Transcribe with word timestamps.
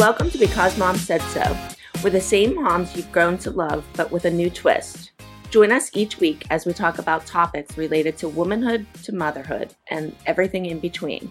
Welcome 0.00 0.30
to 0.30 0.38
Because 0.38 0.78
Mom 0.78 0.96
Said 0.96 1.20
So. 1.20 1.58
We're 2.02 2.08
the 2.08 2.22
same 2.22 2.54
moms 2.54 2.96
you've 2.96 3.12
grown 3.12 3.36
to 3.36 3.50
love, 3.50 3.84
but 3.92 4.10
with 4.10 4.24
a 4.24 4.30
new 4.30 4.48
twist. 4.48 5.10
Join 5.50 5.70
us 5.70 5.90
each 5.94 6.18
week 6.18 6.46
as 6.48 6.64
we 6.64 6.72
talk 6.72 6.98
about 6.98 7.26
topics 7.26 7.76
related 7.76 8.16
to 8.16 8.28
womanhood 8.30 8.86
to 9.02 9.12
motherhood 9.14 9.74
and 9.90 10.16
everything 10.24 10.64
in 10.64 10.78
between. 10.80 11.30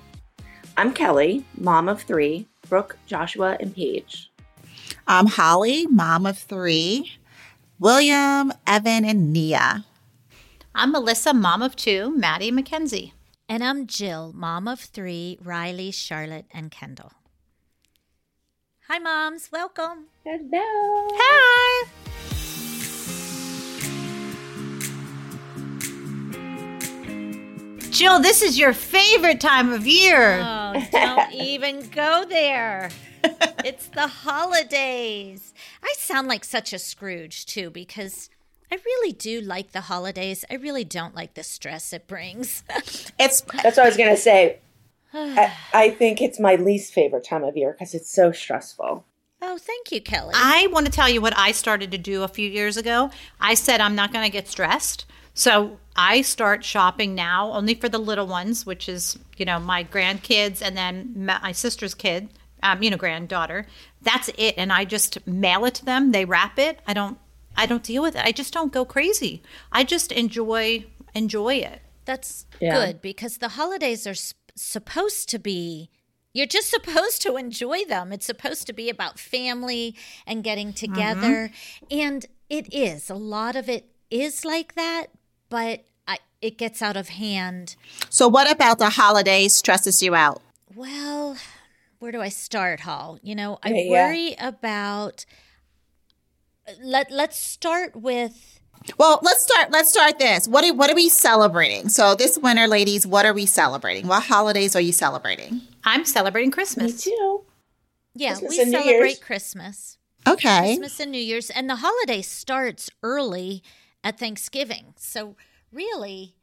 I'm 0.77 0.93
Kelly, 0.93 1.43
mom 1.57 1.89
of 1.89 2.03
three, 2.03 2.47
Brooke, 2.70 2.95
Joshua, 3.07 3.57
and 3.59 3.73
Paige. 3.73 4.31
I'm 5.07 5.25
Holly, 5.25 5.88
mom 5.88 6.27
of 6.27 6.38
three, 6.38 7.13
William, 7.79 8.54
Evan, 8.67 9.04
and 9.04 9.33
Nia. 9.33 9.83
I'm 10.75 10.91
Melissa, 10.91 11.33
mom 11.33 11.63
of 11.63 11.75
two, 11.75 12.16
Maddie, 12.16 12.52
Mackenzie. 12.52 13.16
And 13.49 13.63
I'm 13.63 13.88
Jill, 13.88 14.31
mom 14.36 14.67
of 14.67 14.80
three, 14.80 15.39
Riley, 15.41 15.89
Charlotte, 15.89 16.45
and 16.52 16.70
Kendall. 16.70 17.13
Hi, 18.91 18.98
moms. 18.98 19.52
Welcome. 19.52 20.05
Hello. 20.25 20.49
Hi. 21.13 21.88
Jill, 27.91 28.20
this 28.20 28.41
is 28.41 28.57
your 28.57 28.73
favorite 28.73 29.39
time 29.39 29.71
of 29.71 29.85
year. 29.85 30.39
Oh, 30.71 30.88
don't 30.91 31.33
even 31.33 31.88
go 31.89 32.25
there. 32.30 32.89
It's 33.63 33.88
the 33.88 34.07
holidays. 34.07 35.53
I 35.83 35.94
sound 35.97 36.27
like 36.27 36.44
such 36.44 36.73
a 36.73 36.80
Scrooge, 36.80 37.45
too, 37.45 37.69
because 37.71 38.30
I 38.71 38.77
really 38.85 39.11
do 39.11 39.41
like 39.41 39.71
the 39.71 39.81
holidays. 39.81 40.45
I 40.49 40.55
really 40.55 40.83
don't 40.83 41.16
like 41.16 41.33
the 41.35 41.44
stress 41.44 41.94
it 41.94 42.08
brings. 42.08 42.64
It's 43.19 43.42
That's 43.42 43.77
what 43.77 43.80
I 43.80 43.86
was 43.86 43.97
going 43.97 44.16
to 44.16 44.21
say. 44.21 44.59
I, 45.13 45.53
I 45.73 45.89
think 45.91 46.21
it's 46.21 46.39
my 46.39 46.55
least 46.55 46.93
favorite 46.93 47.23
time 47.25 47.43
of 47.43 47.55
year 47.57 47.71
because 47.73 47.93
it's 47.93 48.13
so 48.13 48.31
stressful. 48.31 49.05
oh, 49.41 49.57
thank 49.57 49.91
you, 49.91 50.02
Kelly. 50.02 50.33
I 50.35 50.67
want 50.71 50.85
to 50.85 50.91
tell 50.91 51.09
you 51.09 51.21
what 51.21 51.38
I 51.38 51.52
started 51.52 51.91
to 51.91 51.97
do 51.97 52.23
a 52.23 52.27
few 52.27 52.49
years 52.49 52.77
ago. 52.77 53.09
I 53.39 53.53
said 53.53 53.81
I'm 53.81 53.95
not 53.95 54.11
going 54.13 54.25
to 54.25 54.31
get 54.31 54.47
stressed. 54.47 55.05
So 55.33 55.80
I 55.95 56.21
start 56.21 56.65
shopping 56.65 57.15
now 57.15 57.52
only 57.52 57.73
for 57.73 57.87
the 57.87 57.97
little 57.99 58.27
ones, 58.27 58.65
which 58.65 58.89
is, 58.89 59.17
you 59.37 59.45
know, 59.45 59.59
my 59.59 59.83
grandkids 59.85 60.61
and 60.61 60.75
then 60.75 61.13
my 61.15 61.53
sister's 61.53 61.93
kid, 61.93 62.30
um, 62.61 62.83
you 62.83 62.89
know, 62.89 62.97
granddaughter. 62.97 63.65
That's 64.02 64.30
it. 64.37 64.55
And 64.57 64.73
I 64.73 64.83
just 64.83 65.25
mail 65.25 65.63
it 65.63 65.75
to 65.75 65.85
them. 65.85 66.11
They 66.11 66.25
wrap 66.25 66.59
it. 66.59 66.80
I 66.85 66.93
don't, 66.93 67.17
I 67.55 67.65
don't 67.67 67.83
deal 67.83 68.02
with 68.02 68.15
it. 68.17 68.25
I 68.25 68.33
just 68.33 68.52
don't 68.53 68.73
go 68.73 68.83
crazy. 68.83 69.41
I 69.71 69.85
just 69.85 70.11
enjoy, 70.11 70.85
enjoy 71.15 71.55
it. 71.55 71.81
That's 72.03 72.45
Yeah. 72.59 72.73
good 72.87 73.02
because 73.02 73.37
the 73.37 73.49
holidays 73.49 74.05
are 74.07 74.15
sp- 74.19 74.35
supposed 74.63 75.29
to 75.29 75.39
be. 75.39 75.89
You're 76.33 76.45
just 76.45 76.69
supposed 76.71 77.21
to 77.23 77.35
enjoy 77.38 77.85
them. 77.85 78.11
It's 78.11 78.25
supposed 78.25 78.67
to 78.67 78.73
be 78.73 78.89
about 78.89 79.19
family 79.19 79.95
and 80.27 80.43
getting 80.43 80.73
together. 80.73 81.52
Mm-hmm. 81.52 81.85
And 81.99 82.25
it 82.49 82.73
is. 82.73 83.09
A 83.09 83.15
lot 83.15 83.55
of 83.55 83.69
it 83.69 83.89
is 84.11 84.43
like 84.45 84.75
that, 84.75 85.07
but 85.49 85.85
I, 86.07 86.17
it 86.41 86.57
gets 86.57 86.81
out 86.81 86.97
of 86.97 87.09
hand. 87.09 87.75
so. 88.09 88.27
What 88.27 88.49
about 88.49 88.80
the 88.80 88.89
holidays 88.91 89.55
stresses 89.55 90.02
you 90.02 90.15
out? 90.15 90.41
Well, 90.75 91.37
where 91.99 92.11
do 92.11 92.21
I 92.21 92.30
start, 92.30 92.81
Hall? 92.81 93.19
You 93.21 93.35
know, 93.35 93.59
I 93.63 93.69
Yeah, 93.69 93.81
yeah. 93.81 93.89
worry 94.07 94.35
about. 94.39 95.25
Let 96.81 97.09
Let's 97.11 97.37
start 97.37 97.95
with 97.95 98.58
Well, 98.97 99.19
let's 99.22 99.44
start. 99.44 99.72
Let's 99.72 99.89
start 99.91 100.19
this. 100.19 100.47
What 100.47 100.63
are, 100.66 100.73
what 100.73 100.89
are 100.89 100.95
we 100.95 101.09
celebrating? 101.09 101.89
So 101.89 102.16
this 102.16 102.38
winter, 102.38 102.67
ladies, 102.67 103.05
what 103.05 103.25
are 103.25 103.33
we 103.33 103.45
celebrating? 103.45 104.08
What 104.08 104.23
holidays 104.23 104.75
are 104.75 104.81
you 104.81 104.91
celebrating? 104.91 105.61
I'm 105.83 106.05
celebrating 106.05 106.49
Me 106.49 106.54
Christmas. 106.54 107.04
too. 107.04 107.43
yeah. 108.15 108.30
Christmas 108.37 108.58
we 108.58 108.71
celebrate 108.71 109.21
Christmas. 109.21 109.98
Okay. 110.27 110.76
Christmas 110.77 110.99
and 110.99 111.11
New 111.11 111.21
Year's, 111.21 111.49
and 111.49 111.70
the 111.70 111.77
holiday 111.77 112.21
starts 112.21 112.89
early 113.04 113.64
at 114.04 114.20
Thanksgiving. 114.20 114.93
So 114.98 115.36
really, 115.71 116.36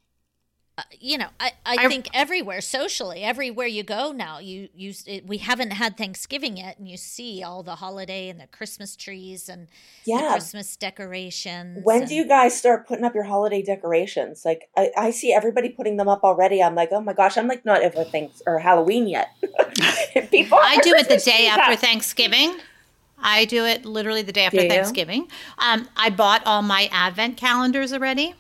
uh, 0.79 0.83
you 1.01 1.17
know, 1.17 1.29
I, 1.41 1.53
I, 1.65 1.77
I- 1.81 1.89
think 1.89 2.09
everywhere 2.13 2.61
socially, 2.61 3.23
everywhere 3.23 3.67
you 3.67 3.83
go 3.83 4.13
now, 4.13 4.39
you 4.39 4.69
you 4.75 4.93
it, 5.07 5.27
we 5.27 5.39
haven't 5.39 5.71
had 5.71 5.97
Thanksgiving 5.97 6.59
yet, 6.59 6.79
and 6.79 6.87
you 6.89 6.97
see 6.99 7.43
all 7.43 7.63
the 7.63 7.77
holiday 7.77 8.29
and 8.29 8.39
the 8.39 8.47
Christmas 8.49 8.95
trees 8.95 9.49
and 9.49 9.69
the 10.05 10.11
Yeah. 10.13 10.31
Christmas 10.33 10.77
decorations. 10.77 11.81
When 11.83 12.01
and- 12.03 12.09
do 12.09 12.15
you 12.15 12.27
guys 12.29 12.57
start 12.57 12.87
putting 12.87 13.05
up 13.05 13.15
your 13.15 13.25
holiday 13.25 13.63
decorations? 13.63 14.45
Like 14.45 14.69
I, 14.77 14.91
I 14.97 15.11
see 15.13 15.33
everybody 15.33 15.71
putting 15.71 15.97
them 15.97 16.09
up 16.09 16.23
already. 16.25 16.63
I'm 16.63 16.75
like, 16.75 16.91
oh 16.93 17.01
my 17.01 17.15
gosh, 17.15 17.39
I'm 17.39 17.49
like 17.49 17.65
not 17.65 17.83
over 17.83 18.05
things 18.05 18.43
or 18.47 18.59
Halloween 18.59 19.07
yet. 19.09 19.31
People, 20.31 20.59
I 20.61 20.79
do 20.83 20.93
it 20.95 21.09
the 21.09 21.17
day 21.19 21.47
after 21.47 21.73
up. 21.73 21.79
Thanksgiving. 21.79 22.57
I 23.19 23.47
do 23.47 23.65
it 23.65 23.87
literally 23.87 24.21
the 24.23 24.33
day 24.33 24.45
after 24.45 24.59
Do 24.59 24.65
you? 24.65 24.69
Thanksgiving. 24.69 25.29
Um, 25.59 25.89
I 25.97 26.11
bought 26.11 26.43
all 26.47 26.61
my 26.61 26.91
advent 26.93 27.39
calendars 27.39 27.93
already 27.95 28.35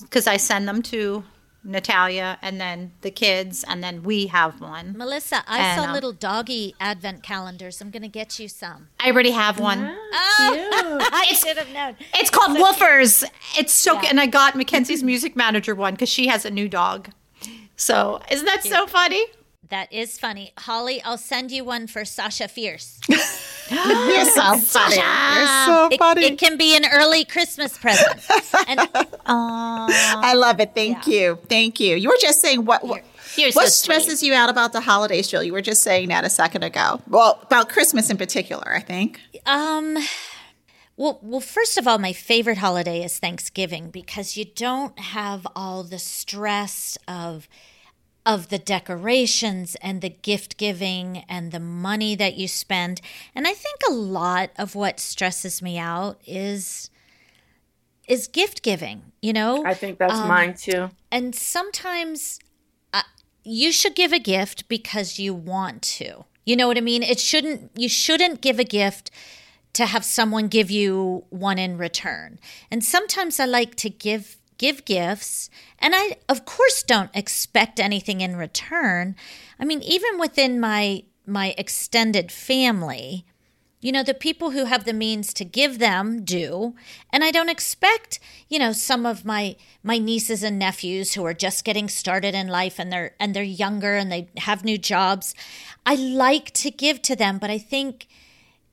because 0.00 0.26
I 0.26 0.38
send 0.38 0.66
them 0.66 0.80
to 0.84 1.24
Natalia 1.64 2.38
and 2.40 2.60
then 2.60 2.92
the 3.02 3.10
kids, 3.10 3.64
and 3.66 3.82
then 3.82 4.02
we 4.02 4.28
have 4.28 4.60
one. 4.60 4.94
Melissa, 4.96 5.42
I 5.46 5.58
And, 5.60 5.80
saw 5.82 5.88
um, 5.88 5.92
little 5.94 6.12
doggy 6.12 6.74
advent 6.80 7.22
calendars. 7.22 7.80
I'm 7.80 7.90
going 7.90 8.02
to 8.02 8.08
get 8.08 8.38
you 8.38 8.48
some. 8.48 8.88
I 9.00 9.10
already 9.10 9.32
have 9.32 9.58
one. 9.58 9.80
Oh, 9.80 10.98
I 11.12 11.26
should 11.34 11.56
have 11.58 11.70
known. 11.70 11.96
It's 12.14 12.30
called 12.30 12.56
Woofers. 12.56 13.24
It's 13.58 13.72
so 13.72 13.94
Yeah. 13.94 14.00
cute. 14.00 14.10
And 14.10 14.20
I 14.20 14.26
got 14.26 14.56
Mackenzie's 14.56 15.02
music 15.02 15.36
manager 15.36 15.74
one 15.74 15.94
because 15.94 16.08
she 16.08 16.28
has 16.28 16.44
a 16.44 16.50
new 16.50 16.68
dog. 16.68 17.10
So 17.76 18.20
isn't 18.30 18.46
that 18.46 18.64
so 18.64 18.86
funny? 18.86 19.24
That 19.70 19.92
is 19.92 20.18
funny. 20.18 20.52
Holly, 20.58 21.02
I'll 21.02 21.18
send 21.18 21.50
you 21.50 21.62
one 21.64 21.86
for 21.86 22.04
Sasha 22.06 22.48
Fierce. 22.48 22.98
You're 23.08 24.24
so 24.24 24.56
funny. 24.56 24.96
You're 24.96 25.46
so 25.66 25.88
It, 25.92 25.98
funny. 25.98 26.24
it 26.24 26.38
can 26.38 26.56
be 26.56 26.74
an 26.74 26.86
early 26.90 27.24
Christmas 27.26 27.76
present. 27.76 28.18
And 28.66 28.80
I 29.26 30.32
love 30.34 30.58
it. 30.60 30.74
Thank 30.74 31.06
you. 31.06 31.38
Thank 31.48 31.80
you. 31.80 31.96
You 31.96 32.08
were 32.08 32.16
just 32.20 32.40
saying 32.40 32.64
what 32.64 32.82
what, 32.82 33.02
You're 33.36 33.52
what 33.52 33.66
so 33.66 33.70
stresses 33.70 34.22
you 34.22 34.32
out 34.32 34.48
about 34.48 34.72
the 34.72 34.80
holidays, 34.80 35.28
Jill? 35.28 35.42
You 35.42 35.52
were 35.52 35.60
just 35.60 35.82
saying 35.82 36.08
that 36.08 36.24
a 36.24 36.30
second 36.30 36.62
ago. 36.64 37.02
Well, 37.06 37.38
about 37.42 37.68
Christmas 37.68 38.08
in 38.08 38.16
particular, 38.16 38.72
I 38.74 38.80
think. 38.80 39.20
um 39.44 39.98
well 40.96 41.18
well 41.22 41.40
first 41.40 41.76
of 41.78 41.86
all 41.86 41.98
my 41.98 42.12
favorite 42.14 42.58
holiday 42.58 43.04
is 43.04 43.18
Thanksgiving 43.18 43.90
because 43.90 44.36
you 44.36 44.44
don't 44.46 44.98
have 44.98 45.46
all 45.54 45.82
the 45.84 45.98
stress 45.98 46.96
of 47.06 47.48
of 48.28 48.48
the 48.50 48.58
decorations 48.58 49.74
and 49.80 50.02
the 50.02 50.10
gift 50.10 50.56
giving 50.58 51.24
and 51.28 51.50
the 51.50 51.58
money 51.60 52.14
that 52.14 52.34
you 52.36 52.46
spend. 52.46 53.00
And 53.34 53.46
I 53.48 53.54
think 53.54 53.78
a 53.88 53.92
lot 53.92 54.50
of 54.58 54.74
what 54.74 55.00
stresses 55.00 55.62
me 55.62 55.78
out 55.78 56.20
is 56.26 56.90
is 58.06 58.26
gift 58.26 58.62
giving, 58.62 59.12
you 59.20 59.32
know? 59.34 59.64
I 59.66 59.74
think 59.74 59.98
that's 59.98 60.14
Um, 60.14 60.28
mine 60.28 60.54
too. 60.54 60.90
and 61.10 61.34
sometimes 61.34 62.38
uh, 62.94 63.02
you 63.44 63.70
should 63.72 63.94
give 63.94 64.12
a 64.14 64.18
gift 64.18 64.68
because 64.68 65.18
you 65.18 65.34
want 65.34 65.82
to 65.82 66.24
you 66.46 66.56
know 66.56 66.66
what 66.66 66.78
i 66.78 66.80
mean 66.80 67.02
it 67.02 67.20
shouldn't 67.20 67.70
you 67.76 67.88
shouldn't 67.90 68.40
give 68.40 68.58
a 68.58 68.64
gift 68.64 69.10
to 69.74 69.84
have 69.84 70.02
someone 70.02 70.48
give 70.48 70.70
you 70.70 71.24
one 71.28 71.58
in 71.58 71.76
return 71.76 72.38
and 72.70 72.82
sometimes 72.82 73.38
i 73.38 73.44
like 73.44 73.74
to 73.74 73.90
give 73.90 74.37
give 74.58 74.84
gifts 74.84 75.48
and 75.78 75.94
i 75.96 76.16
of 76.28 76.44
course 76.44 76.82
don't 76.82 77.10
expect 77.14 77.80
anything 77.80 78.20
in 78.20 78.36
return 78.36 79.14
i 79.58 79.64
mean 79.64 79.82
even 79.82 80.18
within 80.18 80.60
my 80.60 81.02
my 81.26 81.54
extended 81.58 82.30
family 82.32 83.24
you 83.80 83.92
know, 83.92 84.02
the 84.02 84.12
people 84.12 84.50
who 84.50 84.64
have 84.64 84.84
the 84.86 84.92
means 84.92 85.32
to 85.34 85.44
give 85.44 85.78
them 85.78 86.24
do. 86.24 86.74
And 87.12 87.22
I 87.22 87.30
don't 87.30 87.48
expect, 87.48 88.18
you 88.48 88.58
know, 88.58 88.72
some 88.72 89.06
of 89.06 89.24
my 89.24 89.54
my 89.84 89.98
nieces 89.98 90.42
and 90.42 90.58
nephews 90.58 91.12
who 91.14 91.24
are 91.24 91.32
just 91.32 91.64
getting 91.64 91.88
started 91.88 92.34
in 92.34 92.48
life 92.48 92.80
and 92.80 92.90
they're 92.92 93.14
and 93.20 93.34
they're 93.36 93.44
younger 93.44 93.94
and 93.94 94.10
they 94.10 94.30
have 94.38 94.64
new 94.64 94.78
jobs. 94.78 95.32
I 95.86 95.94
like 95.94 96.50
to 96.54 96.72
give 96.72 97.02
to 97.02 97.14
them, 97.14 97.38
but 97.38 97.50
I 97.50 97.58
think 97.58 98.08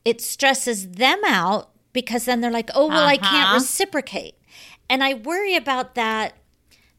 it 0.03 0.21
stresses 0.21 0.89
them 0.93 1.21
out 1.23 1.69
because 1.93 2.25
then 2.25 2.41
they're 2.41 2.49
like, 2.49 2.71
"Oh, 2.73 2.87
well, 2.87 3.05
I 3.05 3.17
can't 3.17 3.51
Uh-huh. 3.51 3.53
reciprocate." 3.61 4.35
And 4.89 5.03
I 5.03 5.13
worry 5.13 5.55
about 5.55 5.95
that 5.95 6.33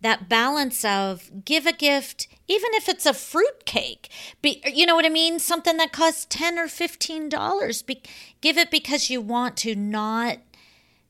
that 0.02 0.28
balance 0.28 0.84
of 0.84 1.44
give 1.44 1.66
a 1.66 1.72
gift 1.72 2.28
even 2.48 2.70
if 2.74 2.88
it's 2.88 3.06
a 3.06 3.14
fruit 3.14 3.64
cake 3.64 4.10
be, 4.42 4.62
you 4.72 4.86
know 4.86 4.94
what 4.94 5.06
i 5.06 5.08
mean? 5.08 5.38
Something 5.38 5.78
that 5.78 5.90
costs 5.92 6.26
10 6.28 6.58
or 6.58 6.68
15 6.68 7.28
dollars. 7.28 7.82
Give 8.40 8.58
it 8.58 8.70
because 8.70 9.10
you 9.10 9.20
want 9.20 9.56
to 9.58 9.74
not 9.74 10.38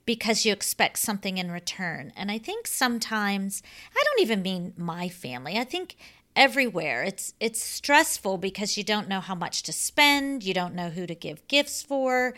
because 0.06 0.46
you 0.46 0.52
expect 0.52 0.98
something 0.98 1.36
in 1.36 1.50
return. 1.50 2.12
And 2.16 2.30
i 2.30 2.38
think 2.38 2.66
sometimes 2.66 3.62
i 3.94 4.02
don't 4.04 4.22
even 4.22 4.42
mean 4.42 4.72
my 4.76 5.08
family 5.08 5.58
i 5.58 5.64
think 5.64 5.96
everywhere 6.36 7.02
it's 7.02 7.32
it's 7.40 7.62
stressful 7.62 8.36
because 8.38 8.76
you 8.76 8.84
don't 8.84 9.08
know 9.08 9.20
how 9.20 9.34
much 9.34 9.62
to 9.64 9.72
spend 9.72 10.44
you 10.44 10.52
don't 10.52 10.74
know 10.74 10.90
who 10.90 11.06
to 11.06 11.14
give 11.14 11.46
gifts 11.48 11.82
for. 11.82 12.34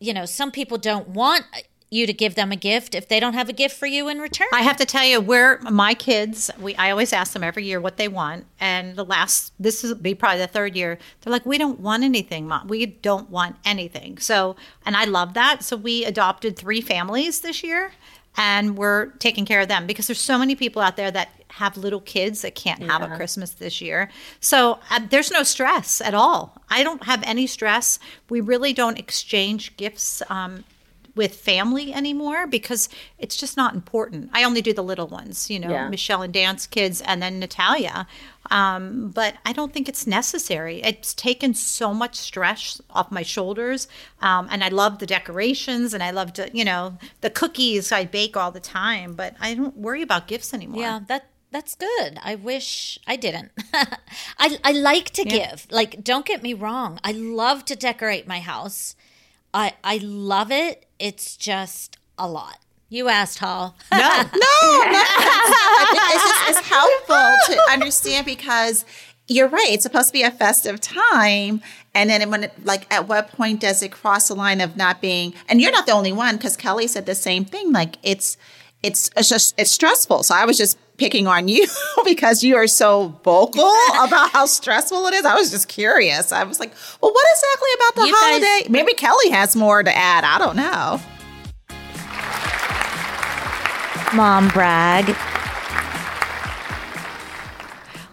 You 0.00 0.12
know 0.14 0.24
some 0.26 0.50
people 0.50 0.78
don't 0.78 1.08
want 1.08 1.44
you 1.92 2.06
to 2.06 2.12
give 2.12 2.34
them 2.34 2.52
a 2.52 2.56
gift 2.56 2.94
if 2.94 3.08
they 3.08 3.20
don't 3.20 3.34
have 3.34 3.48
a 3.48 3.52
gift 3.52 3.76
for 3.76 3.86
you 3.86 4.08
in 4.08 4.18
return. 4.18 4.48
I 4.52 4.62
have 4.62 4.76
to 4.78 4.86
tell 4.86 5.04
you, 5.04 5.20
where 5.20 5.58
my 5.70 5.94
kids, 5.94 6.50
we 6.60 6.74
I 6.76 6.90
always 6.90 7.12
ask 7.12 7.32
them 7.32 7.44
every 7.44 7.64
year 7.64 7.80
what 7.80 7.96
they 7.96 8.08
want, 8.08 8.46
and 8.58 8.96
the 8.96 9.04
last 9.04 9.52
this 9.58 9.84
is 9.84 9.94
be 9.94 10.14
probably 10.14 10.40
the 10.40 10.46
third 10.46 10.74
year. 10.74 10.98
They're 11.20 11.32
like, 11.32 11.46
we 11.46 11.58
don't 11.58 11.80
want 11.80 12.02
anything, 12.02 12.48
mom. 12.48 12.68
We 12.68 12.86
don't 12.86 13.30
want 13.30 13.56
anything. 13.64 14.18
So, 14.18 14.56
and 14.86 14.96
I 14.96 15.04
love 15.04 15.34
that. 15.34 15.62
So 15.62 15.76
we 15.76 16.04
adopted 16.04 16.56
three 16.56 16.80
families 16.80 17.40
this 17.40 17.62
year, 17.62 17.92
and 18.36 18.76
we're 18.76 19.06
taking 19.18 19.44
care 19.44 19.60
of 19.60 19.68
them 19.68 19.86
because 19.86 20.06
there's 20.06 20.20
so 20.20 20.38
many 20.38 20.54
people 20.54 20.80
out 20.80 20.96
there 20.96 21.10
that 21.10 21.30
have 21.48 21.76
little 21.76 22.00
kids 22.00 22.40
that 22.40 22.54
can't 22.54 22.82
have 22.82 23.02
a 23.02 23.14
Christmas 23.14 23.50
this 23.50 23.82
year. 23.82 24.08
So 24.40 24.78
uh, 24.90 25.00
there's 25.10 25.30
no 25.30 25.42
stress 25.42 26.00
at 26.00 26.14
all. 26.14 26.56
I 26.70 26.82
don't 26.82 27.04
have 27.04 27.22
any 27.24 27.46
stress. 27.46 27.98
We 28.30 28.40
really 28.40 28.72
don't 28.72 28.98
exchange 28.98 29.76
gifts 29.76 30.22
um, 30.30 30.64
with 31.14 31.34
family 31.34 31.92
anymore 31.92 32.46
because 32.46 32.88
it's 33.18 33.36
just 33.36 33.56
not 33.56 33.74
important. 33.74 34.30
I 34.32 34.44
only 34.44 34.62
do 34.62 34.72
the 34.72 34.82
little 34.82 35.06
ones, 35.08 35.50
you 35.50 35.58
know, 35.58 35.70
Yeah. 35.70 35.88
Michelle 35.88 36.22
and 36.22 36.32
Dan's 36.32 36.66
kids, 36.66 37.00
and 37.02 37.22
then 37.22 37.38
Natalia. 37.38 38.06
Um, 38.50 39.10
but 39.14 39.34
I 39.46 39.52
don't 39.52 39.72
think 39.72 39.88
it's 39.88 40.06
necessary. 40.06 40.82
It's 40.82 41.14
taken 41.14 41.54
so 41.54 41.94
much 41.94 42.16
stress 42.16 42.80
off 42.90 43.10
my 43.10 43.22
shoulders. 43.22 43.88
Um, 44.20 44.48
and 44.50 44.64
I 44.64 44.68
love 44.68 44.98
the 44.98 45.06
decorations 45.06 45.94
and 45.94 46.02
I 46.02 46.10
love 46.10 46.32
to, 46.34 46.50
you 46.52 46.64
know, 46.64 46.98
the 47.20 47.30
cookies 47.30 47.92
I 47.92 48.04
bake 48.04 48.36
all 48.36 48.50
the 48.50 48.60
time, 48.60 49.14
but 49.14 49.34
I 49.40 49.54
don't 49.54 49.76
worry 49.76 50.02
about 50.02 50.26
gifts 50.26 50.52
anymore. 50.52 50.80
Yeah, 50.80 51.00
that 51.08 51.26
that's 51.50 51.74
good. 51.74 52.18
I 52.22 52.34
wish 52.34 52.98
I 53.06 53.16
didn't. 53.16 53.52
I 53.74 54.58
I 54.64 54.72
like 54.72 55.10
to 55.10 55.24
give. 55.24 55.66
Like 55.70 56.02
don't 56.02 56.26
get 56.26 56.42
me 56.42 56.54
wrong. 56.54 56.98
I 57.04 57.12
love 57.12 57.64
to 57.66 57.76
decorate 57.76 58.26
my 58.26 58.40
house. 58.40 58.96
I 59.54 59.74
I 59.84 59.98
love 60.02 60.50
it. 60.50 60.86
It's 60.98 61.36
just 61.36 61.98
a 62.18 62.28
lot. 62.28 62.58
You 62.88 63.08
asked 63.08 63.38
Hall. 63.38 63.74
No. 63.92 63.98
No, 63.98 64.18
no. 64.32 65.02
I 65.04 65.86
think 65.90 66.02
it's 66.14 66.48
just 66.48 66.64
helpful 66.64 67.54
to 67.54 67.72
understand 67.72 68.26
because 68.26 68.84
you're 69.28 69.48
right. 69.48 69.68
It's 69.70 69.82
supposed 69.82 70.08
to 70.08 70.12
be 70.12 70.22
a 70.22 70.30
festive 70.30 70.80
time, 70.80 71.62
and 71.94 72.10
then 72.10 72.30
when 72.30 72.44
it, 72.44 72.64
like 72.64 72.92
at 72.92 73.08
what 73.08 73.30
point 73.32 73.60
does 73.60 73.82
it 73.82 73.92
cross 73.92 74.28
the 74.28 74.34
line 74.34 74.60
of 74.60 74.76
not 74.76 75.00
being? 75.00 75.32
And 75.48 75.60
you're 75.60 75.72
not 75.72 75.86
the 75.86 75.92
only 75.92 76.12
one 76.12 76.36
because 76.36 76.56
Kelly 76.56 76.86
said 76.86 77.06
the 77.06 77.14
same 77.14 77.44
thing. 77.44 77.72
Like 77.72 77.96
it's 78.02 78.36
it's 78.82 79.10
it's 79.16 79.28
just 79.28 79.54
it's 79.58 79.70
stressful. 79.70 80.22
So 80.24 80.34
I 80.34 80.44
was 80.44 80.58
just 80.58 80.78
picking 80.96 81.26
on 81.26 81.48
you 81.48 81.66
because 82.04 82.44
you 82.44 82.56
are 82.56 82.66
so 82.66 83.18
vocal 83.24 83.62
about 84.02 84.30
how 84.30 84.46
stressful 84.46 85.06
it 85.06 85.14
is. 85.14 85.24
I 85.24 85.34
was 85.34 85.50
just 85.50 85.68
curious. 85.68 86.32
I 86.32 86.44
was 86.44 86.60
like, 86.60 86.72
well, 87.00 87.12
what 87.12 87.26
exactly 87.32 87.68
about 87.76 87.94
the 87.94 88.06
You 88.06 88.12
guys- 88.12 88.44
holiday? 88.44 88.68
Maybe 88.68 88.94
Kelly 88.94 89.30
has 89.30 89.56
more 89.56 89.82
to 89.82 89.96
add. 89.96 90.24
I 90.24 90.38
don't 90.38 90.56
know. 90.56 91.00
Mom 94.14 94.48
brag. 94.48 95.16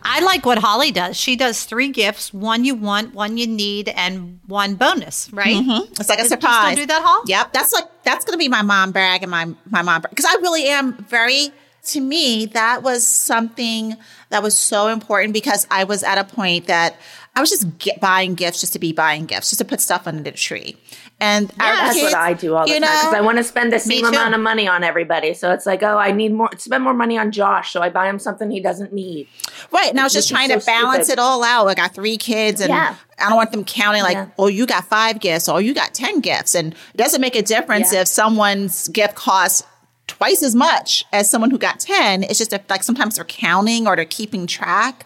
I 0.04 0.22
like 0.22 0.46
what 0.46 0.58
Holly 0.60 0.92
does. 0.92 1.18
She 1.18 1.36
does 1.36 1.64
three 1.64 1.90
gifts 1.90 2.34
one 2.34 2.64
you 2.66 2.76
want, 2.76 3.14
one 3.14 3.38
you 3.38 3.48
need, 3.48 3.90
and 3.90 4.40
one 4.48 4.76
bonus, 4.76 5.32
right? 5.34 5.56
Mm-hmm. 5.56 5.94
It's 6.00 6.10
like 6.10 6.20
a 6.20 6.24
Does- 6.24 6.30
do 6.30 6.36
you 6.36 6.40
still 6.40 6.42
surprise. 6.42 6.76
do 6.78 6.86
that, 6.86 7.02
Hall? 7.04 7.24
Yep, 7.28 7.54
that's 7.54 7.74
like 7.74 7.86
that's 8.04 8.26
gonna 8.26 8.38
be 8.38 8.50
my 8.50 8.62
mom 8.62 8.92
brag 8.92 9.22
and 9.24 9.32
my 9.32 9.46
my 9.70 9.82
mom 9.82 10.02
because 10.10 10.26
I 10.26 10.36
really 10.42 10.68
am 10.68 10.94
very. 10.94 11.50
To 11.94 12.02
me, 12.02 12.46
that 12.48 12.84
was 12.84 13.08
something 13.08 13.96
that 14.30 14.44
was 14.44 14.56
so 14.56 14.90
important 14.90 15.34
because 15.34 15.66
I 15.72 15.86
was 15.86 16.04
at 16.04 16.18
a 16.18 16.26
point 16.26 16.68
that 16.68 16.98
I 17.36 17.42
was 17.42 17.50
just 17.50 17.78
get, 17.78 18.02
buying 18.02 18.36
gifts 18.36 18.60
just 18.60 18.74
to 18.74 18.80
be 18.80 18.92
buying 18.92 19.26
gifts, 19.26 19.50
just 19.52 19.60
to 19.60 19.66
put 19.66 19.80
stuff 19.80 20.08
under 20.08 20.22
the 20.24 20.32
tree. 20.32 20.76
And 21.22 21.50
our 21.60 21.74
That's 21.76 21.94
kids, 21.96 22.14
what 22.14 22.22
I 22.22 22.34
do 22.34 22.56
all 22.56 22.66
the 22.66 22.72
time 22.74 22.82
because 22.82 23.14
I 23.14 23.22
want 23.22 23.38
to 23.38 23.44
spend 23.44 23.72
the 23.72 23.80
same 23.80 24.06
amount 24.06 24.34
of 24.34 24.42
money 24.42 24.68
on 24.68 24.84
everybody. 24.84 25.34
So 25.34 25.52
it's 25.52 25.66
like, 25.66 25.84
oh, 25.84 25.98
I 25.98 26.12
need 26.12 26.34
more, 26.34 26.50
spend 26.58 26.84
more 26.84 26.94
money 26.94 27.18
on 27.18 27.32
Josh, 27.32 27.72
so 27.72 27.82
I 27.82 27.90
buy 27.90 28.10
him 28.10 28.20
something 28.20 28.50
he 28.52 28.60
doesn't 28.60 28.92
need. 28.94 29.28
Right. 29.72 29.90
And 29.90 30.00
I 30.00 30.04
was 30.04 30.14
just 30.14 30.28
trying 30.30 30.50
so 30.50 30.60
to 30.60 30.66
balance 30.66 31.06
stupid. 31.06 31.20
it 31.20 31.22
all 31.22 31.44
out. 31.44 31.68
I 31.68 31.76
got 31.76 31.94
three 31.94 32.18
kids 32.18 32.60
and 32.62 32.70
Yeah. 32.70 32.96
I 33.18 33.28
don't 33.30 33.38
want 33.38 33.52
them 33.52 33.64
counting 33.64 34.02
like, 34.02 34.16
Yeah. 34.16 34.28
oh, 34.38 34.48
you 34.48 34.66
got 34.66 34.86
five 34.86 35.20
gifts 35.20 35.48
or 35.48 35.62
you 35.62 35.74
got 35.74 35.94
10 35.94 36.20
gifts. 36.22 36.56
And 36.56 36.74
it 36.74 36.98
doesn't 36.98 37.22
make 37.22 37.36
a 37.36 37.42
difference 37.42 37.94
Yeah. 37.94 38.02
if 38.02 38.08
someone's 38.08 38.88
gift 38.90 39.16
costs 39.16 39.64
twice 40.08 40.42
as 40.44 40.56
much 40.56 41.06
as 41.14 41.30
someone 41.30 41.52
who 41.52 41.58
got 41.58 41.80
10. 41.80 42.24
It's 42.24 42.40
just 42.40 42.52
like 42.70 42.84
sometimes 42.84 43.16
they're 43.16 43.24
counting 43.26 43.88
or 43.88 43.96
they're 43.96 44.04
keeping 44.06 44.46
track. 44.48 45.06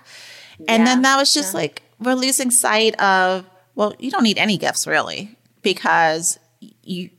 And 0.67 0.87
then 0.87 1.01
that 1.03 1.17
was 1.17 1.33
just 1.33 1.53
like, 1.53 1.82
we're 2.03 2.13
losing 2.15 2.51
sight 2.51 2.99
of, 3.01 3.45
well, 3.75 3.93
you 3.99 4.11
don't 4.11 4.23
need 4.23 4.37
any 4.37 4.57
gifts 4.57 4.85
really 4.87 5.35
because 5.61 6.37
you, 6.83 7.09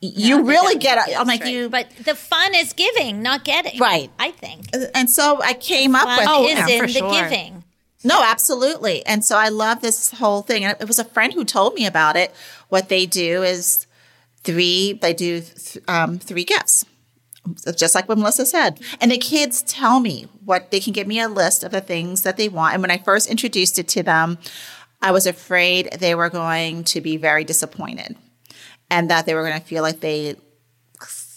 you 0.00 0.42
really 0.44 0.76
get, 0.78 0.98
I'm 1.16 1.26
like, 1.26 1.44
you, 1.46 1.68
But 1.70 1.88
the 2.04 2.14
fun 2.14 2.54
is 2.54 2.72
giving, 2.74 3.22
not 3.22 3.44
getting. 3.44 3.80
Right. 3.80 4.10
I 4.18 4.30
think. 4.32 4.66
and 4.94 5.08
so 5.08 5.40
I 5.42 5.54
came 5.54 5.94
up 5.94 6.06
with 6.18 6.28
Oh, 6.28 6.46
is 6.46 6.58
yeah, 6.58 6.68
in 6.68 6.80
for 6.80 6.86
the 6.86 6.92
sure. 6.92 7.12
giving. 7.12 7.64
No, 8.06 8.22
absolutely. 8.22 9.04
And 9.06 9.24
so 9.24 9.38
I 9.38 9.48
love 9.48 9.80
this 9.80 10.10
whole 10.10 10.42
thing. 10.42 10.64
And 10.64 10.76
it 10.78 10.86
was 10.86 10.98
a 10.98 11.04
friend 11.04 11.32
who 11.32 11.44
told 11.44 11.74
me 11.74 11.86
about 11.86 12.16
it. 12.16 12.34
What 12.68 12.90
they 12.90 13.06
do 13.06 13.42
is 13.42 13.86
three, 14.42 14.92
they 14.92 15.14
do 15.14 15.40
th- 15.40 15.82
um, 15.88 16.18
three 16.18 16.44
gifts, 16.44 16.84
just 17.76 17.94
like 17.94 18.08
what 18.08 18.18
Melissa 18.18 18.46
said. 18.46 18.80
And 19.00 19.10
the 19.10 19.18
kids 19.18 19.62
tell 19.62 20.00
me 20.00 20.28
what 20.44 20.70
they 20.70 20.80
can 20.80 20.92
give 20.92 21.06
me 21.06 21.20
a 21.20 21.28
list 21.28 21.62
of 21.62 21.72
the 21.72 21.80
things 21.80 22.22
that 22.22 22.36
they 22.36 22.48
want. 22.48 22.74
And 22.74 22.82
when 22.82 22.90
I 22.90 22.98
first 22.98 23.30
introduced 23.30 23.78
it 23.78 23.88
to 23.88 24.02
them, 24.02 24.38
I 25.02 25.10
was 25.10 25.26
afraid 25.26 25.90
they 25.92 26.14
were 26.14 26.30
going 26.30 26.84
to 26.84 27.00
be 27.00 27.16
very 27.16 27.44
disappointed 27.44 28.16
and 28.90 29.10
that 29.10 29.26
they 29.26 29.34
were 29.34 29.42
going 29.42 29.60
to 29.60 29.66
feel 29.66 29.82
like 29.82 30.00
they 30.00 30.36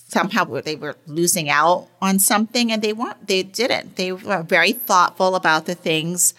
somehow 0.09 0.45
they 0.61 0.75
were 0.75 0.95
losing 1.05 1.49
out 1.49 1.87
on 2.01 2.17
something 2.17 2.71
and 2.71 2.81
they 2.81 2.93
weren't 2.93 3.27
they 3.27 3.43
didn't 3.43 3.97
they 3.97 4.11
were 4.11 4.41
very 4.41 4.71
thoughtful 4.71 5.35
about 5.35 5.65
the 5.65 5.75
things 5.75 6.33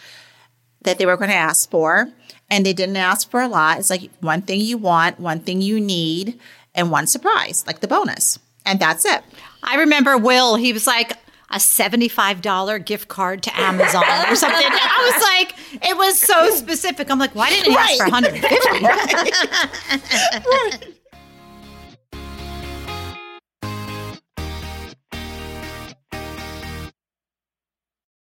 that 0.82 0.96
they 0.98 1.04
were 1.04 1.18
going 1.18 1.28
to 1.28 1.36
ask 1.36 1.70
for 1.70 2.08
and 2.48 2.64
they 2.64 2.72
didn't 2.72 2.96
ask 2.96 3.30
for 3.30 3.42
a 3.42 3.48
lot 3.48 3.78
it's 3.78 3.90
like 3.90 4.10
one 4.20 4.40
thing 4.40 4.58
you 4.58 4.78
want 4.78 5.20
one 5.20 5.40
thing 5.40 5.60
you 5.60 5.78
need 5.78 6.40
and 6.74 6.90
one 6.90 7.06
surprise 7.06 7.62
like 7.66 7.80
the 7.80 7.88
bonus 7.88 8.38
and 8.64 8.80
that's 8.80 9.04
it 9.04 9.22
I 9.62 9.76
remember 9.76 10.16
Will, 10.16 10.56
he 10.56 10.72
was 10.72 10.86
like, 10.86 11.12
a 11.50 11.56
$75 11.56 12.84
gift 12.84 13.08
card 13.08 13.42
to 13.44 13.58
Amazon 13.58 14.04
or 14.28 14.36
something. 14.36 14.60
I 14.70 15.12
was 15.12 15.22
like, 15.22 15.54
it 15.90 15.96
was 15.96 16.20
so 16.20 16.50
specific. 16.50 17.10
I'm 17.10 17.18
like, 17.18 17.34
why 17.34 17.48
didn't 17.48 17.70
he 17.70 17.76
ask 17.76 17.96
for 17.96 18.04
Right. 18.04 18.12
150 18.12 20.94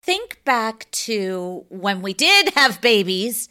Think 0.04 0.42
back 0.46 0.90
to 0.92 1.66
when 1.70 2.04
we 2.04 2.14
did 2.14 2.50
have 2.54 2.80
babies 2.80 3.50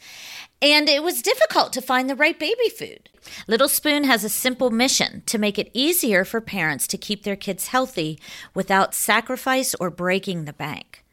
and 0.61 0.89
it 0.89 1.03
was 1.03 1.21
difficult 1.21 1.73
to 1.73 1.81
find 1.81 2.09
the 2.09 2.15
right 2.15 2.39
baby 2.39 2.69
food. 2.69 3.09
Little 3.47 3.67
Spoon 3.67 4.03
has 4.03 4.23
a 4.23 4.29
simple 4.29 4.69
mission 4.69 5.23
to 5.25 5.37
make 5.37 5.59
it 5.59 5.71
easier 5.73 6.23
for 6.23 6.41
parents 6.41 6.87
to 6.87 6.97
keep 6.97 7.23
their 7.23 7.35
kids 7.35 7.67
healthy 7.67 8.19
without 8.53 8.93
sacrifice 8.93 9.75
or 9.75 9.89
breaking 9.89 10.45
the 10.45 10.53
bank. 10.53 11.03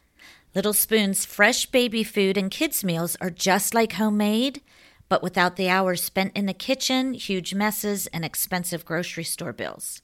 Little 0.54 0.74
Spoon's 0.74 1.24
fresh 1.24 1.66
baby 1.66 2.04
food 2.04 2.36
and 2.36 2.50
kids' 2.50 2.84
meals 2.84 3.16
are 3.20 3.30
just 3.30 3.74
like 3.74 3.94
homemade, 3.94 4.60
but 5.08 5.22
without 5.22 5.56
the 5.56 5.68
hours 5.68 6.02
spent 6.02 6.36
in 6.36 6.46
the 6.46 6.54
kitchen, 6.54 7.14
huge 7.14 7.54
messes, 7.54 8.06
and 8.08 8.24
expensive 8.24 8.84
grocery 8.84 9.24
store 9.24 9.52
bills. 9.52 10.02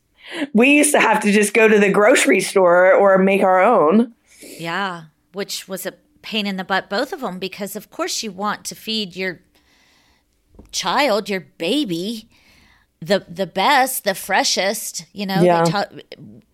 We 0.52 0.70
used 0.70 0.92
to 0.92 1.00
have 1.00 1.20
to 1.22 1.32
just 1.32 1.54
go 1.54 1.68
to 1.68 1.78
the 1.78 1.90
grocery 1.90 2.40
store 2.40 2.92
or 2.92 3.18
make 3.18 3.42
our 3.42 3.60
own. 3.60 4.14
Yeah, 4.40 5.04
which 5.32 5.68
was 5.68 5.86
a 5.86 5.94
pain 6.32 6.46
in 6.46 6.56
the 6.56 6.64
butt, 6.64 6.88
both 6.90 7.12
of 7.12 7.20
them, 7.20 7.38
because 7.38 7.72
of 7.76 7.84
course 7.90 8.22
you 8.24 8.30
want 8.44 8.64
to 8.66 8.74
feed 8.74 9.16
your 9.16 9.40
child, 10.72 11.28
your 11.28 11.40
baby, 11.58 12.28
the 13.00 13.24
the 13.28 13.46
best, 13.46 14.04
the 14.04 14.14
freshest. 14.14 15.04
You 15.12 15.26
know, 15.26 15.40
Yeah. 15.42 15.64
they 15.64 15.70
ta- 15.70 15.86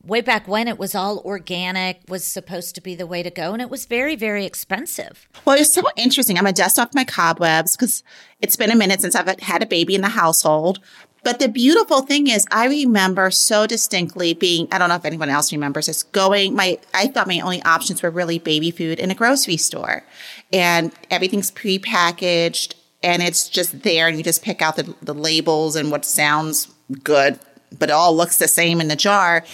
way 0.04 0.20
back 0.20 0.46
when 0.46 0.68
it 0.68 0.78
was 0.78 0.94
all 0.94 1.18
organic 1.24 2.02
was 2.08 2.24
supposed 2.24 2.74
to 2.74 2.80
be 2.82 2.94
the 2.94 3.06
way 3.06 3.22
to 3.22 3.30
go, 3.30 3.52
and 3.54 3.62
it 3.62 3.70
was 3.70 3.86
very 3.86 4.16
very 4.16 4.44
expensive. 4.44 5.26
well 5.46 5.56
it's 5.58 5.72
so 5.72 5.82
interesting 5.96 6.36
i'm 6.38 6.44
gonna 6.44 6.52
dust 6.52 6.78
off 6.78 6.94
my 6.94 7.04
cobwebs 7.04 7.74
because 7.76 8.02
it's 8.40 8.56
been 8.56 8.70
a 8.70 8.76
minute 8.76 9.00
since 9.00 9.14
i've 9.16 9.40
had 9.40 9.62
a 9.62 9.66
baby 9.66 9.94
in 9.94 10.02
the 10.02 10.08
household 10.22 10.78
but 11.24 11.38
the 11.38 11.48
beautiful 11.48 12.02
thing 12.02 12.28
is 12.28 12.46
i 12.52 12.66
remember 12.66 13.30
so 13.30 13.66
distinctly 13.66 14.34
being 14.34 14.68
i 14.70 14.78
don't 14.78 14.88
know 14.88 14.94
if 14.94 15.04
anyone 15.04 15.28
else 15.28 15.52
remembers 15.52 15.86
this 15.86 16.02
going 16.02 16.54
my 16.54 16.78
i 16.92 17.06
thought 17.08 17.26
my 17.26 17.40
only 17.40 17.62
options 17.62 18.02
were 18.02 18.10
really 18.10 18.38
baby 18.38 18.70
food 18.70 18.98
in 18.98 19.10
a 19.10 19.14
grocery 19.14 19.56
store. 19.56 20.04
And 20.52 20.92
everything's 21.10 21.50
prepackaged 21.50 22.74
and 23.02 23.22
it's 23.22 23.48
just 23.48 23.82
there 23.82 24.06
and 24.06 24.16
you 24.16 24.22
just 24.22 24.42
pick 24.42 24.62
out 24.62 24.76
the, 24.76 24.94
the 25.02 25.14
labels 25.14 25.74
and 25.74 25.90
what 25.90 26.04
sounds 26.04 26.72
good 27.02 27.38
but 27.76 27.88
it 27.88 27.92
all 27.92 28.14
looks 28.14 28.36
the 28.36 28.48
same 28.48 28.80
in 28.80 28.88
the 28.88 28.96
jar. 28.96 29.44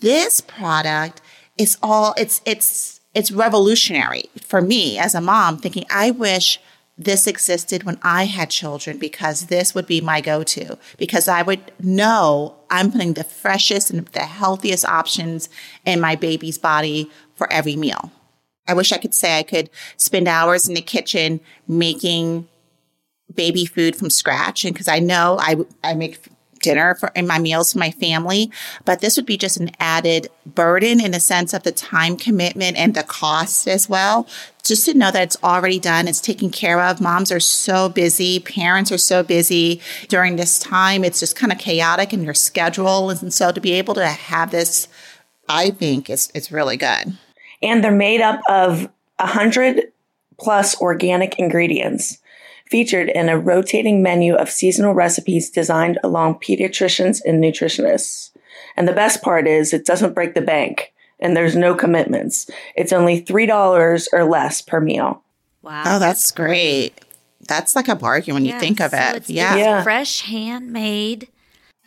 This 0.00 0.40
product 0.40 1.20
is 1.58 1.76
all 1.82 2.14
it's 2.16 2.40
it's 2.44 3.00
it's 3.14 3.32
revolutionary 3.32 4.24
for 4.42 4.60
me 4.60 4.98
as 4.98 5.14
a 5.14 5.20
mom 5.20 5.56
thinking 5.56 5.84
i 5.90 6.10
wish 6.10 6.60
this 6.98 7.26
existed 7.26 7.82
when 7.82 7.98
I 8.02 8.24
had 8.24 8.48
children 8.48 8.98
because 8.98 9.46
this 9.46 9.74
would 9.74 9.86
be 9.86 10.00
my 10.00 10.20
go 10.20 10.42
to. 10.44 10.78
Because 10.96 11.28
I 11.28 11.42
would 11.42 11.72
know 11.78 12.56
I'm 12.70 12.90
putting 12.90 13.14
the 13.14 13.24
freshest 13.24 13.90
and 13.90 14.06
the 14.08 14.20
healthiest 14.20 14.84
options 14.86 15.48
in 15.84 16.00
my 16.00 16.16
baby's 16.16 16.58
body 16.58 17.10
for 17.34 17.52
every 17.52 17.76
meal. 17.76 18.10
I 18.66 18.74
wish 18.74 18.92
I 18.92 18.98
could 18.98 19.14
say 19.14 19.38
I 19.38 19.42
could 19.42 19.70
spend 19.96 20.26
hours 20.26 20.68
in 20.68 20.74
the 20.74 20.80
kitchen 20.80 21.40
making 21.68 22.48
baby 23.34 23.66
food 23.66 23.94
from 23.94 24.10
scratch. 24.10 24.64
And 24.64 24.72
because 24.72 24.88
I 24.88 24.98
know 24.98 25.36
I, 25.38 25.56
I 25.84 25.94
make 25.94 26.18
dinner 26.66 26.96
for 26.96 27.12
in 27.14 27.26
my 27.26 27.38
meals 27.38 27.72
for 27.72 27.78
my 27.78 27.92
family, 27.92 28.50
but 28.84 29.00
this 29.00 29.16
would 29.16 29.24
be 29.24 29.36
just 29.36 29.56
an 29.56 29.70
added 29.78 30.28
burden 30.44 31.00
in 31.00 31.12
the 31.12 31.20
sense 31.20 31.54
of 31.54 31.62
the 31.62 31.72
time 31.72 32.16
commitment 32.16 32.76
and 32.76 32.94
the 32.94 33.04
cost 33.04 33.68
as 33.68 33.88
well. 33.88 34.26
Just 34.64 34.84
to 34.86 34.94
know 34.94 35.12
that 35.12 35.22
it's 35.22 35.36
already 35.44 35.78
done, 35.78 36.08
it's 36.08 36.20
taken 36.20 36.50
care 36.50 36.82
of. 36.82 37.00
Moms 37.00 37.30
are 37.30 37.40
so 37.40 37.88
busy, 37.88 38.40
parents 38.40 38.90
are 38.90 38.98
so 38.98 39.22
busy 39.22 39.80
during 40.08 40.34
this 40.34 40.58
time. 40.58 41.04
It's 41.04 41.20
just 41.20 41.36
kind 41.36 41.52
of 41.52 41.58
chaotic 41.58 42.12
in 42.12 42.24
your 42.24 42.34
schedule. 42.34 43.10
And 43.10 43.32
so 43.32 43.52
to 43.52 43.60
be 43.60 43.72
able 43.72 43.94
to 43.94 44.08
have 44.08 44.50
this, 44.50 44.88
I 45.48 45.70
think 45.70 46.10
is 46.10 46.32
it's 46.34 46.50
really 46.50 46.76
good. 46.76 47.16
And 47.62 47.82
they're 47.82 47.92
made 47.92 48.20
up 48.20 48.40
of 48.48 48.88
a 49.20 49.26
hundred 49.26 49.92
plus 50.38 50.78
organic 50.80 51.38
ingredients 51.38 52.18
featured 52.70 53.08
in 53.08 53.28
a 53.28 53.38
rotating 53.38 54.02
menu 54.02 54.34
of 54.34 54.50
seasonal 54.50 54.94
recipes 54.94 55.50
designed 55.50 55.98
along 56.02 56.36
pediatricians 56.40 57.20
and 57.24 57.42
nutritionists. 57.42 58.30
And 58.76 58.86
the 58.88 58.92
best 58.92 59.22
part 59.22 59.46
is 59.46 59.72
it 59.72 59.86
doesn't 59.86 60.14
break 60.14 60.34
the 60.34 60.40
bank 60.40 60.92
and 61.20 61.36
there's 61.36 61.56
no 61.56 61.74
commitments. 61.74 62.50
It's 62.74 62.92
only 62.92 63.22
$3 63.22 64.06
or 64.12 64.24
less 64.24 64.60
per 64.60 64.80
meal. 64.80 65.22
Wow. 65.62 65.82
Oh, 65.86 65.98
that's 65.98 66.30
great. 66.30 66.92
That's 67.48 67.74
like 67.76 67.88
a 67.88 67.96
bargain 67.96 68.34
when 68.34 68.44
you 68.44 68.58
think 68.58 68.80
of 68.80 68.90
so 68.90 68.96
it. 68.98 69.00
it's- 69.16 69.30
Yeah. 69.30 69.54
it's 69.54 69.60
Yeah. 69.60 69.82
fresh, 69.82 70.22
handmade. 70.22 71.28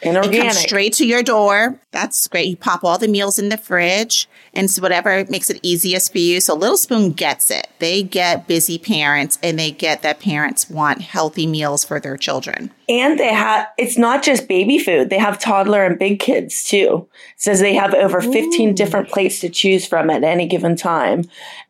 And 0.01 0.15
It 0.15 0.23
organic. 0.23 0.47
comes 0.47 0.57
straight 0.59 0.93
to 0.93 1.05
your 1.05 1.23
door. 1.23 1.79
That's 1.91 2.27
great. 2.27 2.47
You 2.47 2.55
pop 2.55 2.83
all 2.83 2.97
the 2.97 3.07
meals 3.07 3.37
in 3.37 3.49
the 3.49 3.57
fridge 3.57 4.29
and 4.53 4.71
so 4.71 4.81
whatever 4.81 5.25
makes 5.29 5.49
it 5.49 5.59
easiest 5.61 6.11
for 6.11 6.19
you. 6.19 6.39
So 6.39 6.55
Little 6.55 6.77
Spoon 6.77 7.11
gets 7.11 7.51
it. 7.51 7.67
They 7.79 8.03
get 8.03 8.47
busy 8.47 8.77
parents 8.77 9.37
and 9.43 9.59
they 9.59 9.71
get 9.71 10.01
that 10.03 10.19
parents 10.19 10.69
want 10.69 11.01
healthy 11.01 11.45
meals 11.45 11.83
for 11.83 11.99
their 11.99 12.15
children. 12.15 12.71
And 12.87 13.19
they 13.19 13.33
have, 13.33 13.67
it's 13.77 13.97
not 13.97 14.23
just 14.23 14.47
baby 14.47 14.79
food. 14.79 15.09
They 15.09 15.17
have 15.17 15.37
toddler 15.39 15.85
and 15.85 15.99
big 15.99 16.19
kids 16.19 16.63
too. 16.63 17.07
It 17.35 17.41
says 17.41 17.59
they 17.59 17.75
have 17.75 17.93
over 17.93 18.21
15 18.21 18.73
different 18.75 19.09
plates 19.09 19.41
to 19.41 19.49
choose 19.49 19.85
from 19.85 20.09
at 20.09 20.23
any 20.23 20.47
given 20.47 20.75
time. 20.77 21.23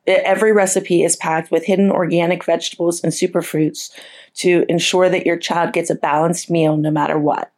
Every 0.05 0.51
recipe 0.51 1.03
is 1.03 1.15
packed 1.15 1.51
with 1.51 1.65
hidden 1.65 1.89
organic 1.91 2.43
vegetables 2.45 3.03
and 3.03 3.11
superfruits 3.11 3.89
to 4.35 4.65
ensure 4.69 5.09
that 5.09 5.25
your 5.25 5.37
child 5.37 5.73
gets 5.73 5.89
a 5.89 5.95
balanced 5.95 6.49
meal 6.49 6.77
no 6.77 6.91
matter 6.91 7.17
what. 7.17 7.51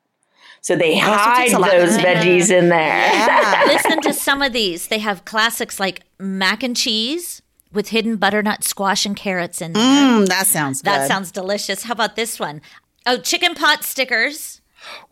So 0.62 0.75
they 0.75 0.98
hide 0.98 1.46
takes 1.46 1.53
a 1.53 1.60
lot 1.60 1.72
those 1.72 1.98
veggies 1.98 2.51
in 2.51 2.70
there. 2.70 2.80
Yeah. 2.80 3.63
Listen 3.68 4.00
to 4.01 4.13
some 4.13 4.44
of 4.44 4.53
these. 4.53 4.88
They 4.88 5.00
have 5.00 5.25
classics 5.25 5.80
like 5.80 6.01
mac 6.20 6.62
and 6.62 6.77
cheese 6.77 7.41
with 7.74 7.89
hidden 7.89 8.18
butternut 8.18 8.63
squash 8.63 9.06
and 9.06 9.15
carrots 9.15 9.62
in 9.62 9.74
there. 9.74 9.82
Mm, 9.84 10.27
that 10.27 10.46
sounds 10.46 10.82
good. 10.82 10.91
That 10.91 11.08
sounds 11.08 11.32
delicious. 11.32 11.84
How 11.84 11.94
about 11.94 12.15
this 12.15 12.39
one? 12.39 12.62
Oh, 13.08 13.18
chicken 13.18 13.56
pot 13.56 13.84
stickers. 13.84 14.62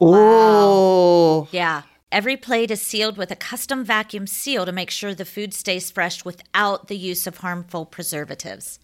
Ooh. 0.02 1.48
Yeah. 1.52 1.84
Every 2.12 2.38
plate 2.38 2.72
is 2.72 2.82
sealed 2.82 3.18
with 3.18 3.32
a 3.32 3.36
custom 3.36 3.84
vacuum 3.84 4.28
seal 4.28 4.66
to 4.66 4.72
make 4.72 4.90
sure 4.90 5.14
the 5.14 5.26
food 5.26 5.54
stays 5.54 5.92
fresh 5.92 6.26
without 6.26 6.88
the 6.88 6.98
use 6.98 7.28
of 7.28 7.38
harmful 7.38 7.86
preservatives. 7.86 8.80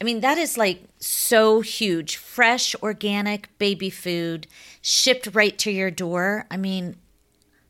I 0.00 0.04
mean, 0.04 0.20
that 0.20 0.38
is 0.38 0.58
like 0.58 0.84
so 0.98 1.60
huge. 1.60 2.16
Fresh, 2.16 2.74
organic 2.82 3.56
baby 3.58 3.90
food 3.90 4.46
shipped 4.82 5.28
right 5.34 5.56
to 5.58 5.70
your 5.70 5.90
door. 5.90 6.46
I 6.50 6.56
mean, 6.56 6.96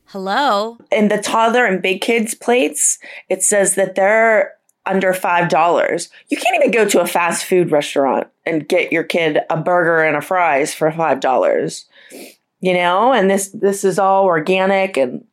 hello. 0.07 0.79
in 0.91 1.09
the 1.09 1.19
toddler 1.19 1.65
and 1.65 1.81
big 1.81 2.01
kids 2.01 2.35
plates, 2.35 2.99
it 3.29 3.43
says 3.43 3.75
that 3.77 3.95
they're 3.95 4.55
under 4.87 5.13
five 5.13 5.49
dollars. 5.49 6.11
You 6.29 6.37
can't 6.37 6.57
even 6.57 6.71
go 6.71 6.89
to 6.89 7.01
a 7.01 7.07
fast 7.07 7.45
food 7.45 7.71
restaurant 7.71 8.29
and 8.45 8.69
get 8.69 8.93
your 8.93 9.05
kid 9.05 9.41
a 9.51 9.57
burger 9.57 10.03
and 10.03 10.17
a 10.17 10.21
fries 10.21 10.75
for 10.75 10.91
five 10.93 11.21
dollars. 11.21 11.87
You 12.61 12.75
know, 12.75 13.13
and 13.13 13.31
this 13.31 13.51
this 13.53 13.85
is 13.85 13.99
all 13.99 14.25
organic 14.25 14.97
and 14.97 15.25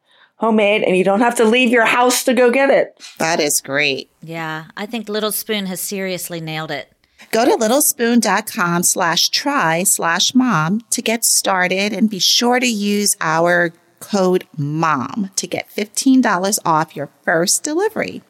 homemade, 0.44 0.84
and 0.84 0.98
you 0.98 1.04
don't 1.04 1.22
have 1.22 1.36
to 1.36 1.46
leave 1.46 1.70
your 1.70 1.86
house 1.86 2.24
to 2.26 2.34
go 2.34 2.52
get 2.52 2.70
it. 2.70 3.02
That 3.18 3.40
is 3.40 3.62
great. 3.62 4.10
Yeah, 4.22 4.66
I 4.76 4.86
think 4.86 5.08
Little 5.08 5.32
Spoon 5.32 5.68
has 5.68 5.80
seriously 5.80 6.42
nailed 6.42 6.72
it. 6.72 6.92
Go 7.32 7.46
to 7.46 7.52
littlespoon.com 7.52 8.84
slash 8.84 9.30
try 9.30 9.84
slash 9.84 10.36
mom 10.36 10.82
to 10.90 11.02
get 11.02 11.24
started 11.24 11.94
and 11.94 12.10
be 12.10 12.20
sure 12.20 12.60
to 12.60 12.68
use 12.68 13.16
our 13.22 13.74
code 14.00 14.46
MOM 14.58 15.32
to 15.38 15.48
get 15.48 15.70
$15 15.70 16.60
off 16.66 16.96
your 16.96 17.10
first 17.24 17.64
delivery. 17.64 18.22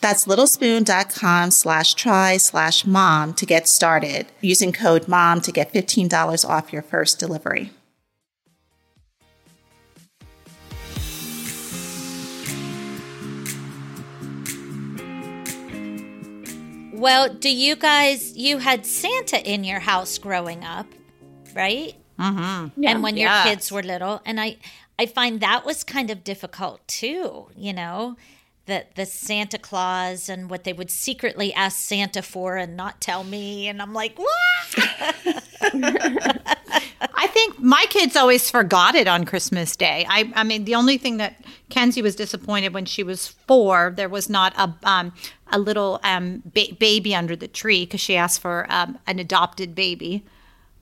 That's 0.00 0.24
littlespoon.com 0.26 1.50
slash 1.50 1.94
try 1.94 2.36
slash 2.36 2.86
mom 2.86 3.34
to 3.34 3.44
get 3.44 3.68
started 3.68 4.26
using 4.40 4.72
code 4.72 5.08
MOM 5.08 5.40
to 5.40 5.52
get 5.52 5.72
$15 5.72 6.48
off 6.48 6.72
your 6.72 6.82
first 6.82 7.18
delivery. 7.18 7.72
Well, 17.00 17.32
do 17.32 17.48
you 17.48 17.76
guys, 17.76 18.36
you 18.36 18.58
had 18.58 18.84
Santa 18.84 19.40
in 19.50 19.64
your 19.64 19.80
house 19.80 20.18
growing 20.18 20.64
up, 20.64 20.86
right? 21.56 21.94
Mm-hmm. 22.18 22.84
and 22.84 23.02
when 23.02 23.16
your 23.16 23.30
kids 23.44 23.72
were 23.72 23.82
little. 23.82 24.20
And 24.26 24.38
I, 24.38 24.58
I 24.98 25.06
find 25.06 25.40
that 25.40 25.64
was 25.64 25.82
kind 25.82 26.10
of 26.10 26.22
difficult 26.22 26.86
too, 26.86 27.46
you 27.56 27.72
know, 27.72 28.18
the, 28.66 28.84
the 28.96 29.06
Santa 29.06 29.56
Claus 29.56 30.28
and 30.28 30.50
what 30.50 30.64
they 30.64 30.74
would 30.74 30.90
secretly 30.90 31.54
ask 31.54 31.78
Santa 31.78 32.20
for 32.20 32.58
and 32.58 32.76
not 32.76 33.00
tell 33.00 33.24
me. 33.24 33.66
And 33.68 33.80
I'm 33.80 33.94
like, 33.94 34.18
what? 34.18 34.28
I 37.14 37.26
think 37.28 37.58
my 37.58 37.84
kids 37.88 38.14
always 38.16 38.50
forgot 38.50 38.94
it 38.94 39.08
on 39.08 39.24
Christmas 39.24 39.74
Day. 39.74 40.04
I, 40.08 40.30
I 40.34 40.44
mean, 40.44 40.64
the 40.64 40.74
only 40.74 40.98
thing 40.98 41.16
that 41.16 41.42
Kenzie 41.70 42.02
was 42.02 42.14
disappointed 42.14 42.74
when 42.74 42.84
she 42.84 43.02
was 43.02 43.28
four, 43.28 43.92
there 43.96 44.08
was 44.08 44.28
not 44.28 44.52
a 44.56 44.74
um, 44.88 45.12
a 45.52 45.58
little 45.58 46.00
um, 46.02 46.42
ba- 46.44 46.74
baby 46.78 47.14
under 47.14 47.36
the 47.36 47.48
tree 47.48 47.84
because 47.84 48.00
she 48.00 48.16
asked 48.16 48.40
for 48.40 48.66
um, 48.68 48.98
an 49.06 49.18
adopted 49.18 49.74
baby, 49.74 50.24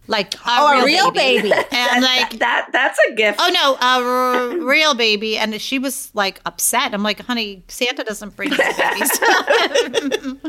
like 0.07 0.35
a 0.35 0.39
Oh, 0.47 0.81
a 0.83 0.85
real 0.85 1.11
baby. 1.11 1.53
and 1.73 2.03
like. 2.03 2.39
That 2.39 2.69
that's 2.73 2.99
a 3.11 3.15
gift. 3.15 3.39
Oh 3.43 3.51
no, 3.53 3.75
a 3.75 4.59
r- 4.61 4.67
real 4.67 4.95
baby, 4.95 5.37
and 5.37 5.61
she 5.61 5.79
was 5.79 6.11
like 6.15 6.41
upset. 6.47 6.95
I'm 6.95 7.03
like, 7.03 7.21
honey, 7.21 7.63
Santa 7.69 8.05
doesn't 8.05 8.35
bring 8.37 8.51
real 8.51 8.59
babies. 8.77 9.11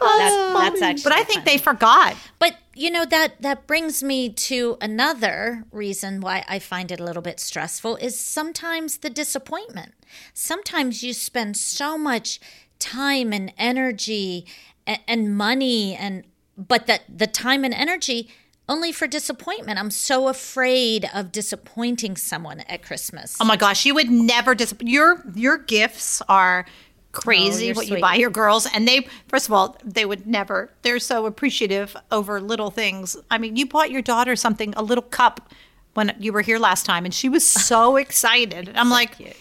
That's, 0.00 0.54
that's 0.54 0.82
actually. 0.82 1.02
but 1.02 1.12
I 1.12 1.24
think 1.24 1.40
funny. 1.40 1.44
they 1.44 1.58
forgot. 1.58 2.16
But 2.38 2.56
you 2.74 2.90
know 2.90 3.04
that 3.04 3.40
that 3.42 3.66
brings 3.66 4.02
me 4.02 4.28
to 4.30 4.76
another 4.80 5.64
reason 5.72 6.20
why 6.20 6.44
I 6.48 6.58
find 6.58 6.90
it 6.90 7.00
a 7.00 7.04
little 7.04 7.22
bit 7.22 7.40
stressful 7.40 7.96
is 7.96 8.18
sometimes 8.18 8.98
the 8.98 9.10
disappointment. 9.10 9.94
Sometimes 10.32 11.02
you 11.02 11.12
spend 11.12 11.56
so 11.56 11.96
much 11.98 12.40
time 12.78 13.32
and 13.32 13.52
energy 13.58 14.46
and, 14.86 15.00
and 15.06 15.36
money 15.36 15.94
and 15.94 16.24
but 16.56 16.86
that 16.86 17.02
the 17.08 17.26
time 17.26 17.64
and 17.64 17.74
energy 17.74 18.28
only 18.68 18.92
for 18.92 19.06
disappointment. 19.06 19.78
I'm 19.78 19.90
so 19.90 20.28
afraid 20.28 21.08
of 21.12 21.32
disappointing 21.32 22.16
someone 22.16 22.60
at 22.60 22.82
Christmas. 22.82 23.36
Oh 23.40 23.44
my 23.44 23.56
gosh, 23.56 23.84
you 23.84 23.94
would 23.94 24.10
never 24.10 24.54
disappoint. 24.54 24.88
Your 24.88 25.22
your 25.34 25.58
gifts 25.58 26.22
are 26.28 26.64
crazy. 27.12 27.70
Oh, 27.70 27.74
what 27.74 27.88
you 27.88 28.00
buy 28.00 28.14
your 28.14 28.30
girls, 28.30 28.66
and 28.72 28.88
they 28.88 29.06
first 29.28 29.46
of 29.46 29.52
all 29.52 29.76
they 29.84 30.04
would 30.04 30.26
never. 30.26 30.70
They're 30.82 30.98
so 30.98 31.26
appreciative 31.26 31.96
over 32.10 32.40
little 32.40 32.70
things. 32.70 33.16
I 33.30 33.38
mean, 33.38 33.56
you 33.56 33.66
bought 33.66 33.90
your 33.90 34.02
daughter 34.02 34.36
something, 34.36 34.74
a 34.76 34.82
little 34.82 35.02
cup. 35.02 35.52
When 35.94 36.12
you 36.18 36.32
were 36.32 36.40
here 36.40 36.58
last 36.58 36.84
time, 36.84 37.04
and 37.04 37.14
she 37.14 37.28
was 37.28 37.46
so 37.46 37.94
excited. 38.04 38.72
I'm 38.74 38.90
like, 38.90 39.36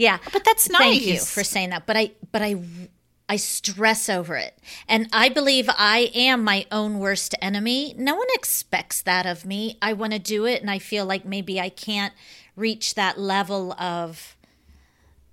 Yeah, 0.00 0.18
oh, 0.26 0.30
But 0.32 0.44
that's 0.44 0.70
nice. 0.70 0.80
Thank 0.80 1.06
you 1.06 1.18
for 1.18 1.44
saying 1.44 1.70
that. 1.70 1.84
But 1.86 1.96
I, 1.98 2.12
but 2.32 2.40
I, 2.40 2.56
I 3.28 3.36
stress 3.36 4.08
over 4.08 4.34
it, 4.36 4.58
and 4.88 5.08
I 5.12 5.28
believe 5.28 5.68
I 5.76 6.10
am 6.14 6.42
my 6.42 6.64
own 6.72 6.98
worst 6.98 7.34
enemy. 7.42 7.94
No 7.98 8.14
one 8.16 8.26
expects 8.34 9.02
that 9.02 9.26
of 9.26 9.44
me. 9.44 9.76
I 9.82 9.92
want 9.92 10.14
to 10.14 10.18
do 10.18 10.46
it, 10.46 10.62
and 10.62 10.70
I 10.70 10.78
feel 10.78 11.04
like 11.04 11.26
maybe 11.26 11.60
I 11.60 11.68
can't 11.68 12.14
reach 12.56 12.94
that 12.94 13.18
level 13.20 13.74
of, 13.74 14.36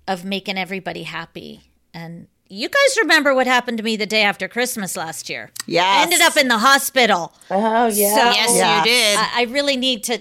of 0.06 0.22
making 0.24 0.58
everybody 0.58 1.04
happy. 1.04 1.62
And 1.94 2.28
you 2.48 2.68
guys 2.68 2.98
remember 3.00 3.34
what 3.34 3.46
happened 3.46 3.78
to 3.78 3.84
me 3.84 3.96
the 3.96 4.06
day 4.06 4.22
after 4.22 4.48
Christmas 4.48 4.96
last 4.96 5.30
year? 5.30 5.50
Yes. 5.66 5.84
I 5.86 6.02
ended 6.02 6.20
up 6.20 6.36
in 6.36 6.48
the 6.48 6.58
hospital. 6.58 7.32
Oh 7.50 7.86
yeah. 7.86 8.14
So 8.14 8.22
yes, 8.30 8.56
Yeah. 8.56 8.78
you 8.78 8.84
did. 8.84 9.18
I, 9.18 9.30
I 9.34 9.42
really 9.44 9.76
need 9.76 10.04
to 10.04 10.20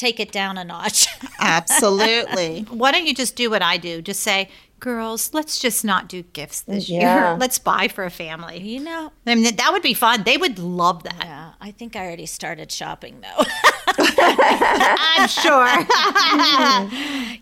take 0.00 0.18
it 0.18 0.32
down 0.32 0.56
a 0.58 0.64
notch. 0.64 1.06
Absolutely. 1.40 2.62
Why 2.70 2.90
don't 2.90 3.06
you 3.06 3.14
just 3.14 3.36
do 3.36 3.50
what 3.50 3.62
I 3.62 3.76
do? 3.76 4.00
Just 4.02 4.20
say, 4.20 4.48
girls, 4.80 5.34
let's 5.34 5.58
just 5.60 5.84
not 5.84 6.08
do 6.08 6.22
gifts 6.22 6.62
this 6.62 6.88
Yeah. 6.88 7.30
year. 7.32 7.36
Let's 7.38 7.58
buy 7.58 7.88
for 7.88 8.04
a 8.04 8.10
family. 8.10 8.58
you 8.60 8.80
know, 8.80 9.12
I 9.26 9.34
mean, 9.34 9.54
that 9.56 9.72
would 9.72 9.82
be 9.82 9.92
fun. 9.92 10.22
They 10.22 10.38
would 10.38 10.58
love 10.58 11.02
that. 11.02 11.16
yeah, 11.20 11.52
I 11.60 11.70
think 11.70 11.96
I 11.96 12.06
already 12.06 12.24
started 12.24 12.72
shopping 12.72 13.20
though. 13.20 13.44
I'm 13.98 15.28
sure. 15.28 15.68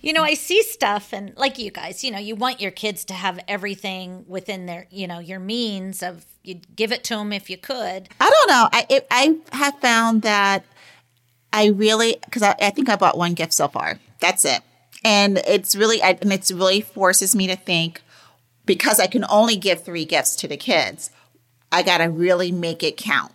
you 0.01 0.13
know, 0.13 0.23
I 0.25 0.35
see 0.35 0.63
stuff 0.63 1.13
and 1.13 1.33
like 1.37 1.59
you 1.59 1.71
guys, 1.71 2.03
you 2.03 2.11
know, 2.11 2.19
you 2.19 2.35
want 2.35 2.61
your 2.61 2.71
kids 2.73 3.05
to 3.07 3.15
have 3.15 3.39
everything 3.47 4.25
within 4.27 4.67
their, 4.67 4.87
you 4.91 5.07
know, 5.07 5.19
your 5.21 5.39
means 5.41 6.03
of 6.03 6.27
you'd 6.43 6.75
give 6.77 6.91
it 6.93 7.05
to 7.05 7.17
them 7.17 7.33
if 7.33 7.49
you 7.51 7.57
could. 7.57 8.09
I 8.21 8.31
don't 8.31 8.49
know. 8.49 8.69
I 8.73 8.87
it, 8.91 9.07
I 9.11 9.37
have 9.53 9.79
found 9.81 10.23
that 10.23 10.65
I 11.53 11.67
really 11.67 12.17
because 12.25 12.43
I, 12.43 12.55
I 12.61 12.71
think 12.71 12.89
I 12.89 12.97
bought 12.97 13.17
one 13.17 13.35
gift 13.35 13.53
so 13.53 13.69
far. 13.69 13.99
That's 14.21 14.45
it, 14.45 14.61
and 15.05 15.39
it's 15.39 15.75
really 15.75 16.03
I, 16.03 16.19
and 16.21 16.33
it's 16.33 16.51
really 16.51 16.81
forces 16.81 17.35
me 17.35 17.47
to 17.47 17.57
think 17.57 18.03
because 18.67 19.01
I 19.01 19.07
can 19.07 19.25
only 19.31 19.57
give 19.57 19.83
three 19.83 20.05
gifts 20.05 20.37
to 20.37 20.49
the 20.49 20.57
kids. 20.57 21.11
I 21.73 21.83
got 21.83 21.99
to 21.99 22.05
really 22.05 22.53
make 22.53 22.83
it 22.83 22.97
count. 22.97 23.33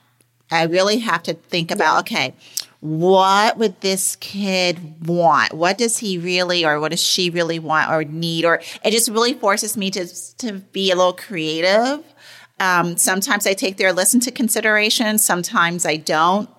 I 0.52 0.64
really 0.64 1.00
have 1.00 1.24
to 1.24 1.34
think 1.34 1.72
about 1.72 2.02
okay, 2.02 2.34
what 2.84 3.58
would 3.58 3.80
this 3.80 4.18
kid 4.18 5.08
want? 5.08 5.54
What 5.54 5.78
does 5.78 6.00
he 6.00 6.18
really 6.18 6.66
or 6.66 6.82
what 6.82 6.92
does 6.92 7.02
she 7.02 7.30
really 7.30 7.58
want 7.58 7.90
or 7.90 8.04
need? 8.04 8.44
Or 8.44 8.62
it 8.84 8.92
just 8.92 9.10
really 9.10 9.34
forces 9.34 9.78
me 9.78 9.90
to 9.92 10.06
to 10.40 10.54
be 10.54 10.92
a 10.92 10.96
little 10.96 11.14
creative. 11.14 12.04
Um, 12.60 12.98
sometimes 12.98 13.48
I 13.48 13.54
take 13.54 13.78
their 13.78 13.94
list 13.94 14.14
into 14.14 14.32
consideration. 14.32 15.18
Sometimes 15.18 15.86
I 15.86 15.96
don't. 15.96 16.50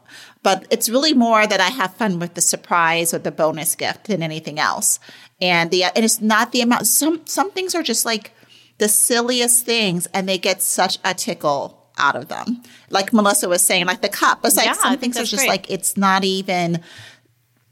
But 0.45 0.67
it's 0.71 0.89
really 0.89 1.15
more 1.15 1.45
that 1.45 1.59
I 1.61 1.71
have 1.71 1.97
fun 1.97 2.21
with 2.21 2.35
the 2.35 2.41
surprise 2.41 3.13
or 3.13 3.19
the 3.19 3.33
bonus 3.33 3.75
gift 3.75 4.05
than 4.05 4.23
anything 4.23 4.61
else. 4.61 5.01
And 5.41 5.73
the 5.73 5.83
and 5.85 6.05
it's 6.05 6.21
not 6.21 6.53
the 6.53 6.61
amount. 6.61 6.87
Some 6.87 7.27
some 7.27 7.51
things 7.51 7.75
are 7.75 7.83
just 7.83 8.05
like 8.05 8.31
the 8.79 8.89
silliest 8.89 9.67
things, 9.67 10.07
and 10.15 10.29
they 10.29 10.39
get 10.39 10.63
such 10.63 10.99
a 11.05 11.15
tickle 11.15 11.89
out 11.99 12.15
of 12.15 12.29
them. 12.29 12.63
Like 12.91 13.13
Melissa 13.13 13.49
was 13.49 13.63
saying, 13.63 13.87
like 13.87 14.03
the 14.03 14.09
cup. 14.09 14.41
It's 14.45 14.57
like 14.57 14.67
Yeah, 14.67 14.75
some 14.75 14.99
things 14.99 15.17
are 15.17 15.25
just 15.25 15.43
great. 15.43 15.49
like 15.49 15.71
it's 15.71 15.97
not 15.97 16.23
even 16.23 16.81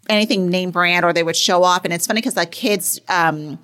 anything 0.08 0.48
name 0.48 0.72
brand, 0.72 1.04
or 1.04 1.12
they 1.12 1.22
would 1.22 1.36
show 1.36 1.62
off. 1.62 1.84
And 1.84 1.92
it's 1.92 2.08
funny 2.08 2.20
because 2.20 2.36
like 2.36 2.50
kids. 2.50 3.00
um 3.08 3.60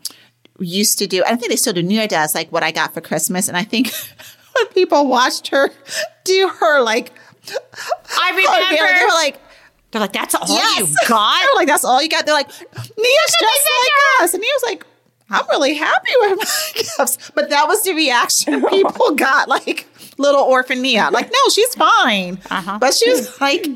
used 0.60 0.98
to 0.98 1.06
do. 1.06 1.22
I 1.24 1.36
think 1.36 1.50
they 1.50 1.56
still 1.56 1.72
do. 1.72 1.84
Nia 1.84 2.08
does 2.08 2.34
like 2.34 2.50
what 2.50 2.64
I 2.64 2.72
got 2.72 2.92
for 2.92 3.00
Christmas, 3.00 3.46
and 3.48 3.56
I 3.56 3.62
think 3.62 3.92
when 4.56 4.66
people 4.74 5.06
watched 5.06 5.48
her 5.48 5.70
do 6.24 6.50
her 6.60 6.80
like, 6.82 7.12
I 7.50 8.32
hair, 8.50 8.76
they 8.76 8.82
remember. 8.84 9.04
were 9.06 9.12
like, 9.14 9.40
They're 9.90 10.00
like, 10.00 10.12
that's 10.12 10.34
all 10.34 10.46
"Yes, 10.48 10.90
you 10.90 11.08
got? 11.08 11.42
They're 11.44 11.54
like, 11.56 11.68
"That's 11.68 11.84
all 11.84 12.02
you 12.02 12.08
got." 12.08 12.26
They're 12.26 12.34
like, 12.34 12.48
"Nia's 12.48 13.34
just 13.40 13.66
like 13.66 14.22
us," 14.22 14.34
and 14.34 14.40
Nia 14.40 14.50
was 14.54 14.62
like. 14.66 14.84
I'm 15.30 15.46
really 15.50 15.74
happy 15.74 16.10
with 16.20 16.38
my 16.38 16.44
gifts, 16.74 17.30
but 17.34 17.50
that 17.50 17.68
was 17.68 17.82
the 17.84 17.92
reaction 17.92 18.64
people 18.70 19.14
got. 19.14 19.46
Like 19.46 19.86
little 20.16 20.40
orphan 20.40 20.80
Nia, 20.80 21.10
like 21.12 21.30
no, 21.30 21.50
she's 21.52 21.74
fine, 21.74 22.40
Uh-huh. 22.50 22.78
but 22.80 22.94
she 22.94 23.10
was 23.10 23.38
like, 23.38 23.66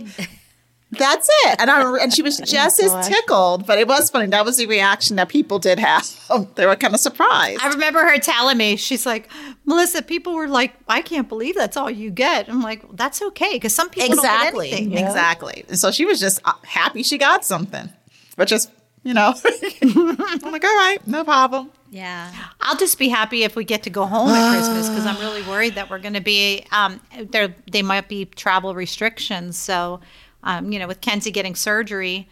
"That's 0.92 1.28
it," 1.46 1.56
and 1.60 1.70
I 1.70 1.98
and 1.98 2.12
she 2.12 2.22
was 2.22 2.38
just 2.44 2.80
as 2.80 3.08
tickled. 3.08 3.66
But 3.66 3.78
it 3.78 3.88
was 3.88 4.10
funny. 4.10 4.26
That 4.28 4.44
was 4.44 4.58
the 4.58 4.66
reaction 4.66 5.16
that 5.16 5.28
people 5.28 5.58
did 5.58 5.78
have. 5.78 6.08
they 6.54 6.66
were 6.66 6.76
kind 6.76 6.94
of 6.94 7.00
surprised. 7.00 7.60
I 7.62 7.68
remember 7.68 8.00
her 8.04 8.18
telling 8.18 8.56
me, 8.58 8.76
she's 8.76 9.04
like, 9.06 9.28
Melissa, 9.64 10.02
people 10.02 10.34
were 10.34 10.48
like, 10.48 10.74
I 10.88 11.02
can't 11.02 11.28
believe 11.28 11.54
that's 11.54 11.76
all 11.76 11.90
you 11.90 12.10
get. 12.10 12.48
I'm 12.48 12.62
like, 12.62 12.84
that's 12.96 13.22
okay 13.22 13.54
because 13.54 13.74
some 13.74 13.90
people 13.90 14.12
Exactly. 14.12 14.70
don't 14.70 14.78
get 14.78 14.86
anything. 14.86 15.06
Exactly. 15.06 15.64
And 15.68 15.78
so 15.78 15.90
she 15.90 16.04
was 16.04 16.20
just 16.20 16.40
uh, 16.44 16.52
happy 16.64 17.02
she 17.02 17.18
got 17.18 17.44
something, 17.44 17.88
which 18.36 18.52
is, 18.52 18.68
you 19.02 19.14
know, 19.14 19.34
I'm 19.82 20.52
like, 20.52 20.64
all 20.64 20.76
right, 20.76 20.98
no 21.06 21.24
problem. 21.24 21.70
Yeah. 21.90 22.32
I'll 22.62 22.76
just 22.76 22.98
be 22.98 23.08
happy 23.08 23.44
if 23.44 23.54
we 23.54 23.64
get 23.64 23.82
to 23.82 23.90
go 23.90 24.06
home 24.06 24.30
at 24.30 24.54
Christmas 24.54 24.88
because 24.88 25.04
I'm 25.04 25.18
really 25.18 25.42
worried 25.42 25.74
that 25.74 25.90
we're 25.90 25.98
going 25.98 26.14
to 26.14 26.22
be 26.22 26.64
um, 26.72 27.00
there. 27.30 27.54
They 27.70 27.82
might 27.82 28.08
be 28.08 28.24
travel 28.24 28.74
restrictions, 28.74 29.58
so 29.58 30.00
um, 30.42 30.72
you 30.72 30.78
know, 30.78 30.86
with 30.86 31.00
Kenzie 31.00 31.30
getting 31.30 31.54
surgery, 31.54 32.28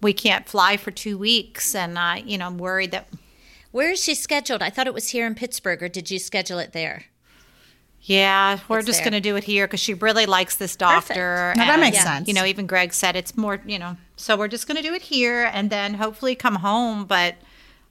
we 0.00 0.12
can't 0.12 0.48
fly 0.48 0.76
for 0.76 0.90
two 0.90 1.16
weeks, 1.16 1.74
and 1.74 1.96
uh, 1.98 2.16
you 2.24 2.36
know, 2.38 2.46
I'm 2.46 2.58
worried 2.58 2.90
that 2.92 3.08
Where 3.70 3.92
is 3.92 4.02
she 4.02 4.14
scheduled? 4.14 4.62
I 4.62 4.70
thought 4.70 4.86
it 4.86 4.94
was 4.94 5.10
here 5.10 5.26
in 5.26 5.34
Pittsburgh, 5.34 5.82
or 5.82 5.88
did 5.88 6.10
you 6.10 6.18
schedule 6.18 6.58
it 6.58 6.72
there? 6.72 7.04
yeah, 8.04 8.58
we're 8.68 8.78
It's 8.78 8.86
just 8.88 9.00
going 9.02 9.12
to 9.12 9.20
do 9.20 9.36
it 9.36 9.44
here 9.44 9.66
because 9.68 9.78
she 9.78 9.94
really 9.94 10.26
likes 10.26 10.56
this 10.56 10.74
doctor. 10.74 11.54
No, 11.56 11.64
that 11.64 11.72
and, 11.74 11.80
makes 11.80 11.98
Yeah. 11.98 12.02
sense. 12.04 12.26
You 12.26 12.34
know, 12.34 12.44
even 12.44 12.66
Greg 12.66 12.92
said 12.92 13.14
it's 13.14 13.36
more. 13.36 13.60
You 13.64 13.78
know, 13.78 13.96
so 14.16 14.36
we're 14.36 14.48
just 14.48 14.66
going 14.66 14.76
to 14.76 14.82
do 14.82 14.92
it 14.92 15.02
here 15.02 15.48
and 15.52 15.70
then 15.70 15.94
hopefully 15.94 16.34
come 16.34 16.56
home, 16.56 17.04
but. 17.04 17.36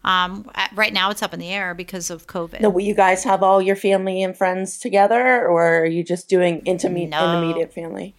Um, 0.03 0.49
at- 0.55 0.71
right 0.73 0.91
now 0.91 1.11
it's 1.11 1.21
up 1.21 1.31
in 1.31 1.39
the 1.39 1.49
air 1.49 1.75
because 1.75 2.09
of 2.09 2.25
COVID. 2.25 2.59
Now, 2.59 2.69
will 2.71 2.81
you 2.81 2.95
guys 2.95 3.23
have 3.23 3.43
all 3.43 3.61
your 3.61 3.75
family 3.75 4.23
and 4.23 4.35
friends 4.35 4.79
together, 4.79 5.47
or 5.47 5.81
are 5.81 5.85
you 5.85 6.03
just 6.03 6.27
doing 6.27 6.63
intimate, 6.65 7.09
No. 7.09 7.19
intermediate 7.23 7.71
family? 7.71 8.15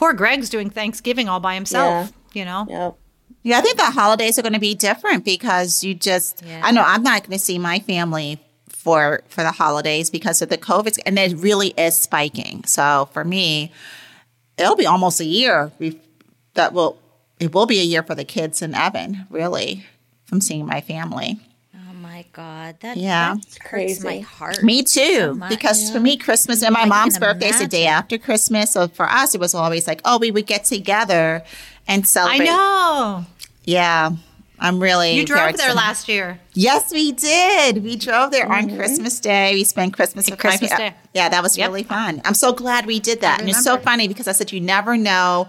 Poor 0.00 0.14
Greg's 0.14 0.48
doing 0.48 0.70
Thanksgiving 0.70 1.28
all 1.28 1.40
by 1.40 1.54
himself. 1.54 2.10
You 2.32 2.46
know, 2.46 2.66
Yep. 2.70 2.96
yeah, 3.42 3.58
I 3.58 3.60
think 3.60 3.76
the 3.76 3.84
holidays 3.84 4.38
are 4.38 4.42
going 4.42 4.54
to 4.54 4.58
be 4.60 4.74
different 4.74 5.26
because 5.26 5.84
you 5.84 5.94
just, 5.94 6.42
Yeah. 6.42 6.62
I 6.64 6.70
know 6.72 6.82
I'm 6.82 7.02
not 7.02 7.22
going 7.24 7.38
to 7.38 7.44
see 7.44 7.58
my 7.58 7.80
family 7.80 8.38
for 8.68 9.20
for 9.28 9.42
the 9.42 9.50
holidays 9.52 10.08
because 10.08 10.40
of 10.40 10.48
the 10.48 10.56
COVID, 10.56 10.98
and 11.04 11.18
it 11.18 11.36
really 11.36 11.74
is 11.76 11.94
spiking. 11.98 12.64
So 12.64 13.10
for 13.12 13.24
me, 13.24 13.72
it'll 14.56 14.74
be 14.74 14.86
almost 14.86 15.20
a 15.20 15.26
year 15.26 15.70
that 16.54 16.72
will 16.72 16.96
it 17.38 17.52
will 17.54 17.66
be 17.66 17.78
a 17.80 17.84
year 17.84 18.02
for 18.02 18.14
the 18.14 18.24
kids 18.24 18.62
and 18.62 18.74
Evan, 18.74 19.26
really, 19.28 19.84
from 20.24 20.40
seeing 20.40 20.64
my 20.64 20.80
family. 20.80 21.38
My 22.36 22.42
God, 22.42 22.76
that 22.80 22.96
Yeah. 22.96 23.34
that 23.34 23.68
hurts 23.68 24.04
my 24.04 24.20
heart. 24.20 24.62
Me 24.62 24.82
too, 24.82 25.14
so 25.16 25.34
much. 25.34 25.50
because 25.50 25.90
for 25.90 25.98
me, 26.00 26.16
Christmas 26.16 26.62
and 26.62 26.72
my 26.72 26.82
I 26.82 26.84
mom's 26.86 27.14
can 27.14 27.20
birthday 27.20 27.48
is 27.48 27.58
the 27.58 27.66
day 27.66 27.86
after 27.86 28.18
Christmas. 28.18 28.72
So 28.72 28.88
for 28.88 29.10
us, 29.10 29.34
it 29.34 29.40
was 29.40 29.54
always 29.54 29.86
like, 29.88 30.00
oh, 30.04 30.18
we 30.18 30.30
would 30.30 30.46
get 30.46 30.64
together 30.64 31.42
and 31.88 32.06
celebrate. 32.06 32.48
I 32.48 32.52
know. 32.52 33.26
Yeah, 33.64 34.10
I'm 34.60 34.80
really. 34.80 35.12
You 35.16 35.24
drove 35.24 35.38
there 35.38 35.50
excited. 35.70 35.74
last 35.74 36.08
year. 36.08 36.38
Yes, 36.54 36.92
we 36.92 37.12
did. 37.12 37.82
We 37.82 37.96
drove 37.96 38.30
there 38.30 38.50
on 38.50 38.66
mm-hmm. 38.68 38.76
Christmas 38.76 39.18
Day. 39.18 39.54
We 39.54 39.64
spent 39.64 39.94
Christmas 39.94 40.30
with 40.30 40.38
Christmas 40.38 40.70
Day. 40.70 40.94
Yeah, 41.14 41.28
that 41.30 41.42
was 41.42 41.58
Yep. 41.58 41.68
really 41.68 41.82
fun. 41.82 42.22
I'm 42.24 42.34
so 42.34 42.52
glad 42.52 42.86
we 42.86 43.00
did 43.00 43.22
that. 43.22 43.40
And 43.40 43.48
it's 43.48 43.64
so 43.64 43.76
funny 43.78 44.06
because 44.06 44.28
I 44.28 44.32
said 44.32 44.52
you 44.52 44.60
never 44.60 44.96
know 44.96 45.48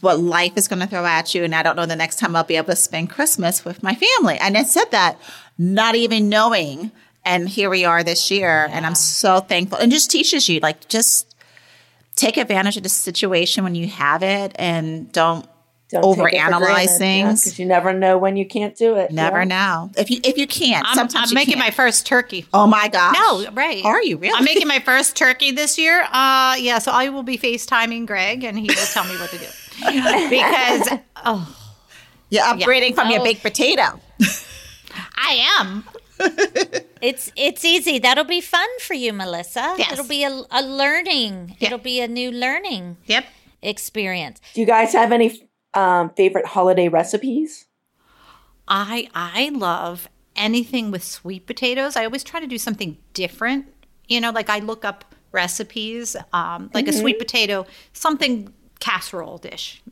what 0.00 0.18
life 0.18 0.52
is 0.56 0.66
going 0.68 0.80
to 0.80 0.86
throw 0.86 1.04
at 1.04 1.34
you, 1.34 1.44
and 1.44 1.54
I 1.54 1.62
don't 1.62 1.76
know 1.76 1.86
the 1.86 1.94
next 1.96 2.18
time 2.18 2.34
I'll 2.34 2.44
be 2.44 2.56
able 2.56 2.66
to 2.68 2.76
spend 2.76 3.10
Christmas 3.10 3.64
with 3.64 3.82
my 3.82 3.94
family. 3.94 4.36
And 4.38 4.56
I 4.58 4.64
said 4.64 4.90
that, 4.90 5.16
not 5.58 5.94
even 5.94 6.28
knowing. 6.28 6.90
And 7.24 7.48
here 7.48 7.70
we 7.70 7.84
are 7.86 8.02
this 8.04 8.30
year, 8.30 8.68
and 8.70 8.84
I'm 8.84 8.94
so 8.94 9.40
thankful. 9.40 9.78
And 9.78 9.90
just 9.90 10.10
teaches 10.10 10.48
you 10.48 10.60
like 10.60 10.88
just 10.88 11.34
take 12.16 12.36
advantage 12.36 12.76
of 12.76 12.82
the 12.82 12.88
situation 12.90 13.64
when 13.64 13.74
you 13.74 13.86
have 13.88 14.22
it, 14.22 14.52
and 14.56 15.10
don't 15.10 15.46
Don't 15.90 16.02
take 16.02 16.34
it 16.34 16.40
for 16.42 16.50
overanalyze 16.52 16.98
things. 16.98 17.44
because 17.44 17.58
you 17.58 17.64
never 17.64 17.94
know 17.94 18.18
when 18.18 18.36
you 18.36 18.44
can't 18.46 18.76
do 18.76 18.96
it. 18.96 19.10
Never 19.10 19.38
yeah. 19.38 19.44
know 19.44 19.90
if 19.96 20.10
you 20.10 20.20
if 20.22 20.36
you 20.36 20.46
can't. 20.46 20.86
I'm, 20.86 20.94
sometimes 20.94 21.30
I'm 21.30 21.30
you 21.30 21.34
making 21.34 21.54
can't. 21.54 21.66
my 21.66 21.70
first 21.70 22.04
turkey. 22.06 22.44
Oh 22.52 22.66
my 22.66 22.88
gosh! 22.88 23.14
No, 23.18 23.50
right. 23.52 23.82
Are 23.86 24.02
you 24.02 24.18
really? 24.18 24.34
I'm 24.36 24.44
making 24.44 24.68
my 24.68 24.80
first 24.80 25.16
turkey 25.16 25.50
this 25.50 25.78
year. 25.78 26.02
Uh, 26.02 26.56
yeah, 26.58 26.78
so 26.78 26.92
I 26.92 27.08
will 27.08 27.22
be 27.22 27.38
FaceTiming 27.38 28.06
Greg 28.06 28.44
and 28.44 28.58
he 28.58 28.66
will 28.66 28.74
tell 28.92 29.04
me 29.04 29.16
what 29.18 29.30
to 29.30 29.38
do. 29.38 29.46
because, 30.28 30.98
oh, 31.24 31.56
You're 32.28 32.44
upgrading 32.44 32.94
from 32.96 33.08
your 33.10 33.20
Oh. 33.20 33.24
baked 33.24 33.42
potato. 33.42 33.98
I 35.16 35.46
am. 35.60 35.84
It's 37.00 37.30
it's 37.36 37.64
easy. 37.66 37.98
That'll 37.98 38.24
be 38.24 38.40
fun 38.40 38.66
for 38.80 38.94
you, 38.94 39.12
Melissa. 39.12 39.74
Yes. 39.76 39.92
It'll 39.92 40.08
be 40.08 40.24
a, 40.24 40.30
a 40.50 40.62
learning. 40.62 41.56
Yeah. 41.58 41.66
It'll 41.66 41.78
be 41.78 42.00
a 42.00 42.08
new 42.08 42.30
learning 42.32 42.96
Yep. 43.04 43.26
experience. 43.60 44.40
Do 44.54 44.60
you 44.62 44.66
guys 44.66 44.94
have 44.94 45.12
any 45.12 45.42
um, 45.74 46.10
favorite 46.16 46.46
holiday 46.46 46.88
recipes? 46.88 47.66
I 48.66 49.08
I 49.14 49.50
love 49.52 50.08
anything 50.34 50.90
with 50.90 51.04
sweet 51.04 51.46
potatoes. 51.46 51.94
I 51.94 52.04
always 52.06 52.24
try 52.24 52.40
to 52.40 52.46
do 52.46 52.56
something 52.56 52.96
different. 53.12 53.66
You 54.08 54.20
know, 54.22 54.30
like 54.30 54.48
I 54.48 54.60
look 54.60 54.84
up 54.86 55.04
recipes, 55.32 56.16
um, 56.32 56.70
like 56.72 56.88
a 56.88 56.92
sweet 56.92 57.18
potato, 57.18 57.66
something 57.92 58.50
casserole 58.80 59.36
dish. 59.38 59.82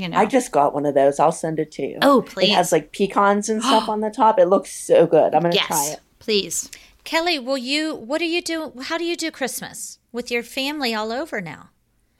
You 0.00 0.08
know, 0.08 0.16
I 0.16 0.26
just 0.26 0.50
got 0.52 0.72
one 0.74 0.86
of 0.86 0.94
those. 0.94 1.20
I'll 1.20 1.30
send 1.32 1.58
it 1.58 1.70
to 1.72 1.82
you. 1.82 1.98
Oh, 2.02 2.22
please. 2.22 2.50
It 2.50 2.54
has 2.54 2.72
like 2.72 2.92
pecans 2.92 3.48
and 3.48 3.62
stuff 3.62 3.88
on 3.94 4.00
the 4.00 4.10
top. 4.10 4.38
It 4.38 4.46
looks 4.46 4.70
so 4.72 5.06
good. 5.06 5.34
I'm 5.34 5.42
gonna 5.42 5.54
yes, 5.54 5.66
try 5.66 5.86
it. 5.92 6.00
please. 6.18 6.70
Kelly, 7.04 7.38
will 7.38 7.58
you? 7.58 7.94
What 7.94 8.18
do 8.18 8.26
you 8.26 8.40
do? 8.42 8.72
How 8.82 8.96
do 8.98 9.04
you 9.04 9.16
do 9.16 9.30
Christmas 9.30 9.98
with 10.12 10.30
your 10.30 10.42
family 10.42 10.94
all 10.94 11.12
over 11.12 11.40
now? 11.40 11.70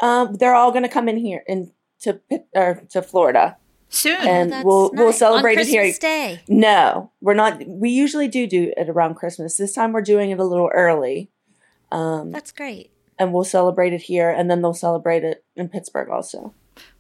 Um, 0.01 0.35
they're 0.35 0.55
all 0.55 0.73
gonna 0.73 0.88
come 0.88 1.09
in 1.09 1.16
here 1.19 1.43
in 1.47 1.73
to 2.01 2.14
Pitt- 2.14 2.49
or 2.55 2.83
to 2.90 3.03
Florida, 3.03 3.57
Soon. 3.90 4.16
and 4.27 4.53
That's 4.53 4.64
we'll 4.64 4.90
we'll 4.95 5.12
celebrate 5.12 5.55
on 5.57 5.61
it 5.61 5.66
here. 5.69 5.83
Christmas 5.83 5.99
Day. 5.99 6.40
No, 6.49 7.12
we're 7.21 7.35
not. 7.35 7.62
We 7.66 7.90
usually 7.90 8.27
do 8.29 8.47
do 8.47 8.73
it 8.77 8.88
around 8.88 9.14
Christmas. 9.16 9.57
This 9.59 9.75
time 9.75 9.93
we're 9.93 10.01
doing 10.03 10.31
it 10.31 10.38
a 10.40 10.45
little 10.45 10.71
early, 10.73 11.31
Um, 11.93 12.31
That's 12.31 12.53
great. 12.53 12.90
and 13.19 13.33
we'll 13.35 13.45
celebrate 13.45 13.93
it 13.93 14.03
here, 14.03 14.31
and 14.31 14.51
then 14.51 14.62
they'll 14.62 14.73
celebrate 14.73 15.25
it 15.25 15.45
in 15.57 15.69
Pittsburgh 15.69 16.09
also. 16.09 16.55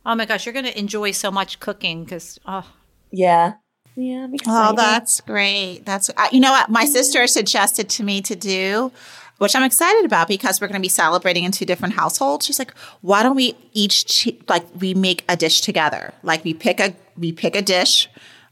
Oh 0.04 0.14
my 0.14 0.24
gosh, 0.24 0.46
you're 0.46 0.52
going 0.52 0.64
to 0.64 0.78
enjoy 0.78 1.10
so 1.10 1.30
much 1.30 1.60
cooking 1.60 2.04
because 2.04 2.38
oh, 2.46 2.66
Yeah. 3.10 3.54
Yeah. 3.96 4.28
Oh, 4.46 4.72
that's 4.74 5.20
great. 5.20 5.82
That's 5.84 6.10
uh, 6.10 6.28
you 6.32 6.40
know 6.40 6.52
what 6.52 6.70
my 6.70 6.84
sister 6.84 7.26
suggested 7.26 7.88
to 7.90 8.02
me 8.02 8.22
to 8.22 8.36
do, 8.36 8.92
which 9.38 9.54
I'm 9.54 9.64
excited 9.64 10.04
about 10.04 10.28
because 10.28 10.60
we're 10.60 10.68
going 10.68 10.80
to 10.80 10.84
be 10.84 10.88
celebrating 10.88 11.44
in 11.44 11.52
two 11.52 11.66
different 11.66 11.94
households. 11.94 12.46
She's 12.46 12.58
like, 12.58 12.72
"Why 13.02 13.22
don't 13.22 13.36
we 13.36 13.56
each 13.72 14.06
che- 14.06 14.38
like 14.48 14.64
we 14.80 14.94
make 14.94 15.24
a 15.28 15.36
dish 15.36 15.60
together? 15.60 16.14
Like 16.22 16.44
we 16.44 16.54
pick 16.54 16.80
a 16.80 16.94
we 17.18 17.32
pick 17.32 17.54
a 17.56 17.62
dish 17.62 18.08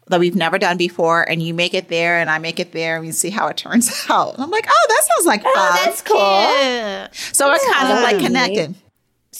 that 0.09 0.21
we've 0.21 0.35
never 0.35 0.59
done 0.59 0.77
before, 0.77 1.23
and 1.23 1.41
you 1.41 1.55
make 1.55 1.73
it 1.73 1.89
there, 1.89 2.19
and 2.19 2.29
I 2.29 2.39
make 2.39 2.59
it 2.59 2.73
there, 2.73 2.97
and 2.97 3.07
we 3.07 3.13
see 3.13 3.31
how 3.31 3.47
it 3.47 3.57
turns 3.57 3.89
out." 4.11 4.35
And 4.35 4.43
I'm 4.43 4.51
like, 4.51 4.67
"Oh, 4.69 4.87
that 4.89 5.05
sounds 5.05 5.27
like 5.27 5.43
fun." 5.45 5.55
that's 5.55 6.03
cool. 6.03 6.19
yeah. 6.19 7.09
so 7.33 7.49
we're 7.49 7.59
kind 7.73 7.93
of 7.93 8.03
like 8.03 8.17
That'd 8.17 8.19
be 8.19 8.27
connected. 8.27 8.75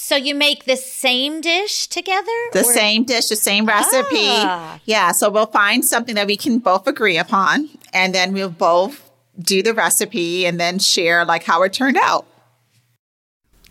So 0.01 0.15
you 0.15 0.35
make 0.35 0.65
the 0.65 0.77
same 0.77 1.41
dish 1.41 1.89
together? 1.89 2.31
The 2.53 2.61
Or- 2.61 2.73
same 2.73 3.03
dish, 3.05 3.27
the 3.27 3.37
same 3.37 3.67
recipe. 3.67 4.29
Ah. 4.29 4.79
Yeah. 4.85 5.11
So 5.13 5.29
we'll 5.29 5.47
find 5.47 5.85
something 5.85 6.15
that 6.15 6.27
we 6.29 6.37
can 6.37 6.61
both 6.61 6.87
agree 6.87 7.19
upon, 7.19 7.69
and 7.93 8.15
then 8.15 8.33
we'll 8.33 8.49
both 8.49 9.11
do 9.39 9.61
the 9.63 9.75
recipe 9.75 10.47
and 10.47 10.59
then 10.59 10.79
share 10.79 11.25
like 11.25 11.43
how 11.45 11.63
it 11.65 11.73
turned 11.73 11.97
out. 11.97 12.27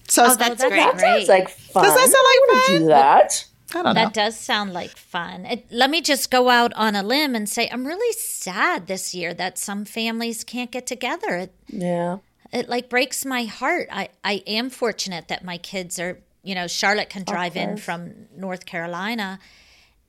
So 0.10 0.24
Oh, 0.24 0.28
that's 0.36 0.38
that's 0.38 0.64
great. 0.64 0.78
That 0.80 1.00
sounds 1.00 1.28
like 1.30 1.50
fun. 1.50 1.84
Does 1.86 1.96
that 1.96 2.10
sound 2.12 2.14
like 2.14 2.24
I 2.24 2.46
wanna 2.50 2.62
fun? 2.62 2.80
do 2.82 2.88
that. 2.88 3.46
I 3.72 3.74
don't 3.84 3.86
know. 3.86 3.94
That 3.96 4.14
does 4.14 4.38
sound 4.40 4.74
like 4.74 4.92
fun. 4.98 5.46
It, 5.46 5.66
let 5.72 5.90
me 5.90 6.02
just 6.02 6.30
go 6.30 6.50
out 6.50 6.74
on 6.76 6.96
a 6.96 7.04
limb 7.04 7.36
and 7.36 7.50
say 7.50 7.68
I'm 7.72 7.86
really 7.88 8.14
sad 8.14 8.88
this 8.88 9.14
year 9.16 9.34
that 9.34 9.58
some 9.58 9.86
families 9.86 10.44
can't 10.44 10.72
get 10.72 10.86
together. 10.86 11.36
It, 11.36 11.54
Yeah. 11.68 12.18
It 12.52 12.70
like 12.70 12.90
breaks 12.90 13.26
my 13.26 13.46
heart. 13.46 13.88
I, 13.92 14.10
I 14.24 14.44
am 14.48 14.70
fortunate 14.70 15.28
that 15.28 15.44
my 15.44 15.58
kids 15.58 16.00
are, 16.00 16.20
you 16.44 16.56
know, 16.56 16.68
Charlotte 16.68 17.10
can 17.10 17.24
drive 17.24 17.56
in 17.56 17.78
from 17.78 18.28
North 18.36 18.66
Carolina 18.66 19.40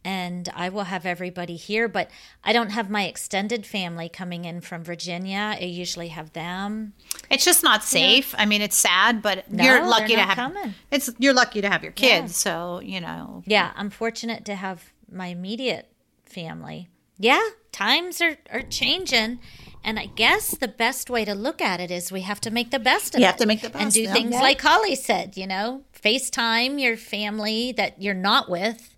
and 0.05 0.48
I 0.55 0.68
will 0.68 0.85
have 0.85 1.05
everybody 1.05 1.57
here, 1.57 1.88
but 1.88 2.11
I 2.44 2.53
don't 2.53 2.70
have 2.70 2.88
my 2.88 3.05
extended 3.05 3.66
family 3.66 4.09
coming 4.09 4.44
in 4.44 4.61
from 4.61 4.85
Virginia. 4.85 5.57
I 5.61 5.64
usually 5.64 6.09
have 6.09 6.33
them. 6.33 6.94
It's 7.31 7.44
just 7.44 7.62
not 7.62 7.83
safe. 7.85 8.35
I 8.38 8.46
mean, 8.46 8.62
it's 8.62 8.77
sad, 8.77 9.20
but 9.20 9.51
No, 9.51 9.64
you're 9.64 9.87
lucky 9.87 10.14
to 10.14 10.20
have 10.20 10.37
coming. 10.37 10.74
it's 10.90 11.11
you're 11.18 11.35
lucky 11.35 11.61
to 11.61 11.68
have 11.68 11.83
your 11.83 11.92
kids. 11.92 12.37
So 12.37 12.81
you 12.81 13.01
know, 13.01 13.42
Yeah, 13.46 13.72
I'm 13.77 13.90
fortunate 13.90 14.44
to 14.46 14.55
have 14.55 14.92
my 15.11 15.27
immediate 15.27 15.90
family. 16.24 16.88
Yeah, 17.18 17.42
times 17.72 18.20
are, 18.22 18.37
are 18.51 18.62
changing. 18.62 19.40
And 19.85 19.99
I 19.99 20.07
guess 20.07 20.51
the 20.57 20.69
best 20.69 21.09
way 21.09 21.25
to 21.25 21.35
look 21.35 21.62
at 21.62 21.81
it 21.81 21.91
is 21.91 22.12
we 22.12 22.21
have 22.23 22.41
to 22.43 22.51
make 22.51 22.71
the 22.71 22.79
best 22.79 23.14
of 23.14 23.21
You 23.21 23.25
it. 23.27 23.29
have 23.29 23.37
to 23.38 23.47
make 23.47 23.62
the 23.62 23.71
best 23.71 23.83
And 23.83 23.93
do 23.93 24.03
yeah. 24.03 24.12
things 24.12 24.33
Yeah. 24.33 24.41
like 24.43 24.61
Holly 24.61 24.95
said, 24.95 25.37
you 25.37 25.47
know, 25.47 25.83
FaceTime 26.05 26.81
your 26.81 26.97
family 26.97 27.73
that 27.73 28.01
you're 28.03 28.14
not 28.14 28.51
with. 28.51 28.95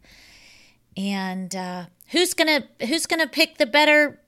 And 0.97 1.55
uh, 1.55 1.85
who's 2.09 2.35
gonna 2.35 2.65
who's 2.87 3.07
gonna 3.07 3.29
pick 3.29 3.59
the 3.59 3.67
better 3.67 4.21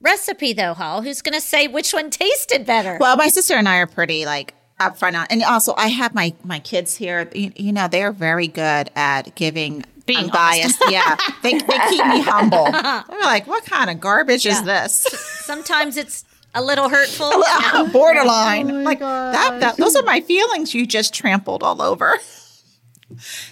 recipe 0.00 0.52
though, 0.52 0.74
Hall? 0.74 1.02
Who's 1.02 1.22
gonna 1.22 1.40
say 1.40 1.66
which 1.68 1.92
one 1.92 2.10
tasted 2.10 2.64
better? 2.64 2.98
well, 3.00 3.16
my 3.16 3.28
sister 3.28 3.54
and 3.54 3.68
I 3.68 3.78
are 3.78 3.86
pretty 3.86 4.24
like 4.24 4.54
upfront 4.80 5.18
on, 5.18 5.26
and 5.30 5.42
also 5.42 5.74
I 5.76 5.88
have 5.88 6.14
my 6.14 6.34
my 6.44 6.60
kids 6.60 6.94
here. 6.96 7.28
You, 7.34 7.52
you 7.56 7.72
know, 7.72 7.88
they're 7.88 8.12
very 8.12 8.46
good 8.46 8.90
at 8.94 9.34
giving. 9.34 9.84
Being 10.06 10.28
biased. 10.28 10.82
yeah. 10.90 11.16
They, 11.42 11.52
they 11.58 11.78
keep 11.88 12.06
me 12.06 12.20
humble. 12.26 12.64
They're 12.70 13.20
like, 13.22 13.46
"What 13.46 13.64
kind 13.64 13.88
of 13.90 14.00
garbage 14.00 14.44
is 14.46 14.62
this?" 14.64 15.02
Sometimes 15.44 15.96
it's 15.96 16.24
a 16.54 16.62
little 16.62 16.88
hurtful. 16.88 17.30
borderline. 17.92 18.84
like 18.84 19.00
that, 19.00 19.60
that. 19.60 19.76
Those 19.78 19.96
are 19.96 20.02
my 20.02 20.20
feelings. 20.20 20.74
You 20.74 20.86
just 20.86 21.14
trampled 21.14 21.62
all 21.62 21.80
over. 21.82 22.14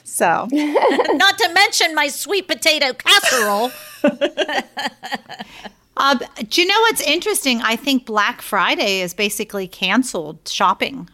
So 0.04 0.48
Not 0.52 1.38
to 1.38 1.50
mention 1.54 1.94
my 1.94 2.08
sweet 2.08 2.48
potato 2.48 2.92
casserole. 2.92 3.70
uh, 5.96 6.18
do 6.48 6.60
you 6.62 6.66
know 6.68 6.80
what's 6.80 7.00
interesting? 7.02 7.60
I 7.62 7.76
think 7.76 8.06
Black 8.06 8.42
Friday 8.42 9.00
is 9.00 9.14
basically 9.14 9.68
canceled 9.68 10.48
shopping 10.48 11.08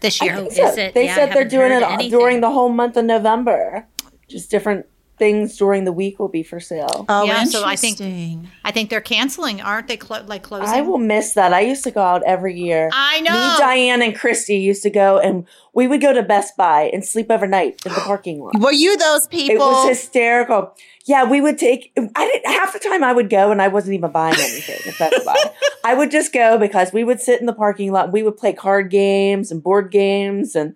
this 0.00 0.20
year. 0.20 0.34
Oh, 0.36 0.46
Is 0.46 0.58
it? 0.58 0.78
it? 0.78 0.94
They 0.94 1.04
Yeah, 1.06 1.12
I 1.12 1.14
said 1.16 1.32
they're 1.32 1.44
doing 1.48 1.72
it 1.72 1.82
anything. 1.82 2.10
during 2.10 2.40
the 2.40 2.50
whole 2.50 2.68
month 2.68 2.96
of 2.96 3.04
November. 3.04 3.86
Just 4.28 4.50
different 4.50 4.86
things 5.16 5.56
during 5.56 5.84
the 5.84 5.92
week 5.92 6.18
will 6.18 6.26
be 6.28 6.42
for 6.42 6.58
sale. 6.58 7.06
oh, 7.08 7.22
Yeah, 7.24 7.44
so 7.44 7.64
I 7.64 7.76
think- 7.76 8.00
interesting. 8.00 8.48
I 8.64 8.72
think 8.72 8.90
they're 8.90 9.00
canceling, 9.00 9.60
aren't 9.60 9.86
they? 9.86 9.96
Clo- 9.96 10.24
like 10.26 10.42
closing. 10.42 10.68
I 10.68 10.80
will 10.80 10.98
miss 10.98 11.34
that. 11.34 11.52
I 11.52 11.60
used 11.60 11.84
to 11.84 11.92
go 11.92 12.00
out 12.02 12.24
every 12.26 12.58
year. 12.58 12.90
I 12.92 13.20
know. 13.20 13.30
Me, 13.32 13.58
Diane, 13.58 14.02
and 14.02 14.16
Christy 14.16 14.56
used 14.56 14.82
to 14.82 14.90
go, 14.90 15.18
and 15.20 15.46
we 15.72 15.86
would 15.86 16.00
go 16.00 16.12
to 16.12 16.22
Best 16.24 16.56
Buy 16.56 16.90
and 16.92 17.04
sleep 17.04 17.30
overnight 17.30 17.80
in 17.86 17.92
the 17.92 18.00
parking 18.04 18.40
lot. 18.42 18.58
Were 18.58 18.72
you 18.72 18.96
those 18.96 19.28
people? 19.28 19.54
It 19.54 19.58
was 19.60 19.88
hysterical. 19.88 20.74
Yeah, 21.04 21.22
we 21.30 21.40
would 21.40 21.58
take. 21.58 21.92
I 22.16 22.26
didn't 22.26 22.46
half 22.52 22.72
the 22.72 22.80
time 22.80 23.04
I 23.04 23.12
would 23.12 23.30
go, 23.30 23.52
and 23.52 23.62
I 23.62 23.68
wasn't 23.68 23.94
even 23.94 24.10
buying 24.10 24.34
anything 24.36 24.80
at 24.92 24.98
Best 24.98 25.24
Buy. 25.24 25.36
I 25.84 25.94
would 25.94 26.10
just 26.10 26.32
go 26.32 26.58
because 26.58 26.92
we 26.92 27.04
would 27.04 27.20
sit 27.20 27.38
in 27.38 27.46
the 27.46 27.52
parking 27.52 27.92
lot. 27.92 28.04
and 28.06 28.12
We 28.12 28.24
would 28.24 28.36
play 28.36 28.52
card 28.52 28.90
games 28.90 29.52
and 29.52 29.62
board 29.62 29.92
games, 29.92 30.56
and 30.56 30.74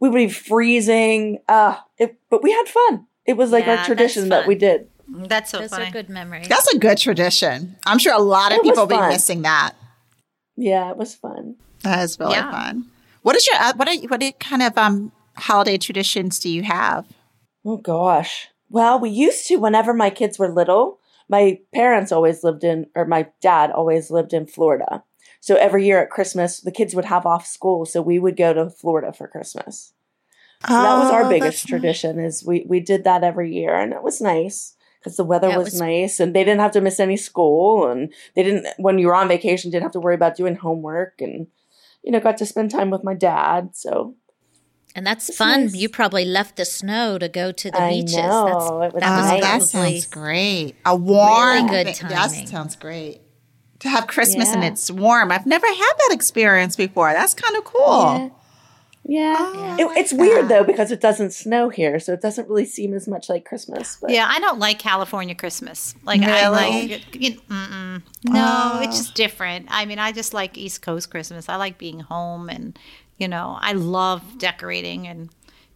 we 0.00 0.08
would 0.08 0.16
be 0.16 0.28
freezing. 0.28 1.38
Uh, 1.48 1.76
it, 1.98 2.18
but 2.30 2.42
we 2.42 2.52
had 2.52 2.68
fun. 2.68 3.06
It 3.24 3.36
was 3.36 3.50
like 3.52 3.66
Yeah, 3.66 3.78
our 3.78 3.84
tradition 3.84 4.28
that 4.30 4.46
we 4.46 4.54
did. 4.54 4.88
That's 5.08 5.50
so 5.50 5.60
Those 5.60 5.70
funny. 5.70 5.86
are 5.88 5.90
good 5.92 6.08
memories. 6.08 6.48
That's 6.48 6.72
a 6.74 6.78
good 6.78 6.98
tradition. 6.98 7.76
I'm 7.86 7.98
sure 7.98 8.12
a 8.14 8.18
lot 8.18 8.52
of 8.52 8.58
It 8.58 8.62
people 8.64 8.86
will 8.86 8.86
be 9.02 9.08
missing 9.08 9.42
that. 9.42 9.72
Yeah, 10.56 10.90
it 10.90 10.96
was 10.96 11.14
fun. 11.14 11.56
That 11.82 12.00
is 12.02 12.18
really 12.18 12.32
Yeah. 12.32 12.50
fun. 12.50 12.86
What 13.22 13.36
is 13.36 13.46
your 13.46 13.56
uh, 13.56 13.72
what 13.76 13.88
are 13.88 13.96
what 14.08 14.22
are 14.22 14.32
kind 14.32 14.62
of 14.62 14.76
um 14.78 15.12
holiday 15.36 15.78
traditions 15.78 16.38
do 16.38 16.48
you 16.48 16.62
have? 16.62 17.06
Oh 17.64 17.76
gosh. 17.76 18.48
Well, 18.68 18.98
we 18.98 19.10
used 19.10 19.46
to 19.48 19.56
whenever 19.56 19.92
my 19.94 20.10
kids 20.10 20.38
were 20.38 20.48
little. 20.52 20.98
My 21.28 21.58
parents 21.74 22.12
always 22.12 22.44
lived 22.44 22.62
in, 22.64 22.86
or 22.94 23.04
my 23.04 23.28
dad 23.40 23.70
always 23.72 24.10
lived 24.10 24.32
in 24.32 24.46
Florida. 24.46 25.02
So 25.46 25.54
every 25.54 25.86
year 25.86 26.02
at 26.02 26.10
Christmas, 26.10 26.60
the 26.60 26.72
kids 26.72 26.92
would 26.96 27.04
have 27.04 27.24
off 27.24 27.46
school, 27.46 27.86
so 27.86 28.02
we 28.02 28.18
would 28.18 28.36
go 28.36 28.52
to 28.52 28.68
Florida 28.68 29.12
for 29.12 29.28
Christmas. 29.28 29.92
So 30.66 30.72
that 30.72 30.98
was 30.98 31.08
Oh, 31.10 31.14
our 31.14 31.22
that's 31.22 31.30
biggest 31.30 31.64
nice. 31.64 31.70
tradition. 31.70 32.18
Is 32.18 32.44
we 32.44 32.66
we 32.68 32.80
did 32.80 33.04
that 33.04 33.22
every 33.22 33.54
year, 33.54 33.72
and 33.76 33.92
it 33.92 34.02
was 34.02 34.20
nice 34.20 34.74
because 34.98 35.16
the 35.16 35.22
weather 35.22 35.46
was, 35.56 35.66
was- 35.66 35.80
nice, 35.80 36.18
and 36.18 36.34
they 36.34 36.42
didn't 36.42 36.58
have 36.62 36.72
to 36.72 36.80
miss 36.80 36.98
any 36.98 37.16
school, 37.16 37.86
and 37.88 38.12
they 38.34 38.42
didn't 38.42 38.66
when 38.78 38.98
you 38.98 39.06
were 39.06 39.14
on 39.14 39.28
vacation 39.28 39.70
didn't 39.70 39.84
have 39.84 39.92
to 39.92 40.00
worry 40.00 40.16
about 40.16 40.34
doing 40.36 40.56
homework, 40.56 41.20
and 41.20 41.46
you 42.02 42.10
know 42.10 42.18
got 42.18 42.38
to 42.38 42.46
spend 42.46 42.72
time 42.72 42.90
with 42.90 43.04
my 43.04 43.14
dad. 43.14 43.76
So 43.76 44.16
And 44.96 45.06
that's 45.06 45.28
It's 45.28 45.38
fun. 45.38 45.60
nice. 45.66 45.76
You 45.76 45.88
probably 45.88 46.24
left 46.24 46.56
the 46.56 46.64
snow 46.64 47.18
to 47.18 47.28
go 47.28 47.52
to 47.52 47.70
the 47.70 47.80
I 47.80 47.90
beaches. 47.90 48.16
know, 48.16 48.44
That's, 48.48 48.66
it 48.88 48.94
was 48.94 49.02
that 49.02 49.16
was 49.16 49.30
Oh, 49.30 49.40
that 49.40 49.40
probably 49.60 50.00
sounds 50.00 50.06
great. 50.06 50.74
A 50.86 50.96
warm, 50.96 51.66
good 51.68 51.86
thing- 51.94 52.08
That 52.08 52.30
sounds 52.48 52.74
great. 52.74 53.20
To 53.80 53.88
have 53.88 54.06
Christmas 54.06 54.52
and 54.54 54.64
it's 54.64 54.90
warm. 54.90 55.30
I've 55.30 55.46
never 55.46 55.66
had 55.66 55.92
that 55.98 56.10
experience 56.12 56.76
before. 56.76 57.12
That's 57.12 57.34
kind 57.34 57.56
of 57.56 57.64
cool. 57.64 58.32
Yeah. 59.08 59.36
Oh, 59.38 59.76
It- 59.78 59.82
I 59.82 59.86
like 59.86 59.96
it's 59.98 60.12
weird 60.12 60.44
that. 60.44 60.48
though 60.48 60.64
because 60.64 60.90
it 60.90 61.00
doesn't 61.00 61.32
snow 61.32 61.68
here, 61.68 62.00
so 62.00 62.12
it 62.12 62.20
doesn't 62.20 62.48
really 62.48 62.64
seem 62.64 62.92
as 62.92 63.06
much 63.06 63.28
like 63.28 63.44
Christmas. 63.44 63.98
But 64.00 64.10
Yeah, 64.10 64.26
I 64.28 64.40
don't 64.40 64.58
like 64.58 64.78
California 64.80 65.34
Christmas. 65.34 65.94
Like 66.04 66.22
I 66.22 66.42
Really? 66.42 66.88
like 66.88 67.14
you, 67.14 67.32
mm-mm. 67.48 68.02
no, 68.24 68.70
oh. 68.74 68.80
it's 68.82 68.96
just 68.96 69.14
different. 69.14 69.66
I 69.70 69.84
mean, 69.84 69.98
I 70.00 70.10
just 70.10 70.34
like 70.34 70.58
East 70.58 70.82
Coast 70.82 71.10
Christmas. 71.10 71.48
I 71.48 71.54
like 71.56 71.78
being 71.78 72.00
home, 72.00 72.48
and 72.48 72.76
you 73.18 73.28
know, 73.28 73.56
I 73.60 73.72
love 73.74 74.38
decorating. 74.38 75.06
And 75.06 75.28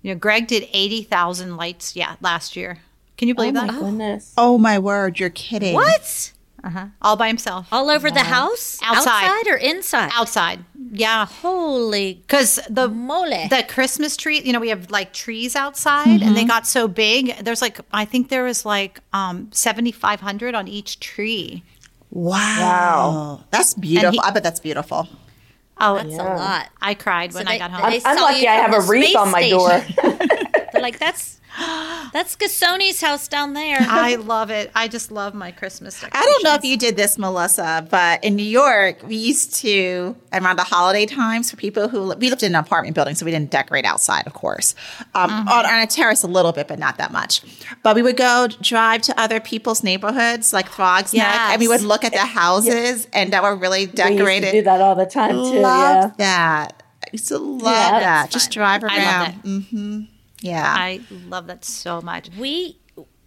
you 0.03 0.13
know, 0.13 0.19
Greg 0.19 0.49
did 0.49 0.67
eighty 0.73 1.03
thousand 1.05 1.57
lights. 1.57 1.95
Yeah, 1.95 2.17
last 2.21 2.57
year. 2.57 2.79
Can 3.17 3.29
you 3.29 3.35
oh 3.35 3.37
believe 3.37 3.55
my 3.55 3.67
that? 3.69 3.79
goodness. 3.79 4.35
Oh 4.37 4.59
my 4.59 4.79
word, 4.81 5.21
you're 5.21 5.31
kidding. 5.31 5.75
what? 5.75 6.33
All 7.03 7.16
by 7.16 7.29
himself 7.29 7.66
All 7.73 7.88
over 7.90 8.11
the 8.11 8.20
house? 8.20 8.79
Outside. 8.83 9.46
or 9.49 9.57
inside? 9.57 10.11
outside. 10.14 10.64
Yeah, 10.92 11.27
Holy 11.27 12.14
because 12.14 12.59
the 12.68 12.88
mole. 12.88 13.49
the 13.49 13.64
Christmas 13.68 14.16
tree, 14.16 14.40
you 14.40 14.53
know, 14.53 14.61
we 14.61 14.68
have 14.70 14.90
like 14.90 15.12
trees 15.12 15.55
outside 15.57 16.23
and 16.23 16.37
they 16.37 16.44
got 16.44 16.66
so 16.66 16.88
big. 16.88 17.37
There's 17.38 17.62
like, 17.62 17.81
I 17.92 18.05
think 18.05 18.29
there 18.29 18.44
was 18.44 18.64
like 18.64 19.01
um, 19.12 19.49
7,500 19.53 20.55
on 20.55 20.68
each 20.68 21.01
tree. 21.01 21.62
Wow. 22.11 22.37
Wow. 22.61 23.44
That's 23.51 23.75
beautiful. 23.75 24.12
he- 24.12 24.20
I 24.23 24.31
bet 24.31 24.42
that's 24.42 24.61
beautiful. 24.61 25.09
Oh, 25.83 25.94
That's 25.96 26.12
a 26.12 26.16
lot. 26.25 26.68
I 26.83 26.92
cried 26.92 27.33
when 27.33 27.46
So 27.46 27.53
I 27.53 27.57
got 27.59 27.70
home. 27.70 27.83
I'm, 27.85 28.01
saw 28.01 28.11
I'm 28.11 28.16
lucky 28.18 28.46
I 28.46 28.55
have 28.57 28.75
a 28.75 28.83
wreath 28.87 29.16
on 29.16 29.31
my 29.31 29.49
door. 29.49 29.70
They're 30.73 30.83
like, 30.83 30.99
that's 30.99 31.39
that's 32.13 32.37
Gasoni's 32.37 33.01
house 33.01 33.29
down 33.29 33.55
there. 33.55 33.79
I 33.81 34.17
love 34.17 34.51
it. 34.51 34.71
I 34.75 34.89
just 34.89 35.11
love 35.11 35.35
my 35.35 35.51
Christmas 35.51 36.03
I 36.13 36.25
don't 36.25 36.45
know 36.45 36.55
if 36.55 36.65
you 36.65 36.77
did 36.77 36.97
this, 36.97 37.19
Melissa, 37.19 37.87
but 37.91 38.23
in 38.25 38.37
New 38.37 38.43
York, 38.45 39.03
we 39.07 39.17
used 39.17 39.55
to 39.57 40.17
around 40.33 40.57
the 40.57 40.65
holiday 40.65 41.07
times 41.07 41.51
for 41.51 41.57
people 41.57 41.89
who 41.89 42.15
we 42.15 42.31
lived 42.31 42.43
in 42.43 42.55
an 42.55 42.61
apartment 42.61 42.95
building, 42.95 43.15
so 43.15 43.25
we 43.25 43.31
didn't 43.31 43.51
decorate 43.51 43.85
outside, 43.85 44.27
of 44.27 44.33
course, 44.33 44.75
um, 45.15 45.31
on, 45.31 45.67
on 45.67 45.81
a 45.81 45.87
terrace 45.87 46.23
a 46.23 46.27
little 46.29 46.53
bit, 46.53 46.69
but 46.69 46.79
not 46.79 46.99
that 46.99 47.13
much. 47.13 47.43
But 47.83 47.97
we 47.97 48.03
would 48.03 48.17
go 48.17 48.49
drive 48.61 49.03
to 49.03 49.21
other 49.21 49.41
people's 49.41 49.83
neighborhoods, 49.83 50.53
like 50.53 50.69
Throgs 50.71 51.13
Neck, 51.13 51.25
and 51.35 51.61
we 51.61 51.69
would 51.69 51.83
look 51.83 52.05
at 52.05 52.13
the 52.13 52.19
houses 52.19 53.09
and 53.13 53.33
that 53.33 53.43
were 53.43 53.57
really 53.57 53.87
decorated. 53.87 54.25
We 54.25 54.33
used 54.35 54.45
to 54.45 54.53
do 54.53 54.63
that 54.63 54.81
all 54.81 54.95
the 54.95 55.07
time 55.07 55.31
too. 55.33 55.61
Love 55.61 55.61
Yeah. 55.61 56.11
that. 56.19 56.83
I 57.03 57.09
used 57.13 57.29
to 57.29 57.39
love 57.39 57.63
Yeah, 57.63 58.01
that. 58.01 58.31
Just 58.31 58.47
fun. 58.47 58.53
drive 58.53 58.85
I 58.85 58.87
love 58.87 58.99
around. 58.99 59.43
Mm-hmm. 59.43 60.01
Yeah. 60.40 60.64
I 60.66 61.00
love 61.29 61.46
that 61.48 61.64
so 61.64 62.00
much. 62.00 62.31
We 62.38 62.79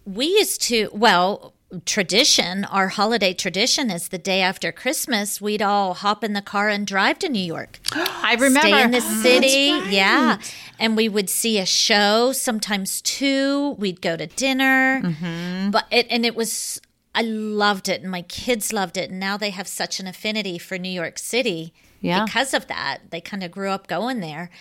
we 0.06 0.26
used 0.26 0.62
to 0.64 0.90
well 0.94 1.54
tradition 1.86 2.66
our 2.66 2.90
holiday 2.90 3.34
tradition 3.34 3.90
is 3.90 4.10
the 4.10 4.18
day 4.20 4.42
after 4.42 4.72
christmas 4.72 5.42
we'd 5.42 5.60
all 5.62 5.96
hop 5.96 6.24
in 6.24 6.34
the 6.34 6.42
car 6.42 6.70
and 6.70 6.86
drive 6.86 7.18
to 7.18 7.28
new 7.28 7.40
york 7.42 7.80
I 7.94 8.36
remember 8.40 8.60
stay 8.68 8.84
in 8.84 8.92
the 8.92 9.02
city 9.24 9.82
yeah 9.90 10.38
and 10.80 10.96
we 10.96 11.10
would 11.10 11.32
see 11.32 11.58
a 11.58 11.66
show 11.66 12.32
sometimes 12.32 13.02
two 13.02 13.72
we'd 13.80 14.02
go 14.02 14.16
to 14.16 14.28
dinner 14.28 15.02
Mm-hmm. 15.04 15.72
but 15.72 15.86
it 15.90 16.06
and 16.12 16.28
it 16.28 16.36
was 16.36 16.80
i 17.16 17.22
loved 17.24 17.90
it 17.90 18.02
and 18.04 18.12
my 18.12 18.22
kids 18.22 18.72
loved 18.72 18.96
it 18.96 19.10
and 19.10 19.20
now 19.20 19.36
they 19.38 19.50
have 19.50 19.68
such 19.68 20.00
an 20.00 20.06
affinity 20.06 20.60
for 20.60 20.78
new 20.78 20.90
york 20.90 21.18
city 21.18 21.74
Yeah. 22.02 22.24
because 22.26 22.54
of 22.54 22.68
that 22.68 23.00
they 23.10 23.20
kind 23.22 23.42
of 23.44 23.50
grew 23.50 23.70
up 23.72 23.88
going 23.88 24.20
there 24.20 24.52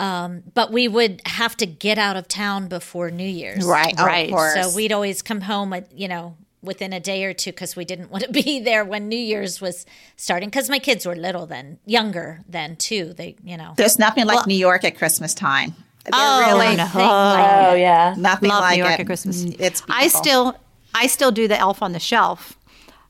um, 0.00 0.42
but 0.54 0.70
we 0.72 0.88
would 0.88 1.22
have 1.26 1.56
to 1.58 1.66
get 1.66 1.98
out 1.98 2.16
of 2.16 2.28
town 2.28 2.68
before 2.68 3.10
new 3.10 3.26
year's 3.28 3.64
right. 3.64 3.94
Right. 3.98 4.30
Of 4.32 4.70
so 4.70 4.76
we'd 4.76 4.92
always 4.92 5.22
come 5.22 5.40
home 5.42 5.72
at, 5.72 5.90
you 5.92 6.08
know, 6.08 6.36
within 6.62 6.92
a 6.92 7.00
day 7.00 7.24
or 7.24 7.32
two 7.32 7.50
because 7.50 7.76
we 7.76 7.84
didn't 7.84 8.10
want 8.10 8.24
to 8.24 8.32
be 8.44 8.60
there 8.60 8.84
when 8.84 9.08
New 9.08 9.16
Year's 9.18 9.60
was 9.60 9.86
starting. 10.16 10.48
Because 10.48 10.68
my 10.68 10.78
kids 10.78 11.06
were 11.06 11.14
little 11.16 11.46
then, 11.46 11.78
younger 11.86 12.40
then 12.48 12.76
too. 12.76 13.14
They, 13.14 13.36
you 13.44 13.56
know, 13.56 13.74
There's 13.76 13.98
nothing 13.98 14.26
like 14.26 14.46
New 14.46 14.56
York 14.56 14.84
at 14.84 14.96
Christmas 14.98 15.32
time. 15.32 15.74
There 16.04 16.12
Oh, 16.14 16.54
really 16.54 16.76
no. 16.76 16.84
is 16.84 16.90
Oh 16.94 17.74
yeah. 17.74 18.14
nothing 18.18 18.48
Love 18.50 18.60
like 18.60 18.76
New 18.78 18.84
York 18.84 18.98
it. 18.98 19.00
at 19.00 19.06
Christmas. 19.06 19.44
It's 19.44 19.82
I 19.88 20.08
still 20.08 20.56
I 20.94 21.06
still 21.08 21.30
do 21.32 21.48
the 21.48 21.58
elf 21.58 21.82
on 21.82 21.92
the 21.92 21.98
shelf. 22.00 22.56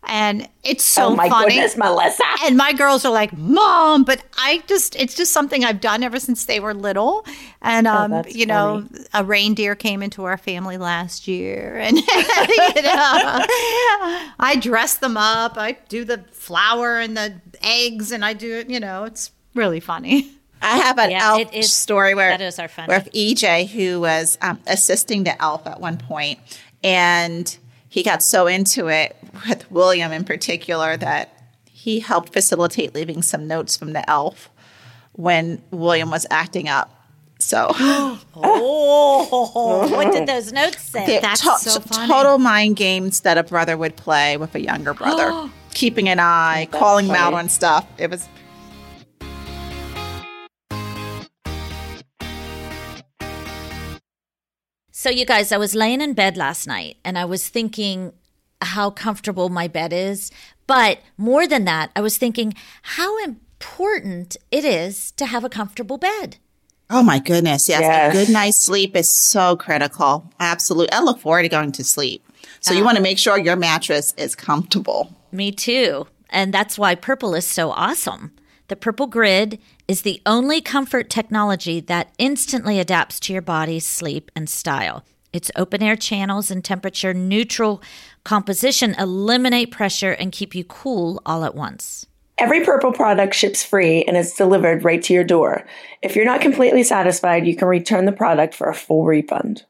And 0.09 0.49
it's 0.63 0.85
so 0.85 1.07
oh 1.07 1.17
my 1.17 1.29
funny. 1.29 1.55
goodness, 1.55 1.77
Melissa. 1.77 2.23
And 2.45 2.57
my 2.57 2.73
girls 2.73 3.05
are 3.05 3.13
like, 3.13 3.37
"Mom," 3.37 4.05
but 4.05 4.23
I 4.39 4.63
just 4.69 4.95
it's 4.97 5.15
just 5.15 5.33
something 5.33 5.65
I've 5.65 5.81
done 5.81 6.03
ever 6.05 6.21
since 6.21 6.45
they 6.45 6.61
were 6.61 6.75
little. 6.75 7.25
And 7.61 7.87
um, 7.89 8.13
that's 8.13 8.35
you 8.35 8.47
know, 8.47 8.87
a 9.13 9.25
reindeer 9.25 9.75
came 9.75 10.03
into 10.03 10.25
our 10.25 10.37
family 10.37 10.79
last 10.79 11.27
year 11.27 11.77
and 11.83 11.97
you 11.97 12.03
know, 12.83 13.41
I 14.39 14.57
dress 14.61 14.97
them 14.99 15.17
up. 15.17 15.57
I 15.57 15.73
do 15.89 16.05
the 16.05 16.19
flour 16.33 16.99
and 17.01 17.17
the 17.17 17.41
eggs 17.63 18.13
and 18.13 18.25
I 18.25 18.33
do 18.33 18.55
it, 18.59 18.71
you 18.71 18.79
know, 18.81 19.05
it's 19.05 19.31
really 19.55 19.81
funny. 19.81 20.31
I 20.63 20.79
have 20.79 20.99
an 20.99 21.11
Yeah, 21.11 21.31
elf 21.33 21.41
it 21.41 21.55
is- 21.55 21.73
story 21.73 22.15
where 22.15 22.31
that 22.31 22.41
is 22.41 22.59
our 22.59 22.69
funny. 22.69 22.89
where 22.89 23.01
EJ, 23.01 23.69
who 23.69 24.01
was 24.01 24.39
um, 24.41 24.61
assisting 24.67 25.25
the 25.25 25.41
elf 25.43 25.67
at 25.67 25.81
one 25.81 25.99
point, 25.99 26.39
and 26.83 27.57
he 27.97 28.03
got 28.03 28.23
so 28.23 28.47
into 28.47 28.89
it 28.89 29.17
with 29.49 29.71
William 29.71 30.13
in 30.13 30.23
particular 30.23 30.99
that 30.99 31.33
he 31.65 31.99
helped 31.99 32.31
facilitate 32.31 32.95
leaving 32.95 33.23
some 33.23 33.49
notes 33.49 33.75
from 33.75 33.95
the 33.95 34.11
elf 34.11 34.51
when 35.13 35.63
William 35.71 36.11
was 36.11 36.27
acting 36.31 36.69
up. 36.69 36.91
So 37.39 37.69
oh, 37.75 39.89
what 39.91 40.13
did 40.13 40.29
those 40.29 40.53
notes 40.53 40.83
say? 40.83 41.07
the 41.07 41.21
That's 41.23 41.41
to- 41.41 41.71
so 41.71 41.81
funny. 41.81 42.13
total 42.13 42.37
mind 42.37 42.77
games 42.77 43.21
that 43.21 43.39
a 43.39 43.43
brother 43.43 43.79
would 43.79 43.97
play 43.97 44.37
with 44.37 44.55
a 44.55 44.61
younger 44.61 44.93
brother, 44.93 45.51
keeping 45.73 46.11
an 46.11 46.21
eye, 46.21 46.69
calling 46.73 47.07
him 47.07 47.15
out 47.15 47.33
on 47.33 47.49
stuff. 47.49 47.87
It 47.97 48.11
was 48.11 48.29
So, 55.07 55.11
you 55.11 55.25
guys, 55.25 55.53
I 55.53 55.57
was 55.57 55.77
laying 55.77 56.01
in 56.01 56.15
bed 56.15 56.37
last 56.37 56.67
night 56.67 56.97
and 57.05 57.17
I 57.17 57.27
was 57.27 57.47
thinking 57.47 58.13
how 58.61 58.91
comfortable 58.91 59.49
my 59.49 59.69
bed 59.69 59.93
is. 59.93 60.33
But 60.67 60.99
more 61.17 61.47
than 61.47 61.65
that, 61.65 61.93
I 61.95 62.01
was 62.01 62.19
thinking 62.19 62.55
how 62.83 63.23
important 63.23 64.37
it 64.51 64.65
is 64.65 65.13
to 65.13 65.27
have 65.27 65.45
a 65.45 65.49
comfortable 65.49 65.97
bed. 65.97 66.39
Oh 66.91 67.05
my 67.05 67.21
goodness. 67.21 67.69
Yes. 67.69 67.83
Yes. 67.83 68.13
A 68.13 68.19
good 68.19 68.33
night's 68.33 68.59
sleep 68.59 68.97
is 68.97 69.09
so 69.09 69.55
critical. 69.55 70.29
Absolutely. 70.41 70.91
I 70.91 71.03
look 71.03 71.21
forward 71.21 71.45
to 71.45 71.49
going 71.49 71.71
to 71.71 71.85
sleep. 71.85 72.27
So 72.59 72.73
you 72.73 72.79
uh-huh. 72.79 72.87
want 72.87 72.97
to 72.97 73.03
make 73.05 73.21
sure 73.21 73.39
your 73.39 73.55
mattress 73.55 74.13
is 74.17 74.35
comfortable. 74.35 75.15
Me 75.31 75.53
too. 75.53 76.09
And 76.31 76.53
that's 76.53 76.77
why 76.77 76.97
Purple 76.97 77.37
is 77.37 77.47
so 77.47 77.71
awesome. 77.71 78.33
The 78.69 78.77
Purple 78.77 79.07
Grid 79.07 79.61
is 79.87 80.03
the 80.03 80.21
only 80.27 80.61
comfort 80.61 81.09
technology 81.09 81.79
that 81.81 82.13
instantly 82.19 82.81
adapts 82.81 83.21
to 83.21 83.33
your 83.33 83.43
body's 83.43 83.87
sleep 83.87 84.31
and 84.35 84.49
style. 84.49 85.05
Its 85.33 85.53
open 85.55 85.85
air 85.85 85.95
channels 85.95 86.51
and 86.51 86.65
temperature 86.65 87.15
neutral 87.15 87.81
composition 88.25 88.97
eliminate 88.99 89.71
pressure 89.71 90.11
and 90.11 90.33
keep 90.33 90.53
you 90.55 90.65
cool 90.65 91.23
all 91.25 91.45
at 91.45 91.55
once. 91.55 92.07
Every 92.39 92.65
Purple 92.65 92.93
product 92.93 93.35
ships 93.35 93.63
free 93.63 94.03
and 94.03 94.17
is 94.17 94.33
delivered 94.33 94.85
right 94.85 95.03
to 95.05 95.15
your 95.15 95.25
door. 95.25 95.65
If 96.03 96.17
you're 96.17 96.25
not 96.25 96.41
completely 96.41 96.83
satisfied, 96.83 97.47
you 97.47 97.55
can 97.55 97.69
return 97.69 98.05
the 98.05 98.13
product 98.13 98.53
for 98.53 98.69
a 98.69 98.75
full 98.75 99.05
refund. 99.05 99.65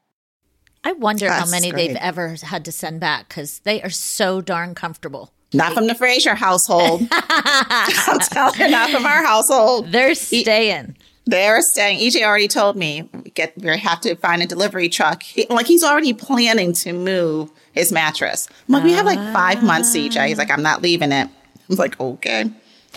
I 0.83 0.93
wonder 0.93 1.31
how 1.31 1.47
many 1.47 1.71
great. 1.71 1.89
they've 1.89 1.97
ever 1.97 2.37
had 2.43 2.65
to 2.65 2.73
send 2.73 3.01
back 3.01 3.29
because 3.29 3.59
they 3.61 3.83
are 3.83 3.91
so 3.91 4.41
darn 4.41 4.75
comfortable. 4.75 5.33
Not 5.53 5.73
from 5.73 5.87
the 5.87 5.95
Fraser 5.95 6.35
household. 6.35 7.07
I'm 7.11 8.19
telling 8.21 8.61
you, 8.61 8.69
not 8.69 8.91
from 8.91 9.07
our 9.07 9.25
household. 9.25 9.93
They're 9.93 10.15
staying. 10.15 10.97
They're 11.25 11.61
staying. 11.61 11.99
EJ 11.99 12.23
already 12.25 12.47
told 12.49 12.77
me 12.77 13.09
we 13.13 13.31
get 13.31 13.53
we 13.59 13.77
have 13.77 14.01
to 14.03 14.15
find 14.17 14.43
a 14.43 14.47
delivery 14.47 14.89
truck. 14.89 15.23
He- 15.23 15.47
like 15.51 15.67
he's 15.67 15.83
already 15.83 16.13
planning 16.13 16.73
to 16.75 16.93
move 16.93 17.51
his 17.73 17.91
mattress. 17.91 18.49
I'm 18.69 18.75
like, 18.75 18.85
we 18.85 18.93
have 18.93 19.07
like 19.07 19.19
five 19.33 19.63
months, 19.63 19.95
EJ. 19.97 20.17
Ah. 20.17 20.27
He's 20.27 20.39
like, 20.39 20.51
I'm 20.51 20.63
not 20.63 20.83
leaving 20.83 21.11
it. 21.13 21.29
I 21.29 21.31
was 21.69 21.79
like, 21.79 21.99
okay. 22.01 22.45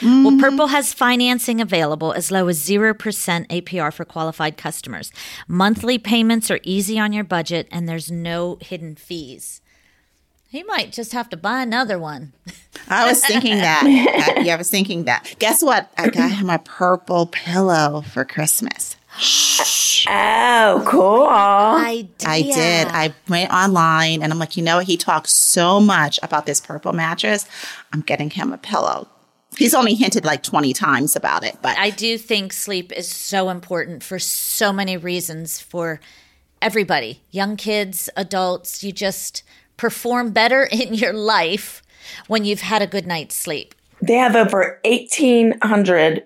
Well, 0.01 0.31
mm. 0.31 0.39
Purple 0.39 0.67
has 0.67 0.93
financing 0.93 1.59
available 1.59 2.13
as 2.13 2.31
low 2.31 2.47
as 2.47 2.57
0% 2.65 2.95
APR 3.47 3.91
for 3.91 4.05
qualified 4.05 4.55
customers. 4.55 5.11
Monthly 5.47 5.97
payments 5.97 6.49
are 6.49 6.59
easy 6.63 6.97
on 6.97 7.11
your 7.11 7.25
budget 7.25 7.67
and 7.71 7.89
there's 7.89 8.09
no 8.09 8.57
hidden 8.61 8.95
fees. 8.95 9.61
He 10.49 10.63
might 10.63 10.91
just 10.91 11.13
have 11.13 11.29
to 11.29 11.37
buy 11.37 11.61
another 11.61 11.99
one. 11.99 12.33
I 12.89 13.07
was 13.07 13.23
thinking 13.23 13.57
that. 13.57 13.83
Yeah, 14.43 14.55
I 14.55 14.57
was 14.57 14.69
thinking 14.69 15.03
that. 15.03 15.35
Guess 15.37 15.61
what? 15.61 15.91
I 15.97 16.09
got 16.09 16.31
him 16.31 16.49
a 16.49 16.59
purple 16.59 17.27
pillow 17.27 18.01
for 18.01 18.25
Christmas. 18.25 18.95
Oh, 20.07 20.83
cool. 20.87 21.27
I 21.29 22.07
did. 22.17 22.27
I 22.27 22.41
did. 22.41 22.87
I 22.87 23.13
went 23.27 23.51
online 23.51 24.23
and 24.23 24.31
I'm 24.31 24.39
like, 24.39 24.55
you 24.57 24.63
know 24.63 24.77
what? 24.77 24.85
He 24.87 24.97
talks 24.97 25.33
so 25.33 25.79
much 25.79 26.19
about 26.23 26.45
this 26.45 26.61
purple 26.61 26.93
mattress. 26.93 27.45
I'm 27.93 28.01
getting 28.01 28.29
him 28.29 28.53
a 28.53 28.57
pillow. 28.57 29.07
He's 29.57 29.73
only 29.73 29.93
hinted 29.93 30.25
like 30.25 30.41
20 30.41 30.73
times 30.73 31.15
about 31.15 31.43
it, 31.43 31.57
but 31.61 31.77
I 31.77 31.89
do 31.89 32.17
think 32.17 32.53
sleep 32.53 32.91
is 32.93 33.09
so 33.09 33.49
important 33.49 34.03
for 34.03 34.19
so 34.19 34.71
many 34.71 34.95
reasons 34.95 35.59
for 35.59 35.99
everybody 36.61 37.21
young 37.29 37.57
kids, 37.57 38.09
adults. 38.15 38.83
You 38.83 38.91
just 38.91 39.43
perform 39.79 40.31
better 40.31 40.63
in 40.71 40.93
your 40.93 41.13
life 41.13 41.81
when 42.27 42.45
you've 42.45 42.61
had 42.61 42.83
a 42.83 42.87
good 42.87 43.07
night's 43.07 43.35
sleep. 43.35 43.73
They 44.01 44.15
have 44.15 44.35
over 44.35 44.79
1,800 44.85 46.25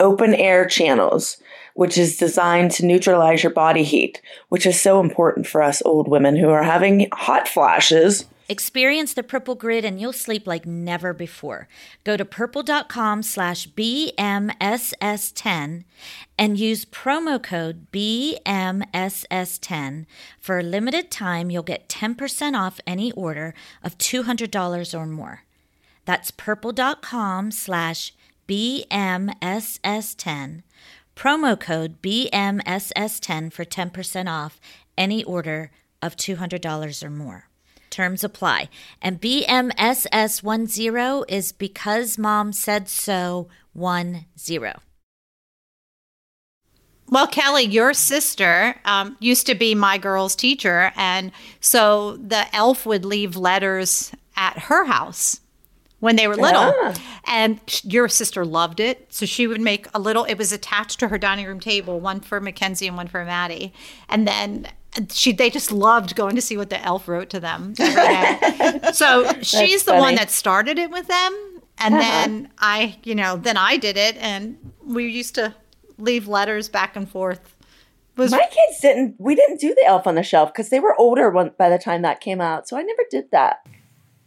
open 0.00 0.34
air 0.34 0.66
channels, 0.66 1.36
which 1.74 1.96
is 1.96 2.16
designed 2.16 2.70
to 2.72 2.84
neutralize 2.84 3.42
your 3.42 3.52
body 3.52 3.84
heat, 3.84 4.20
which 4.48 4.66
is 4.66 4.80
so 4.80 5.00
important 5.00 5.46
for 5.46 5.62
us 5.62 5.82
old 5.84 6.08
women 6.08 6.36
who 6.36 6.50
are 6.50 6.62
having 6.62 7.08
hot 7.12 7.46
flashes. 7.46 8.24
Experience 8.48 9.14
the 9.14 9.22
Purple 9.22 9.54
Grid 9.54 9.86
and 9.86 10.00
you'll 10.00 10.12
sleep 10.12 10.46
like 10.46 10.66
never 10.66 11.14
before. 11.14 11.68
Go 12.04 12.16
to 12.16 12.24
purple.com 12.24 13.22
slash 13.22 13.68
BMSS10 13.68 15.84
and 16.38 16.58
use 16.58 16.84
promo 16.84 17.40
code 17.42 17.90
BMSS10. 17.90 20.06
For 20.38 20.58
a 20.58 20.62
limited 20.62 21.10
time, 21.10 21.50
you'll 21.50 21.62
get 21.62 21.88
10% 21.88 22.54
off 22.54 22.80
any 22.86 23.10
order 23.12 23.54
of 23.82 23.96
$200 23.96 24.98
or 24.98 25.06
more. 25.06 25.44
That's 26.04 26.30
purple.com 26.30 27.50
slash 27.50 28.12
BMSS10. 28.46 30.62
Promo 31.16 31.58
code 31.58 32.02
BMSS10 32.02 33.50
for 33.52 33.64
10% 33.64 34.28
off 34.28 34.60
any 34.98 35.24
order 35.24 35.70
of 36.02 36.16
$200 36.16 37.02
or 37.02 37.10
more. 37.10 37.48
Terms 37.94 38.24
apply. 38.24 38.68
And 39.00 39.20
BMSS10 39.20 41.24
is 41.28 41.52
because 41.52 42.18
mom 42.18 42.52
said 42.52 42.88
so 42.88 43.46
10. 43.78 44.26
Well, 47.08 47.28
Kelly, 47.28 47.62
your 47.62 47.94
sister 47.94 48.74
um, 48.84 49.16
used 49.20 49.46
to 49.46 49.54
be 49.54 49.76
my 49.76 49.98
girl's 49.98 50.34
teacher. 50.34 50.90
And 50.96 51.30
so 51.60 52.16
the 52.16 52.52
elf 52.52 52.84
would 52.84 53.04
leave 53.04 53.36
letters 53.36 54.10
at 54.36 54.58
her 54.58 54.86
house 54.86 55.40
when 56.00 56.16
they 56.16 56.26
were 56.26 56.34
little. 56.34 56.74
Ah. 56.76 56.94
And 57.28 57.60
your 57.84 58.08
sister 58.08 58.44
loved 58.44 58.80
it. 58.80 59.06
So 59.14 59.24
she 59.24 59.46
would 59.46 59.60
make 59.60 59.86
a 59.94 60.00
little, 60.00 60.24
it 60.24 60.34
was 60.34 60.50
attached 60.50 60.98
to 60.98 61.06
her 61.06 61.18
dining 61.18 61.46
room 61.46 61.60
table, 61.60 62.00
one 62.00 62.18
for 62.18 62.40
Mackenzie 62.40 62.88
and 62.88 62.96
one 62.96 63.06
for 63.06 63.24
Maddie. 63.24 63.72
And 64.08 64.26
then 64.26 64.66
she, 65.10 65.32
they 65.32 65.50
just 65.50 65.72
loved 65.72 66.14
going 66.14 66.36
to 66.36 66.42
see 66.42 66.56
what 66.56 66.70
the 66.70 66.80
elf 66.82 67.08
wrote 67.08 67.30
to 67.30 67.40
them. 67.40 67.74
so 68.92 69.32
she's 69.42 69.84
the 69.84 69.94
one 69.94 70.14
that 70.14 70.30
started 70.30 70.78
it 70.78 70.90
with 70.90 71.06
them. 71.06 71.60
And 71.78 71.94
uh-huh. 71.94 72.02
then 72.02 72.50
I, 72.58 72.96
you 73.02 73.14
know, 73.14 73.36
then 73.36 73.56
I 73.56 73.76
did 73.76 73.96
it. 73.96 74.16
And 74.18 74.72
we 74.84 75.08
used 75.08 75.34
to 75.34 75.54
leave 75.98 76.28
letters 76.28 76.68
back 76.68 76.96
and 76.96 77.08
forth 77.08 77.56
Was 78.16 78.30
My 78.30 78.46
kids 78.50 78.80
didn't. 78.80 79.16
We 79.18 79.34
didn't 79.34 79.60
do 79.60 79.74
the 79.74 79.84
Elf 79.86 80.06
on 80.06 80.14
the 80.14 80.22
Shelf 80.22 80.52
because 80.52 80.70
they 80.70 80.80
were 80.80 80.94
older 81.00 81.30
when, 81.30 81.52
by 81.58 81.68
the 81.68 81.78
time 81.78 82.02
that 82.02 82.20
came 82.20 82.40
out. 82.40 82.68
So 82.68 82.76
I 82.76 82.82
never 82.82 83.02
did 83.10 83.30
that. 83.32 83.66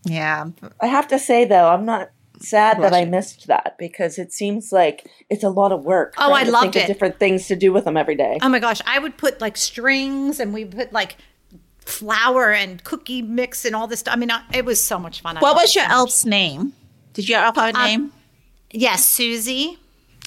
Yeah. 0.03 0.47
I 0.81 0.87
have 0.87 1.07
to 1.09 1.19
say 1.19 1.45
though, 1.45 1.69
I'm 1.69 1.85
not 1.85 2.09
sad 2.39 2.77
that 2.77 2.89
Bless 2.89 2.93
I 2.93 3.05
missed 3.05 3.47
that 3.47 3.75
because 3.77 4.17
it 4.17 4.31
seems 4.31 4.71
like 4.71 5.09
it's 5.29 5.43
a 5.43 5.49
lot 5.49 5.71
of 5.71 5.83
work. 5.85 6.13
Oh, 6.17 6.33
I 6.33 6.43
to 6.43 6.51
loved 6.51 6.75
it. 6.75 6.87
different 6.87 7.19
things 7.19 7.47
to 7.47 7.55
do 7.55 7.71
with 7.73 7.85
them 7.85 7.97
every 7.97 8.15
day. 8.15 8.37
Oh 8.41 8.49
my 8.49 8.59
gosh, 8.59 8.81
I 8.85 8.99
would 8.99 9.17
put 9.17 9.41
like 9.41 9.57
strings 9.57 10.39
and 10.39 10.53
we 10.53 10.65
put 10.65 10.93
like 10.93 11.17
flour 11.79 12.51
and 12.51 12.83
cookie 12.83 13.21
mix 13.21 13.65
and 13.65 13.75
all 13.75 13.87
this 13.87 14.01
stuff. 14.01 14.13
I 14.13 14.17
mean, 14.17 14.31
I- 14.31 14.43
it 14.53 14.65
was 14.65 14.81
so 14.81 14.99
much 14.99 15.21
fun. 15.21 15.37
What 15.37 15.55
was 15.55 15.73
your 15.75 15.85
so 15.85 15.89
much. 15.89 15.97
elf's 15.97 16.25
name? 16.25 16.73
Did 17.13 17.29
your 17.29 17.39
elf 17.39 17.55
have 17.55 17.75
a 17.75 17.79
uh, 17.79 17.85
name? 17.85 18.11
Yes, 18.71 19.05
Susie. 19.05 19.77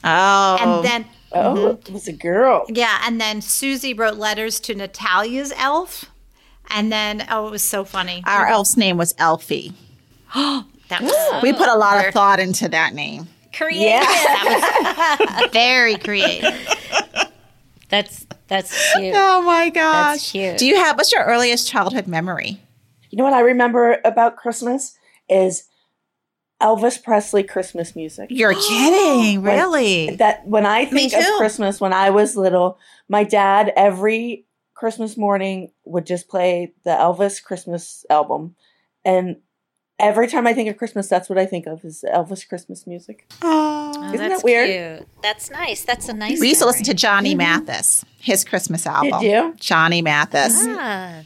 Oh. 0.02 0.56
And 0.60 0.84
then, 0.84 1.06
Oh, 1.32 1.54
mm-hmm. 1.54 1.86
it 1.86 1.92
was 1.92 2.08
a 2.08 2.12
girl. 2.12 2.64
yeah, 2.68 3.02
and 3.04 3.20
then 3.20 3.40
Susie 3.40 3.94
wrote 3.94 4.16
letters 4.16 4.58
to 4.60 4.74
Natalia's 4.74 5.52
elf. 5.56 6.06
And 6.68 6.90
then, 6.90 7.26
oh, 7.30 7.48
it 7.48 7.50
was 7.50 7.62
so 7.62 7.84
funny. 7.84 8.22
our 8.26 8.46
elf's 8.46 8.76
name 8.76 8.96
was 8.96 9.14
Elfie. 9.18 9.72
That 10.90 11.02
was 11.02 11.12
We 11.42 11.52
put 11.52 11.68
a 11.68 11.74
lot 11.76 12.04
of 12.04 12.12
thought 12.12 12.40
into 12.40 12.68
that 12.68 12.94
name. 12.94 13.28
Creative. 13.52 13.82
Yeah. 13.82 14.00
That 14.06 15.40
was 15.42 15.50
very 15.52 15.96
creative. 15.96 16.54
That's 17.88 18.26
that's 18.48 18.92
cute. 18.94 19.14
Oh 19.16 19.42
my 19.42 19.70
gosh. 19.70 20.14
That's 20.16 20.30
cute. 20.32 20.58
Do 20.58 20.66
you 20.66 20.76
have 20.76 20.96
what's 20.96 21.12
your 21.12 21.24
earliest 21.24 21.68
childhood 21.68 22.06
memory? 22.06 22.60
You 23.10 23.18
know 23.18 23.24
what 23.24 23.32
I 23.32 23.40
remember 23.40 23.98
about 24.04 24.36
Christmas 24.36 24.96
is 25.28 25.64
Elvis 26.62 27.02
Presley 27.02 27.42
Christmas 27.42 27.96
music. 27.96 28.28
You're 28.30 28.54
kidding, 28.68 29.42
really? 29.42 30.16
That 30.16 30.46
when 30.46 30.66
I 30.66 30.84
think 30.84 31.12
of. 31.12 31.24
Christmas 31.38 31.80
when 31.80 31.92
I 31.92 32.10
was 32.10 32.36
little, 32.36 32.78
my 33.08 33.24
dad 33.24 33.72
every 33.76 34.44
Christmas 34.74 35.16
morning 35.16 35.72
would 35.84 36.06
just 36.06 36.28
play 36.28 36.72
the 36.84 36.90
Elvis 36.90 37.42
Christmas 37.42 38.04
album. 38.08 38.54
And 39.04 39.36
every 40.00 40.26
time 40.28 40.46
I 40.46 40.52
think 40.54 40.68
of 40.70 40.76
Christmas, 40.76 41.08
that's 41.08 41.28
what 41.28 41.38
I 41.38 41.46
think 41.46 41.66
of 41.66 41.84
is 41.84 42.04
Elvis 42.12 42.48
Christmas 42.48 42.86
music. 42.86 43.30
Oh. 43.42 43.90
Isn't 44.06 44.16
that 44.18 44.28
that's 44.30 44.44
weird? 44.44 44.98
cute. 44.98 45.08
That's 45.22 45.50
nice. 45.50 45.84
That's 45.84 46.08
a 46.08 46.12
nice. 46.12 46.40
We 46.40 46.48
used 46.48 46.60
to 46.60 46.66
listen 46.66 46.84
to 46.84 46.94
Johnny 46.94 47.34
Mathis, 47.34 48.04
his 48.18 48.44
Christmas 48.44 48.86
album. 48.86 49.22
you? 49.22 49.54
Johnny 49.58 50.02
Mathis 50.02 50.54
Ah, 50.66 51.22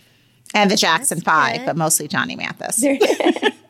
and 0.54 0.70
the 0.70 0.76
Jackson 0.76 1.20
Five, 1.20 1.58
good. 1.58 1.66
but 1.66 1.76
mostly 1.76 2.08
Johnny 2.08 2.37
Mathis. 2.37 2.84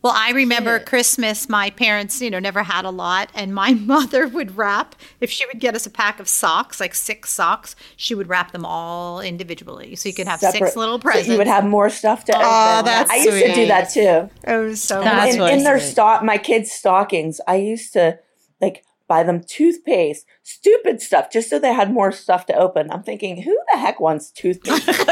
Well, 0.00 0.12
I 0.16 0.30
remember 0.30 0.78
Christmas, 0.78 1.48
my 1.48 1.70
parents, 1.70 2.22
you 2.22 2.30
know, 2.30 2.38
never 2.38 2.62
had 2.62 2.84
a 2.84 2.90
lot. 2.90 3.30
And 3.34 3.52
my 3.52 3.74
mother 3.74 4.28
would 4.28 4.56
wrap, 4.56 4.94
if 5.20 5.28
she 5.30 5.44
would 5.46 5.58
get 5.58 5.74
us 5.74 5.86
a 5.86 5.90
pack 5.90 6.20
of 6.20 6.28
socks, 6.28 6.78
like 6.78 6.94
six 6.94 7.30
socks, 7.30 7.74
she 7.96 8.14
would 8.14 8.28
wrap 8.28 8.52
them 8.52 8.64
all 8.64 9.20
individually. 9.20 9.96
So 9.96 10.08
you 10.08 10.14
could 10.14 10.28
have 10.28 10.38
Separate- 10.40 10.66
six 10.68 10.76
little 10.76 10.98
so 10.98 11.02
presents. 11.02 11.28
you 11.28 11.36
would 11.38 11.48
have 11.48 11.64
more 11.64 11.90
stuff 11.90 12.24
to 12.26 12.32
open. 12.32 12.84
that's 12.84 13.10
I 13.10 13.16
used 13.16 13.44
to 13.44 13.54
do 13.54 13.66
that 13.66 13.90
too. 13.90 14.30
it 14.44 14.56
was 14.56 14.80
so 14.80 15.02
That's 15.02 15.34
in, 15.34 15.42
in 15.42 15.64
their 15.64 15.80
stock, 15.80 16.22
my 16.22 16.38
kids' 16.38 16.70
stockings, 16.70 17.40
I 17.48 17.56
used 17.56 17.92
to 17.94 18.20
like 18.60 18.84
buy 19.08 19.24
them 19.24 19.40
toothpaste, 19.42 20.26
stupid 20.44 21.00
stuff, 21.00 21.30
just 21.32 21.50
so 21.50 21.58
they 21.58 21.72
had 21.72 21.92
more 21.92 22.12
stuff 22.12 22.46
to 22.46 22.54
open. 22.54 22.90
I'm 22.92 23.02
thinking, 23.02 23.42
who 23.42 23.58
the 23.72 23.78
heck 23.78 23.98
wants 24.00 24.30
toothpaste? 24.30 24.86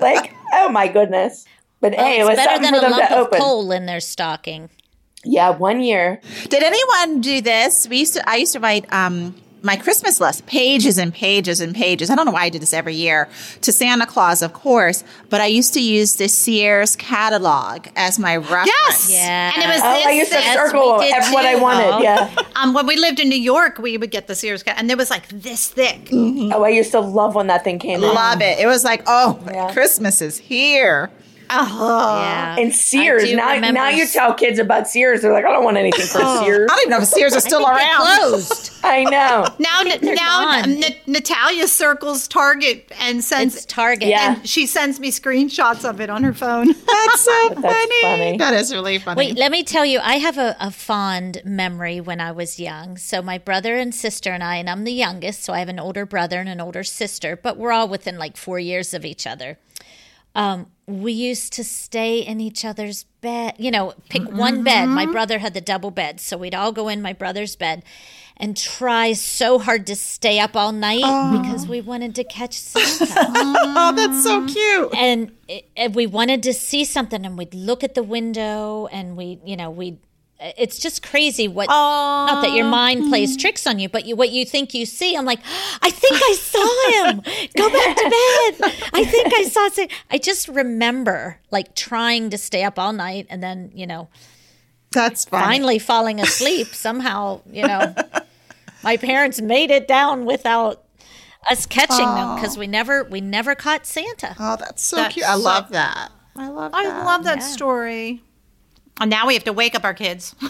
like, 0.00 0.34
oh 0.52 0.68
my 0.70 0.88
goodness! 0.88 1.44
But 1.84 1.98
well, 1.98 2.06
hey, 2.06 2.20
it 2.20 2.24
was 2.24 2.36
better 2.36 2.62
than 2.62 2.72
for 2.72 2.78
a 2.78 2.80
them 2.80 2.90
lump 2.92 3.10
of 3.10 3.18
open. 3.26 3.38
coal 3.40 3.70
in 3.70 3.84
their 3.84 4.00
stocking. 4.00 4.70
Yeah, 5.22 5.50
one 5.50 5.82
year. 5.82 6.18
Did 6.48 6.62
anyone 6.62 7.20
do 7.20 7.42
this? 7.42 7.86
We 7.86 7.98
used 7.98 8.14
to. 8.14 8.26
I 8.26 8.36
used 8.36 8.54
to 8.54 8.60
write 8.60 8.90
um, 8.90 9.34
my 9.60 9.76
Christmas 9.76 10.18
list, 10.18 10.46
pages 10.46 10.96
and 10.96 11.12
pages 11.12 11.60
and 11.60 11.74
pages. 11.74 12.08
I 12.08 12.14
don't 12.14 12.24
know 12.24 12.32
why 12.32 12.44
I 12.44 12.48
did 12.48 12.62
this 12.62 12.72
every 12.72 12.94
year 12.94 13.28
to 13.60 13.70
Santa 13.70 14.06
Claus, 14.06 14.40
of 14.40 14.54
course, 14.54 15.04
but 15.28 15.42
I 15.42 15.46
used 15.46 15.74
to 15.74 15.82
use 15.82 16.16
the 16.16 16.26
Sears 16.28 16.96
catalog 16.96 17.86
as 17.96 18.18
my 18.18 18.36
reference. 18.36 18.66
Yes. 18.88 19.10
Yeah. 19.12 19.52
And 19.54 19.62
it 19.62 19.68
was 19.68 19.80
Oh, 19.82 19.86
I 19.86 20.04
this 20.06 20.16
used 20.16 20.30
to 20.32 20.36
thick. 20.36 20.44
Yes, 20.46 20.56
circle 20.70 20.98
we 20.98 21.34
what 21.34 21.44
I 21.44 21.54
wanted. 21.56 22.02
Yeah. 22.02 22.34
Um, 22.56 22.72
when 22.72 22.86
we 22.86 22.96
lived 22.96 23.20
in 23.20 23.28
New 23.28 23.40
York, 23.40 23.76
we 23.78 23.98
would 23.98 24.10
get 24.10 24.26
the 24.26 24.34
Sears 24.34 24.62
cat, 24.62 24.76
and 24.78 24.90
it 24.90 24.96
was 24.96 25.10
like 25.10 25.28
this 25.28 25.68
thick. 25.68 26.08
Oh, 26.12 26.64
I 26.64 26.68
used 26.70 26.92
to 26.92 27.00
love 27.00 27.34
when 27.34 27.46
that 27.48 27.62
thing 27.64 27.78
came 27.78 28.02
out. 28.04 28.14
Love 28.14 28.40
it. 28.40 28.58
It 28.58 28.66
was 28.66 28.84
like, 28.84 29.02
oh, 29.06 29.38
Yeah. 29.46 29.70
Christmas 29.72 30.22
is 30.22 30.38
here. 30.38 31.10
Oh, 31.50 32.20
Yeah. 32.20 32.56
And 32.58 32.74
Sears. 32.74 33.32
Now, 33.32 33.52
remember 33.52 33.72
now 33.80 33.88
you 33.88 34.06
tell 34.06 34.34
kids 34.34 34.58
about 34.58 34.88
Sears, 34.88 35.22
they're 35.22 35.32
like, 35.32 35.44
I 35.44 35.52
don't 35.52 35.64
want 35.64 35.76
anything 35.76 36.06
from 36.06 36.20
Sears. 36.44 36.68
I 36.70 36.74
don't 36.74 36.80
even 36.82 36.90
know 36.90 36.98
if 37.02 37.04
Sears 37.08 37.34
is 37.34 37.44
still 37.44 37.60
They 37.60 37.72
around. 37.72 38.18
closed. 38.18 38.70
I 38.84 39.04
know. 39.04 39.46
Now, 39.58 39.82
they're 39.82 40.14
now. 40.14 40.62
N- 40.62 40.82
Natalia 41.06 41.66
circles 41.68 42.28
Target 42.28 42.90
and 43.00 43.22
sends. 43.24 43.56
It's 43.56 43.64
Target. 43.66 44.08
Yeah. 44.08 44.34
and 44.36 44.48
she 44.48 44.66
sends 44.66 45.00
me 45.00 45.10
screenshots 45.10 45.88
of 45.88 46.00
it 46.00 46.10
on 46.10 46.22
her 46.24 46.34
phone. 46.34 46.66
That's 46.86 47.20
so 47.20 47.48
funny. 47.54 48.02
funny. 48.02 48.36
That 48.38 48.54
is 48.54 48.72
really 48.72 48.98
funny. 48.98 49.18
Wait, 49.18 49.36
let 49.38 49.50
me 49.50 49.62
tell 49.62 49.84
you, 49.86 50.00
I 50.00 50.14
have 50.14 50.38
a, 50.38 50.56
a 50.60 50.70
fond 50.70 51.40
memory 51.44 52.00
when 52.00 52.20
I 52.20 52.32
was 52.32 52.60
young. 52.60 52.96
So, 52.96 53.22
my 53.22 53.38
brother 53.38 53.76
and 53.76 53.94
sister 53.94 54.30
and 54.30 54.42
I, 54.44 54.56
and 54.56 54.68
I'm 54.68 54.84
the 54.84 54.92
youngest, 54.92 55.42
so 55.44 55.52
I 55.52 55.58
have 55.60 55.68
an 55.68 55.78
older 55.80 56.04
brother 56.06 56.38
and 56.40 56.48
an 56.48 56.60
older 56.60 56.84
sister, 56.84 57.36
but 57.36 57.56
we're 57.56 57.72
all 57.72 57.88
within 57.88 58.18
like 58.18 58.36
four 58.36 58.58
years 58.58 58.92
of 58.94 59.04
each 59.04 59.26
other. 59.26 59.58
Um, 60.34 60.66
we 60.86 61.12
used 61.12 61.52
to 61.54 61.64
stay 61.64 62.18
in 62.20 62.40
each 62.40 62.64
other's 62.64 63.04
bed, 63.20 63.54
you 63.58 63.70
know, 63.70 63.94
pick 64.08 64.22
mm-hmm. 64.22 64.36
one 64.36 64.62
bed. 64.62 64.86
My 64.86 65.06
brother 65.06 65.38
had 65.38 65.54
the 65.54 65.60
double 65.60 65.90
bed, 65.90 66.20
so 66.20 66.36
we'd 66.36 66.54
all 66.54 66.72
go 66.72 66.88
in 66.88 67.00
my 67.00 67.12
brother's 67.12 67.56
bed 67.56 67.82
and 68.36 68.56
try 68.56 69.12
so 69.12 69.58
hard 69.58 69.86
to 69.86 69.94
stay 69.94 70.40
up 70.40 70.56
all 70.56 70.72
night 70.72 71.04
because 71.40 71.66
we 71.66 71.80
wanted 71.80 72.14
to 72.16 72.24
catch 72.24 72.54
Santa. 72.54 73.06
oh, 73.16 73.92
that's 73.94 74.24
so 74.24 74.40
mm. 74.40 74.52
cute. 74.52 74.94
and, 74.94 75.32
and 75.76 75.94
we 75.94 76.06
wanted 76.06 76.42
to 76.42 76.52
see 76.52 76.84
something 76.84 77.24
and 77.24 77.38
we'd 77.38 77.54
look 77.54 77.84
at 77.84 77.94
the 77.94 78.02
window 78.02 78.86
and 78.88 79.16
we 79.16 79.40
you 79.44 79.56
know 79.56 79.70
we 79.70 79.98
it's 80.40 80.78
just 80.78 81.02
crazy 81.02 81.46
what 81.48 81.68
not 81.68 82.42
that 82.42 82.52
your 82.52 82.66
mind 82.66 83.08
plays 83.08 83.30
mm-hmm. 83.30 83.40
tricks 83.40 83.66
on 83.66 83.78
you 83.78 83.88
but 83.88 84.04
you 84.04 84.16
what 84.16 84.30
you 84.30 84.44
think 84.44 84.74
you 84.74 84.84
see. 84.84 85.16
I'm 85.16 85.24
like 85.24 85.40
i 85.82 85.90
think 85.90 86.14
i 86.14 86.34
saw 86.34 87.04
him 87.04 87.20
go 87.56 87.70
back 87.70 87.96
to 87.96 88.02
bed 88.02 88.72
i 88.92 89.04
think 89.68 89.90
i 90.10 90.14
i 90.14 90.18
just 90.18 90.48
remember 90.48 91.38
like 91.50 91.74
trying 91.74 92.30
to 92.30 92.38
stay 92.38 92.62
up 92.64 92.78
all 92.78 92.92
night 92.92 93.26
and 93.30 93.42
then 93.42 93.70
you 93.74 93.86
know 93.86 94.08
That's 94.92 95.24
funny. 95.24 95.44
finally 95.44 95.78
falling 95.78 96.20
asleep 96.20 96.68
somehow 96.74 97.40
you 97.50 97.66
know 97.66 97.94
my 98.82 98.96
parents 98.96 99.40
made 99.40 99.70
it 99.70 99.86
down 99.88 100.24
without 100.24 100.82
us 101.50 101.66
catching 101.66 102.06
them 102.06 102.34
because 102.36 102.56
we 102.56 102.66
never 102.66 103.04
we 103.04 103.20
never 103.20 103.54
caught 103.54 103.86
santa 103.86 104.34
Oh, 104.38 104.56
that's 104.58 104.82
so 104.82 104.96
That's 104.96 105.14
cute. 105.14 105.26
I 105.26 105.34
so- 105.36 105.40
love 105.42 105.68
that. 105.70 106.10
I 106.36 106.48
love 106.48 106.72
that. 106.72 106.78
I 106.84 107.04
love 107.04 107.24
that 107.24 107.42
story. 107.44 108.20
And 109.00 109.08
now 109.10 109.26
we 109.28 109.34
have 109.34 109.44
to 109.44 109.52
wake 109.52 109.74
up 109.76 109.84
our 109.84 109.94
kids. 109.94 110.34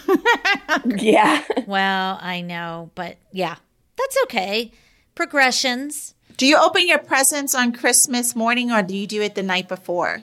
Yeah. 0.86 1.42
Well, 1.66 2.18
I 2.20 2.40
know, 2.42 2.90
but 2.94 3.16
yeah, 3.32 3.56
that's 3.96 4.16
okay. 4.24 4.70
Progressions. 5.14 6.14
Do 6.36 6.46
you 6.46 6.56
open 6.58 6.86
your 6.88 6.98
presents 6.98 7.54
on 7.54 7.72
Christmas 7.72 8.34
morning 8.34 8.72
or 8.72 8.82
do 8.82 8.96
you 8.96 9.06
do 9.06 9.22
it 9.22 9.34
the 9.34 9.42
night 9.42 9.68
before? 9.68 10.22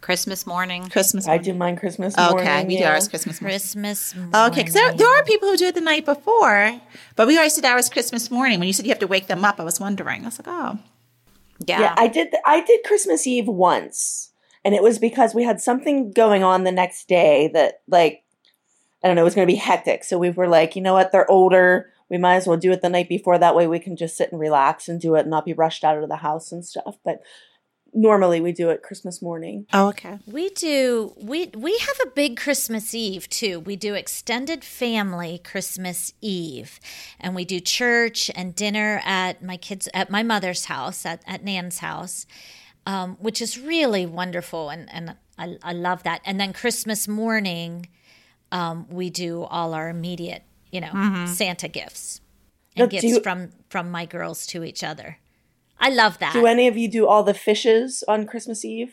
Christmas 0.00 0.46
morning. 0.46 0.88
Christmas 0.88 1.26
I 1.26 1.30
morning. 1.30 1.44
do 1.44 1.54
mine 1.54 1.76
Christmas 1.76 2.16
morning. 2.16 2.40
Okay, 2.40 2.64
we 2.66 2.76
do 2.76 2.84
ours 2.84 3.08
Christmas 3.08 3.40
morning. 3.40 3.54
Christmas. 3.58 4.14
morning. 4.14 4.34
Okay, 4.34 4.60
because 4.60 4.74
there, 4.74 4.92
there 4.92 5.08
are 5.08 5.24
people 5.24 5.48
who 5.48 5.56
do 5.56 5.66
it 5.66 5.74
the 5.74 5.80
night 5.80 6.04
before, 6.04 6.78
but 7.16 7.26
we 7.26 7.36
always 7.38 7.54
did 7.54 7.64
ours 7.64 7.88
Christmas 7.88 8.30
morning. 8.30 8.58
When 8.58 8.66
you 8.66 8.74
said 8.74 8.84
you 8.84 8.90
have 8.90 8.98
to 8.98 9.06
wake 9.06 9.28
them 9.28 9.44
up, 9.44 9.58
I 9.58 9.64
was 9.64 9.80
wondering. 9.80 10.22
I 10.22 10.26
was 10.26 10.38
like, 10.38 10.48
oh, 10.48 10.78
Yeah. 11.66 11.80
Yeah, 11.80 11.94
I 11.96 12.06
did. 12.08 12.34
I 12.44 12.60
did 12.60 12.84
Christmas 12.84 13.26
Eve 13.26 13.48
once, 13.48 14.30
and 14.62 14.74
it 14.74 14.82
was 14.82 14.98
because 14.98 15.34
we 15.34 15.42
had 15.42 15.60
something 15.60 16.12
going 16.12 16.44
on 16.44 16.64
the 16.64 16.72
next 16.72 17.08
day 17.08 17.48
that, 17.54 17.80
like, 17.88 18.24
I 19.02 19.06
don't 19.06 19.16
know, 19.16 19.22
it 19.22 19.24
was 19.24 19.34
going 19.34 19.48
to 19.48 19.52
be 19.52 19.58
hectic. 19.58 20.04
So 20.04 20.18
we 20.18 20.28
were 20.28 20.48
like, 20.48 20.76
you 20.76 20.82
know 20.82 20.92
what? 20.92 21.12
They're 21.12 21.30
older. 21.30 21.90
We 22.14 22.18
might 22.18 22.36
as 22.36 22.46
well 22.46 22.56
do 22.56 22.70
it 22.70 22.80
the 22.80 22.88
night 22.88 23.08
before. 23.08 23.38
That 23.38 23.56
way, 23.56 23.66
we 23.66 23.80
can 23.80 23.96
just 23.96 24.16
sit 24.16 24.30
and 24.30 24.40
relax 24.40 24.88
and 24.88 25.00
do 25.00 25.16
it, 25.16 25.22
and 25.22 25.30
not 25.30 25.44
be 25.44 25.52
rushed 25.52 25.82
out 25.82 26.00
of 26.00 26.08
the 26.08 26.14
house 26.14 26.52
and 26.52 26.64
stuff. 26.64 26.96
But 27.04 27.20
normally, 27.92 28.40
we 28.40 28.52
do 28.52 28.70
it 28.70 28.84
Christmas 28.84 29.20
morning. 29.20 29.66
oh, 29.72 29.88
okay. 29.88 30.20
We 30.24 30.50
do. 30.50 31.12
We 31.16 31.50
we 31.56 31.76
have 31.76 31.96
a 32.04 32.10
big 32.10 32.36
Christmas 32.36 32.94
Eve 32.94 33.28
too. 33.28 33.58
We 33.58 33.74
do 33.74 33.94
extended 33.94 34.64
family 34.64 35.40
Christmas 35.42 36.12
Eve, 36.20 36.78
and 37.18 37.34
we 37.34 37.44
do 37.44 37.58
church 37.58 38.30
and 38.36 38.54
dinner 38.54 39.02
at 39.04 39.42
my 39.42 39.56
kids 39.56 39.88
at 39.92 40.08
my 40.08 40.22
mother's 40.22 40.66
house 40.66 41.04
at 41.04 41.20
at 41.26 41.42
Nan's 41.42 41.78
house, 41.78 42.26
um, 42.86 43.16
which 43.18 43.42
is 43.42 43.58
really 43.58 44.06
wonderful, 44.06 44.70
and 44.70 44.88
and 44.92 45.16
I, 45.36 45.56
I 45.64 45.72
love 45.72 46.04
that. 46.04 46.20
And 46.24 46.38
then 46.38 46.52
Christmas 46.52 47.08
morning, 47.08 47.88
um, 48.52 48.86
we 48.88 49.10
do 49.10 49.42
all 49.42 49.74
our 49.74 49.88
immediate, 49.88 50.44
you 50.74 50.80
know, 50.80 51.26
Santa 51.26 51.68
gifts 51.68 52.20
and 52.76 52.82
Now, 52.84 52.86
gifts 52.86 53.04
you- 53.04 53.22
from 53.22 53.50
from 53.70 53.90
my 53.90 54.04
girls 54.06 54.46
to 54.48 54.64
each 54.64 54.82
other. 54.84 55.18
I 55.78 55.90
love 55.90 56.18
that. 56.18 56.32
Do 56.32 56.46
any 56.46 56.66
of 56.68 56.76
you 56.76 56.88
do 56.90 57.06
all 57.06 57.22
the 57.22 57.34
fishes 57.48 58.04
on 58.06 58.26
Christmas 58.26 58.64
Eve? 58.64 58.92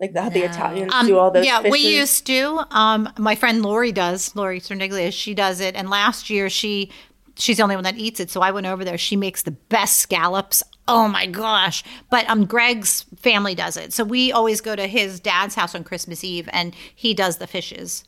Like 0.00 0.12
the, 0.12 0.22
how 0.22 0.28
the 0.28 0.44
Italians 0.44 0.92
do 1.06 1.18
all 1.18 1.30
those 1.32 1.40
Um, 1.40 1.44
yeah, 1.50 1.58
fishes? 1.62 1.72
we 1.72 1.80
used 1.98 2.26
to. 2.26 2.60
Um, 2.70 3.12
my 3.18 3.34
friend 3.34 3.62
Lori 3.62 3.90
does. 3.92 4.36
Lori 4.36 4.60
Cerniglia, 4.60 5.12
she 5.12 5.34
does 5.34 5.58
it. 5.60 5.74
And 5.74 5.90
last 5.90 6.30
year 6.30 6.48
she 6.48 6.90
she's 7.36 7.56
the 7.56 7.62
only 7.64 7.74
one 7.76 7.84
that 7.84 7.98
eats 7.98 8.20
it. 8.20 8.30
So 8.30 8.40
I 8.40 8.50
went 8.52 8.66
over 8.66 8.84
there. 8.84 8.98
She 8.98 9.16
makes 9.16 9.42
the 9.42 9.50
best 9.76 9.96
scallops. 9.98 10.62
Oh 10.86 11.08
my 11.08 11.26
gosh. 11.26 11.82
But 12.10 12.28
um 12.30 12.44
Greg's 12.46 13.04
family 13.16 13.54
does 13.56 13.76
it. 13.76 13.92
So 13.92 14.04
we 14.04 14.30
always 14.30 14.60
go 14.60 14.76
to 14.76 14.86
his 14.86 15.18
dad's 15.20 15.54
house 15.56 15.74
on 15.74 15.82
Christmas 15.84 16.22
Eve 16.22 16.48
and 16.52 16.74
he 16.94 17.12
does 17.14 17.38
the 17.38 17.46
fishes. 17.48 18.04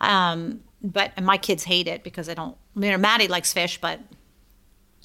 Um 0.00 0.60
but 0.82 1.08
my 1.22 1.36
kids 1.38 1.64
hate 1.64 1.88
it 1.88 2.04
because 2.04 2.28
I 2.28 2.34
don't 2.34 2.56
you 2.76 2.90
know, 2.90 2.98
Maddie 2.98 3.28
likes 3.28 3.52
fish, 3.52 3.80
but 3.80 4.00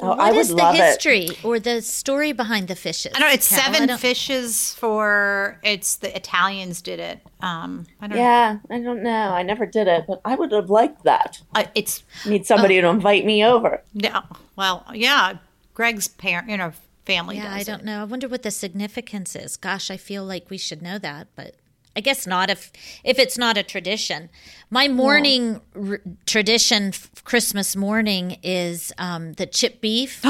Oh, 0.01 0.11
I 0.11 0.31
would 0.31 0.39
is 0.39 0.47
the 0.47 0.55
love 0.55 0.75
it. 0.75 0.77
history 0.77 1.27
or 1.43 1.59
the 1.59 1.81
story 1.81 2.31
behind 2.31 2.69
the 2.69 2.75
fishes? 2.75 3.11
I 3.13 3.19
don't 3.19 3.27
know, 3.27 3.33
it's 3.33 3.49
Cal? 3.49 3.59
Seven 3.73 3.87
don't- 3.89 3.99
fishes 3.99 4.73
for 4.75 5.59
it's 5.61 5.97
the 5.97 6.15
Italians 6.15 6.81
did 6.81 7.01
it. 7.01 7.19
Um 7.41 7.85
I 7.99 8.07
don't 8.07 8.15
know. 8.17 8.23
Yeah, 8.23 8.57
I 8.69 8.79
don't 8.79 9.03
know. 9.03 9.11
I 9.33 9.43
never 9.43 9.65
did 9.65 9.87
it, 9.89 10.05
but 10.07 10.21
I 10.23 10.35
would 10.35 10.53
have 10.53 10.69
liked 10.69 11.03
that. 11.03 11.41
Uh, 11.53 11.65
it's 11.75 12.03
Need 12.25 12.45
somebody 12.45 12.79
to 12.79 12.87
invite 12.87 13.25
me 13.25 13.43
over. 13.43 13.81
no 13.93 14.21
well, 14.55 14.85
yeah. 14.93 15.33
Greg's 15.73 16.07
parent 16.07 16.49
you 16.49 16.55
know, 16.55 16.71
family 17.05 17.35
Yeah, 17.35 17.57
does 17.57 17.67
I 17.67 17.69
don't 17.69 17.83
know. 17.83 17.99
I 18.01 18.05
wonder 18.05 18.29
what 18.29 18.43
the 18.43 18.51
significance 18.51 19.35
is. 19.35 19.57
Gosh, 19.57 19.91
I 19.91 19.97
feel 19.97 20.23
like 20.23 20.49
we 20.49 20.57
should 20.57 20.81
know 20.81 20.97
that, 20.99 21.27
but 21.35 21.55
I 21.99 22.01
guess 22.01 22.25
not 22.25 22.49
if 22.49 22.71
if 23.03 23.19
it's 23.19 23.37
not 23.37 23.57
a 23.57 23.63
tradition. 23.63 24.29
My 24.69 24.87
morning 24.87 25.59
r- 25.75 25.99
tradition, 26.25 26.89
f- 26.89 27.11
Christmas 27.25 27.75
morning, 27.75 28.37
is 28.41 28.93
um, 28.97 29.33
the 29.33 29.45
chip 29.45 29.81
beef. 29.81 30.21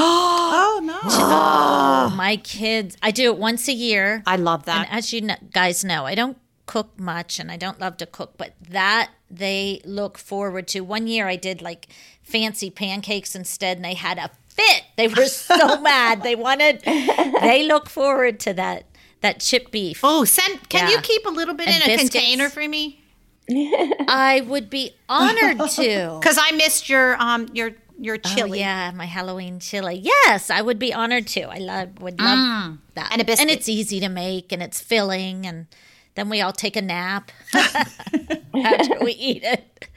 Oh 0.52 0.80
no. 0.82 0.98
Oh, 1.04 2.12
my 2.16 2.36
kids, 2.36 2.96
I 3.02 3.12
do 3.12 3.24
it 3.32 3.38
once 3.38 3.68
a 3.68 3.72
year. 3.72 4.22
I 4.26 4.34
love 4.36 4.64
that. 4.64 4.88
And 4.88 4.98
as 4.98 5.12
you 5.12 5.20
kn- 5.20 5.48
guys 5.52 5.84
know, 5.84 6.06
I 6.06 6.14
don't 6.16 6.38
cook 6.66 6.98
much 6.98 7.38
and 7.38 7.52
I 7.52 7.56
don't 7.56 7.78
love 7.78 7.96
to 7.98 8.06
cook, 8.06 8.34
but 8.36 8.54
that 8.68 9.10
they 9.30 9.80
look 9.84 10.18
forward 10.18 10.66
to. 10.68 10.80
One 10.80 11.06
year 11.06 11.28
I 11.28 11.36
did 11.36 11.62
like 11.62 11.86
fancy 12.22 12.70
pancakes 12.70 13.34
instead 13.36 13.76
and 13.78 13.84
they 13.84 13.94
had 13.94 14.18
a 14.18 14.30
fit. 14.48 14.84
They 14.96 15.06
were 15.08 15.26
so 15.26 15.80
mad. 15.90 16.22
They 16.22 16.34
wanted, 16.34 16.80
they 16.82 17.64
look 17.66 17.88
forward 17.88 18.40
to 18.40 18.52
that, 18.54 18.84
that 19.20 19.40
chip 19.40 19.70
beef. 19.70 20.00
Oh, 20.02 20.24
send 20.24 20.68
can 20.68 20.90
you 20.90 21.00
keep 21.00 21.26
a 21.26 21.30
little 21.30 21.54
bit 21.54 21.68
And 21.68 21.82
in 21.84 21.90
a 21.90 21.98
container 21.98 22.48
for 22.48 22.66
me? 22.66 23.00
I 23.50 24.44
would 24.46 24.70
be 24.70 24.92
honored 25.08 25.58
to. 25.70 26.18
Because 26.20 26.38
I 26.40 26.52
missed 26.52 26.88
your 26.88 27.20
um 27.20 27.48
your 27.52 27.72
your 27.98 28.16
Oh, 28.24 28.34
chili. 28.34 28.60
yeah, 28.60 28.92
my 28.94 29.04
Halloween 29.04 29.60
chili. 29.60 30.00
Yes, 30.02 30.48
I 30.50 30.62
would 30.62 30.78
be 30.78 30.94
honored 30.94 31.26
to. 31.28 31.42
I 31.42 31.58
love 31.58 32.00
would 32.00 32.18
love 32.20 32.78
that. 32.94 33.10
And 33.12 33.20
a 33.20 33.24
biscuit. 33.24 33.42
And 33.42 33.50
it's 33.50 33.68
easy 33.68 34.00
to 34.00 34.08
make 34.08 34.52
and 34.52 34.62
it's 34.62 34.80
filling 34.80 35.46
and 35.46 35.66
then 36.14 36.28
we 36.28 36.40
all 36.40 36.52
take 36.52 36.76
a 36.76 36.82
nap 36.82 37.30
after 37.54 38.98
we 39.04 39.12
eat 39.12 39.42
it. 39.44 39.88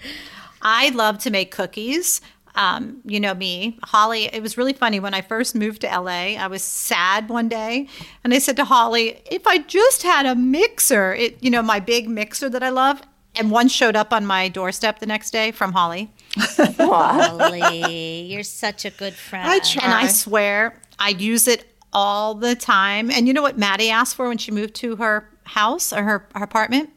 I 0.62 0.90
love 0.90 1.18
to 1.20 1.30
make 1.30 1.52
cookies. 1.52 2.22
Um, 2.56 3.02
you 3.04 3.20
know 3.20 3.34
me, 3.34 3.80
Holly. 3.84 4.26
It 4.26 4.42
was 4.44 4.58
really 4.58 4.74
funny 4.74 5.00
when 5.00 5.14
I 5.16 5.22
first 5.22 5.56
moved 5.56 5.82
to 5.82 5.88
LA. 5.88 6.36
I 6.38 6.48
was 6.48 6.62
sad 6.64 7.30
one 7.30 7.50
day, 7.50 7.88
and 8.24 8.34
I 8.34 8.38
said 8.40 8.56
to 8.58 8.66
Holly, 8.66 9.22
"If 9.32 9.48
I 9.48 9.58
just 9.58 10.04
had 10.04 10.26
a 10.28 10.36
mixer, 10.36 11.14
it 11.14 11.38
you 11.42 11.50
know 11.50 11.64
my 11.64 11.80
big 11.80 12.08
mixer 12.08 12.50
that 12.50 12.62
I 12.62 12.70
love." 12.70 13.02
And 13.36 13.50
one 13.50 13.68
showed 13.68 13.96
up 13.96 14.14
on 14.14 14.28
my 14.28 14.48
doorstep 14.48 15.00
the 15.00 15.08
next 15.08 15.32
day 15.32 15.50
from 15.50 15.72
Holly, 15.74 16.12
Holly, 16.38 18.22
you're 18.32 18.44
such 18.44 18.86
a 18.86 18.92
good 18.92 19.14
friend. 19.16 19.48
I 19.50 19.58
try. 19.60 19.84
and 19.84 19.94
I 19.94 20.08
swear 20.08 20.80
I 21.00 21.10
use 21.10 21.48
it 21.48 21.66
all 21.92 22.36
the 22.36 22.56
time. 22.56 23.10
And 23.10 23.28
you 23.28 23.34
know 23.34 23.42
what 23.42 23.58
Maddie 23.58 23.90
asked 23.90 24.16
for 24.16 24.28
when 24.28 24.38
she 24.38 24.52
moved 24.52 24.76
to 24.76 24.98
her 24.98 25.28
house 25.46 25.92
or 25.92 26.04
her, 26.04 26.28
her 26.36 26.44
apartment? 26.44 26.92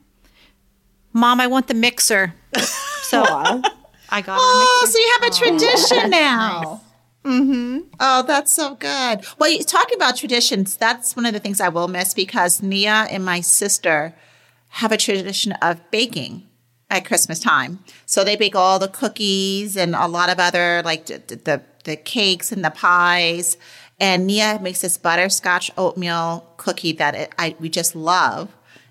Mom, 1.14 1.40
I 1.40 1.46
want 1.46 1.68
the 1.68 1.74
mixer. 1.74 2.34
So 3.06 3.22
Aw. 3.22 3.62
I 4.16 4.22
got 4.22 4.38
Oh, 4.40 4.86
so 4.88 4.98
you 4.98 5.16
have 5.20 5.30
a 5.30 5.58
tradition 5.60 6.10
now. 6.10 6.80
Mm-hmm. 7.22 7.78
Oh, 8.00 8.22
that's 8.22 8.50
so 8.50 8.74
good. 8.76 9.26
Well, 9.38 9.50
you 9.50 9.62
talking 9.62 9.96
about 9.96 10.16
traditions, 10.16 10.74
that's 10.76 11.14
one 11.14 11.26
of 11.26 11.34
the 11.34 11.40
things 11.40 11.60
I 11.60 11.68
will 11.68 11.86
miss 11.86 12.14
because 12.14 12.62
Nia 12.62 13.08
and 13.10 13.26
my 13.26 13.40
sister 13.42 14.14
have 14.68 14.90
a 14.90 14.96
tradition 14.96 15.52
of 15.60 15.82
baking 15.90 16.46
at 16.88 17.04
Christmas 17.04 17.40
time. 17.40 17.80
So 18.06 18.24
they 18.24 18.36
bake 18.36 18.56
all 18.56 18.78
the 18.78 18.88
cookies 18.88 19.76
and 19.76 19.94
a 19.94 20.06
lot 20.06 20.30
of 20.30 20.38
other 20.38 20.80
like 20.82 21.04
the 21.06 21.18
the, 21.18 21.62
the 21.84 21.96
cakes 21.96 22.52
and 22.52 22.64
the 22.64 22.70
pies. 22.70 23.58
And 24.00 24.26
Nia 24.26 24.60
makes 24.62 24.80
this 24.80 24.96
butterscotch 24.96 25.70
oatmeal 25.76 26.46
cookie 26.56 26.92
that 26.92 27.14
it, 27.14 27.34
I 27.38 27.54
we 27.60 27.68
just 27.68 27.94
love. 27.94 28.48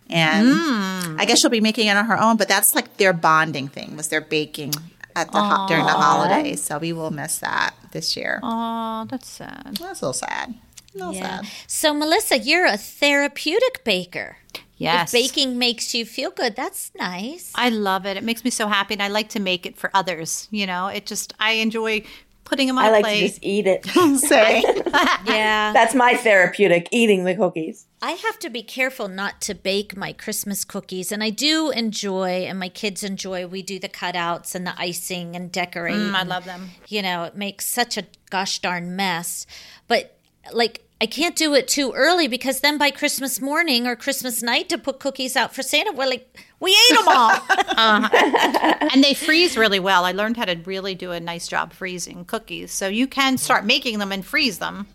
And 0.08 1.20
I 1.20 1.26
guess 1.26 1.40
she'll 1.40 1.50
be 1.50 1.62
making 1.62 1.88
it 1.88 1.98
on 1.98 2.06
her 2.06 2.22
own, 2.22 2.38
but 2.38 2.48
that's 2.48 2.76
like 2.76 2.98
their 2.98 3.12
bonding 3.12 3.68
thing 3.68 3.98
was 3.98 4.10
their 4.10 4.22
baking 4.22 4.74
at 5.16 5.32
the 5.32 5.42
ho- 5.42 5.68
during 5.68 5.86
the 5.86 5.92
holidays. 5.92 6.62
So 6.62 6.78
we 6.78 6.94
will 6.94 7.12
miss 7.12 7.40
that 7.40 7.74
this 7.92 8.16
year. 8.18 8.40
Oh, 8.44 9.06
that's 9.10 9.30
sad. 9.30 9.78
That's 9.80 10.02
a 10.02 10.06
little 10.08 10.14
sad. 10.14 10.56
A 10.94 10.98
little 10.98 11.14
Yeah. 11.14 11.42
sad. 11.42 11.48
So, 11.68 11.94
Melissa, 11.94 12.38
you're 12.40 12.66
a 12.66 12.78
therapeutic 12.78 13.84
baker. 13.84 14.38
Yes. 14.78 15.14
If 15.14 15.22
baking 15.22 15.58
makes 15.58 15.94
you 15.96 16.06
feel 16.06 16.32
good, 16.32 16.56
that's 16.58 16.92
nice. 17.00 17.54
I 17.56 17.70
love 17.70 18.06
it. 18.06 18.18
It 18.18 18.24
makes 18.26 18.44
me 18.44 18.50
so 18.52 18.68
happy, 18.68 18.94
and 18.94 19.02
I 19.02 19.08
like 19.08 19.30
to 19.30 19.40
make 19.40 19.66
it 19.66 19.78
for 19.78 19.90
others. 19.94 20.50
You 20.52 20.66
know, 20.68 20.88
it 20.88 21.06
just 21.06 21.34
I 21.40 21.52
enjoy 21.54 22.04
putting 22.46 22.68
them 22.68 22.78
on 22.78 22.86
I 22.86 22.90
like 22.92 23.04
plate. 23.04 23.20
to 23.20 23.28
just 23.28 23.40
eat 23.44 23.68
it. 23.68 23.86
Say. 24.20 24.64
Yeah. 25.26 25.74
That's 25.74 25.94
my 25.94 26.16
therapeutic, 26.16 26.88
eating 26.92 27.26
the 27.26 27.36
cookies. 27.36 27.88
I 28.02 28.12
have 28.12 28.40
to 28.40 28.50
be 28.50 28.64
careful 28.64 29.08
not 29.10 29.42
to 29.42 29.56
bake 29.56 29.98
my 29.98 30.14
Christmas 30.14 30.64
cookies. 30.64 31.12
And 31.12 31.22
I 31.24 31.32
do 31.32 31.72
enjoy, 31.72 32.46
and 32.48 32.58
my 32.60 32.70
kids 32.70 33.04
enjoy, 33.04 33.46
we 33.48 33.62
do 33.62 33.78
the 33.80 33.90
cutouts 33.90 34.56
and 34.56 34.66
the 34.66 34.80
icing 34.80 35.36
and 35.36 35.52
decorate. 35.52 35.96
Mm, 35.96 36.14
I 36.14 36.24
love 36.24 36.46
them. 36.46 36.70
You 36.88 37.02
know, 37.02 37.24
it 37.24 37.36
makes 37.36 37.68
such 37.68 37.98
a 37.98 38.06
gosh 38.30 38.60
darn 38.60 38.96
mess. 38.96 39.46
But 39.88 40.18
like, 40.54 40.86
I 41.02 41.08
can't 41.08 41.36
do 41.36 41.54
it 41.56 41.68
too 41.68 41.92
early 41.94 42.28
because 42.28 42.62
then 42.62 42.78
by 42.78 42.92
Christmas 42.92 43.42
morning 43.42 43.86
or 43.88 43.96
Christmas 43.98 44.42
night 44.42 44.70
to 44.70 44.78
put 44.78 45.00
cookies 45.00 45.36
out 45.36 45.54
for 45.54 45.62
Santa, 45.64 45.92
we're 45.92 46.08
like, 46.08 46.38
we 46.66 46.72
ate 46.90 46.98
them 46.98 47.08
all. 47.08 47.32
Uh-huh. 47.78 48.88
and 48.94 49.04
they 49.04 49.14
freeze 49.14 49.58
really 49.58 49.80
well. 49.82 50.06
I 50.06 50.14
learned 50.14 50.38
how 50.38 50.46
to 50.46 50.56
really 50.66 50.96
do 50.96 51.12
a 51.12 51.20
nice 51.20 51.48
job 51.48 51.74
freezing 51.74 52.24
cookies, 52.26 52.72
so 52.72 52.88
you 52.88 53.06
can 53.06 53.38
start 53.38 53.66
making 53.66 54.00
them 54.00 54.12
and 54.14 54.26
freeze 54.26 54.60
them. 54.60 54.88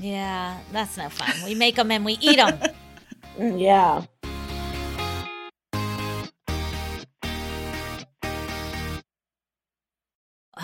yeah, 0.00 0.58
that's 0.72 0.96
no 0.96 1.08
fun. 1.08 1.32
We 1.44 1.54
make 1.54 1.76
them 1.76 1.90
and 1.92 2.04
we 2.04 2.14
eat 2.20 2.36
them. 2.36 2.58
Yeah. 3.38 4.02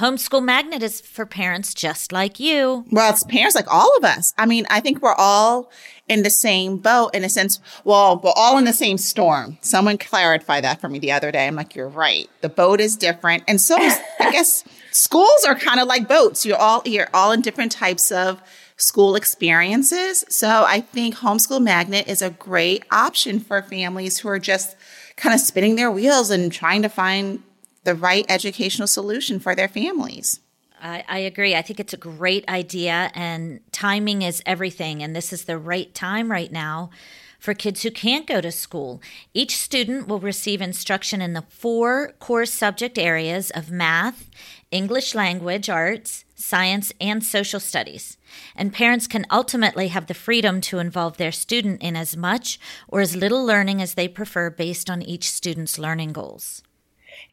Homeschool 0.02 0.42
Magnet 0.42 0.82
is 0.82 1.00
for 1.00 1.24
parents 1.24 1.72
just 1.72 2.10
like 2.10 2.40
you. 2.40 2.84
Well, 2.90 3.12
it's 3.12 3.22
parents 3.22 3.54
like 3.54 3.72
all 3.72 3.96
of 3.98 4.02
us. 4.02 4.34
I 4.36 4.46
mean, 4.46 4.66
I 4.68 4.80
think 4.80 5.00
we're 5.00 5.14
all 5.14 5.70
in 6.08 6.24
the 6.24 6.30
same 6.30 6.78
boat 6.78 7.14
in 7.14 7.22
a 7.22 7.28
sense. 7.28 7.60
Well, 7.84 8.20
we're 8.20 8.32
all 8.34 8.58
in 8.58 8.64
the 8.64 8.72
same 8.72 8.98
storm. 8.98 9.58
Someone 9.60 9.98
clarified 9.98 10.64
that 10.64 10.80
for 10.80 10.88
me 10.88 10.98
the 10.98 11.12
other 11.12 11.30
day. 11.30 11.46
I'm 11.46 11.54
like, 11.54 11.76
you're 11.76 11.86
right. 11.86 12.28
The 12.40 12.48
boat 12.48 12.80
is 12.80 12.96
different. 12.96 13.44
And 13.46 13.60
so 13.60 13.80
is, 13.80 13.96
I 14.18 14.30
guess 14.32 14.64
schools 14.90 15.44
are 15.46 15.54
kind 15.54 15.78
of 15.78 15.86
like 15.86 16.08
boats. 16.08 16.44
You're 16.44 16.58
all, 16.58 16.82
you're 16.84 17.08
all 17.14 17.30
in 17.30 17.40
different 17.40 17.70
types 17.70 18.10
of 18.10 18.42
school 18.76 19.14
experiences. 19.14 20.24
So 20.28 20.64
I 20.66 20.80
think 20.80 21.14
Homeschool 21.14 21.62
Magnet 21.62 22.08
is 22.08 22.22
a 22.22 22.30
great 22.30 22.84
option 22.90 23.38
for 23.38 23.62
families 23.62 24.18
who 24.18 24.26
are 24.26 24.40
just 24.40 24.74
kind 25.14 25.32
of 25.32 25.40
spinning 25.40 25.76
their 25.76 25.92
wheels 25.92 26.32
and 26.32 26.52
trying 26.52 26.82
to 26.82 26.88
find 26.88 27.40
the 27.84 27.94
right 27.94 28.24
educational 28.28 28.88
solution 28.88 29.40
for 29.40 29.54
their 29.54 29.68
families. 29.68 30.40
I, 30.80 31.04
I 31.08 31.18
agree. 31.18 31.54
I 31.54 31.62
think 31.62 31.78
it's 31.78 31.92
a 31.92 31.98
great 31.98 32.48
idea, 32.48 33.10
and 33.14 33.60
timing 33.70 34.22
is 34.22 34.42
everything. 34.44 35.02
And 35.02 35.14
this 35.14 35.32
is 35.32 35.44
the 35.44 35.58
right 35.58 35.94
time 35.94 36.30
right 36.30 36.50
now 36.50 36.90
for 37.38 37.54
kids 37.54 37.82
who 37.82 37.90
can't 37.90 38.26
go 38.26 38.40
to 38.40 38.52
school. 38.52 39.00
Each 39.34 39.56
student 39.56 40.06
will 40.06 40.20
receive 40.20 40.60
instruction 40.60 41.20
in 41.20 41.32
the 41.32 41.42
four 41.42 42.12
core 42.20 42.46
subject 42.46 42.98
areas 42.98 43.50
of 43.50 43.70
math, 43.70 44.30
English 44.70 45.14
language 45.14 45.68
arts, 45.68 46.24
science, 46.36 46.92
and 47.00 47.24
social 47.24 47.60
studies. 47.60 48.16
And 48.54 48.72
parents 48.72 49.08
can 49.08 49.26
ultimately 49.30 49.88
have 49.88 50.06
the 50.06 50.14
freedom 50.14 50.60
to 50.62 50.78
involve 50.78 51.16
their 51.16 51.32
student 51.32 51.82
in 51.82 51.96
as 51.96 52.16
much 52.16 52.60
or 52.86 53.00
as 53.00 53.16
little 53.16 53.44
learning 53.44 53.82
as 53.82 53.94
they 53.94 54.08
prefer 54.08 54.48
based 54.48 54.88
on 54.88 55.02
each 55.02 55.30
student's 55.30 55.78
learning 55.78 56.12
goals. 56.12 56.62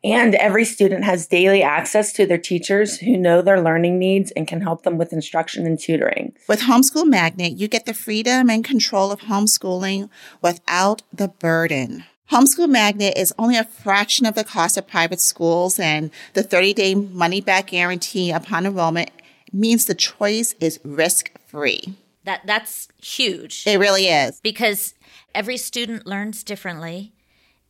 And 0.04 0.36
every 0.36 0.66
student 0.66 1.04
has 1.04 1.28
daily 1.28 1.62
access 1.62 2.14
to 2.14 2.26
their 2.26 2.38
teachers 2.38 3.00
who 3.00 3.18
know 3.18 3.42
their 3.42 3.62
learning 3.62 4.00
needs 4.00 4.32
and 4.32 4.48
can 4.48 4.62
help 4.62 4.84
them 4.84 4.98
with 4.98 5.12
instruction 5.12 5.66
and 5.66 5.80
tutoring. 5.80 6.34
With 6.48 6.62
Homeschool 6.62 7.06
Magnet, 7.06 7.58
you 7.58 7.68
get 7.68 7.86
the 7.86 7.94
freedom 7.94 8.50
and 8.50 8.64
control 8.64 9.12
of 9.12 9.22
homeschooling 9.22 10.10
without 10.42 11.02
the 11.12 11.28
burden. 11.28 12.06
Homeschool 12.32 12.70
Magnet 12.70 13.18
is 13.18 13.34
only 13.40 13.58
a 13.58 13.64
fraction 13.64 14.26
of 14.26 14.36
the 14.36 14.44
cost 14.44 14.78
of 14.78 14.88
private 14.88 15.20
schools, 15.20 15.80
and 15.80 16.12
the 16.34 16.44
30 16.44 16.74
day 16.74 16.96
money 16.96 17.42
back 17.42 17.68
guarantee 17.68 18.32
upon 18.32 18.66
enrollment 18.68 19.10
means 19.52 19.86
the 19.86 19.96
choice 19.96 20.54
is 20.60 20.80
risk 20.84 21.32
free. 21.48 21.96
That 22.26 22.42
that's 22.46 22.88
huge. 23.02 23.64
It 23.66 23.80
really 23.80 24.06
is. 24.08 24.40
because 24.42 24.94
every 25.34 25.58
student 25.58 26.06
learns 26.06 26.44
differently 26.44 27.14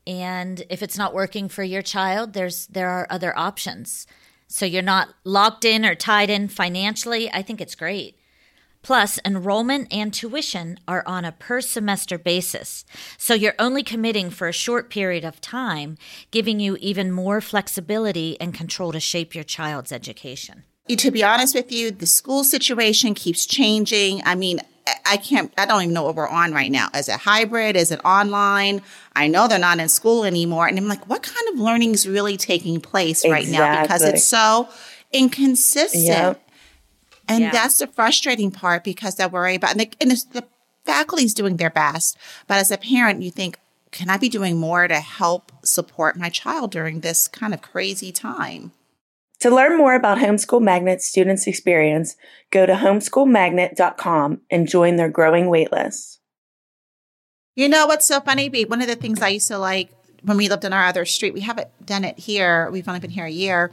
and 0.10 0.64
if 0.70 0.84
it's 0.84 0.98
not 0.98 1.14
working 1.14 1.48
for 1.48 1.64
your 1.64 1.84
child 1.84 2.34
there's 2.34 2.68
there 2.68 2.90
are 2.90 3.08
other 3.10 3.38
options 3.38 4.08
So 4.52 4.66
you're 4.66 4.82
not 4.82 5.10
locked 5.24 5.64
in 5.64 5.86
or 5.86 5.96
tied 5.96 6.30
in 6.30 6.48
financially. 6.48 7.32
I 7.32 7.44
think 7.44 7.62
it's 7.62 7.76
great. 7.76 8.18
Plus, 8.82 9.20
enrollment 9.24 9.88
and 9.94 10.14
tuition 10.14 10.80
are 10.88 11.04
on 11.06 11.24
a 11.24 11.32
per 11.32 11.62
semester 11.62 12.18
basis. 12.18 12.84
So 13.18 13.34
you're 13.34 13.54
only 13.60 13.84
committing 13.84 14.32
for 14.32 14.48
a 14.48 14.54
short 14.54 14.90
period 14.90 15.24
of 15.24 15.40
time, 15.40 15.98
giving 16.32 16.60
you 16.60 16.78
even 16.80 17.12
more 17.12 17.42
flexibility 17.42 18.40
and 18.42 18.54
control 18.54 18.92
to 18.94 19.00
shape 19.00 19.36
your 19.36 19.44
child's 19.44 19.92
education. 19.92 20.64
To 20.88 21.12
be 21.12 21.24
honest 21.24 21.54
with 21.54 21.72
you, 21.72 21.92
the 21.92 22.08
school 22.08 22.44
situation 22.44 23.14
keeps 23.14 23.46
changing. 23.46 24.24
I 24.26 24.34
mean, 24.34 24.62
I 25.06 25.18
can't, 25.18 25.54
I 25.58 25.66
don't 25.66 25.82
even 25.82 25.94
know 25.94 26.04
what 26.04 26.16
we're 26.16 26.28
on 26.28 26.54
right 26.54 26.72
now. 26.72 26.90
Is 26.96 27.10
it 27.10 27.16
hybrid? 27.20 27.76
Is 27.76 27.92
it 27.92 28.00
online? 28.06 28.82
I 29.16 29.28
know 29.28 29.48
they're 29.48 29.60
not 29.60 29.80
in 29.80 29.90
school 29.90 30.24
anymore. 30.24 30.68
And 30.68 30.78
I'm 30.78 30.88
like, 30.88 31.08
what 31.10 31.24
kind 31.24 31.48
of 31.54 31.60
learning 31.60 31.94
is 31.94 32.08
really 32.08 32.38
taking 32.38 32.80
place 32.82 33.28
right 33.28 33.48
now? 33.48 33.82
Because 33.82 34.04
it's 34.04 34.24
so 34.24 34.70
inconsistent. 35.12 36.06
Yep. 36.06 36.50
And 37.28 37.44
Yeah. 37.44 37.52
that's 37.52 37.78
the 37.78 37.88
frustrating 37.88 38.52
part 38.52 38.84
because 38.84 39.16
they 39.16 39.26
worry 39.28 39.56
about, 39.56 39.72
and, 39.72 39.82
the, 39.82 39.92
and 40.02 40.12
it's, 40.12 40.24
the 40.24 40.46
faculty's 40.86 41.34
doing 41.34 41.58
their 41.58 41.70
best. 41.70 42.18
But 42.48 42.58
as 42.58 42.72
a 42.72 42.78
parent, 42.78 43.22
you 43.22 43.32
think, 43.32 43.58
can 43.92 44.10
I 44.10 44.18
be 44.18 44.30
doing 44.30 44.58
more 44.58 44.88
to 44.88 45.00
help 45.00 45.52
support 45.64 46.16
my 46.18 46.30
child 46.30 46.72
during 46.72 47.02
this 47.02 47.28
kind 47.28 47.54
of 47.54 47.62
crazy 47.62 48.12
time? 48.12 48.72
To 49.42 49.50
learn 49.50 49.78
more 49.78 49.96
about 49.96 50.18
Homeschool 50.18 50.62
Magnet's 50.62 51.06
students' 51.06 51.48
experience, 51.48 52.18
go 52.52 52.66
to 52.66 52.74
homeschoolmagnet.com 52.74 54.42
and 54.52 54.68
join 54.68 54.98
their 54.98 55.10
growing 55.10 55.46
waitlist. 55.46 56.18
You 57.56 57.70
know 57.70 57.88
what's 57.88 58.06
so 58.06 58.20
funny, 58.20 58.50
Bee? 58.50 58.66
One 58.66 58.82
of 58.82 58.88
the 58.88 58.96
things 58.96 59.22
I 59.22 59.30
used 59.30 59.48
to 59.48 59.58
like 59.58 59.92
when 60.24 60.38
we 60.38 60.50
lived 60.50 60.66
on 60.66 60.74
our 60.74 60.86
other 60.86 61.06
street, 61.06 61.34
we 61.34 61.42
haven't 61.42 61.70
done 61.86 62.04
it 62.04 62.20
here. 62.20 62.70
We've 62.72 62.88
only 62.88 63.00
been 63.00 63.10
here 63.10 63.26
a 63.26 63.32
year. 63.32 63.72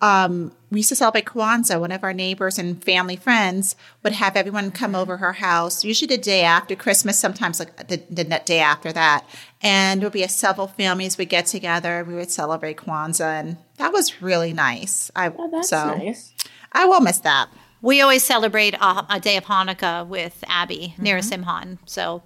Um, 0.00 0.52
we 0.70 0.80
used 0.80 0.90
to 0.90 0.96
celebrate 0.96 1.24
Kwanzaa. 1.24 1.80
One 1.80 1.92
of 1.92 2.04
our 2.04 2.12
neighbors 2.12 2.58
and 2.58 2.82
family 2.84 3.16
friends 3.16 3.76
would 4.02 4.12
have 4.12 4.36
everyone 4.36 4.70
come 4.70 4.94
over 4.94 5.16
her 5.16 5.34
house, 5.34 5.84
usually 5.84 6.14
the 6.14 6.22
day 6.22 6.42
after 6.42 6.76
Christmas, 6.76 7.18
sometimes 7.18 7.58
like 7.58 7.88
the, 7.88 8.02
the 8.10 8.24
day 8.44 8.58
after 8.58 8.92
that. 8.92 9.24
And 9.62 10.00
there 10.00 10.06
would 10.06 10.12
be 10.12 10.22
a 10.22 10.28
several 10.28 10.66
families 10.66 11.16
would 11.16 11.30
get 11.30 11.46
together. 11.46 12.04
We 12.06 12.14
would 12.14 12.30
celebrate 12.30 12.76
Kwanzaa, 12.76 13.40
and 13.40 13.56
that 13.78 13.92
was 13.92 14.20
really 14.20 14.52
nice. 14.52 15.10
I 15.16 15.28
Oh, 15.28 15.48
that's 15.50 15.70
so 15.70 15.96
nice. 15.96 16.34
I 16.72 16.84
will 16.84 17.00
miss 17.00 17.18
that. 17.20 17.48
We 17.80 18.00
always 18.00 18.24
celebrate 18.24 18.74
a, 18.74 19.06
a 19.08 19.20
day 19.20 19.36
of 19.36 19.44
Hanukkah 19.44 20.06
with 20.06 20.44
Abby 20.46 20.94
near 20.98 21.18
Simhan. 21.18 21.78
So, 21.86 22.22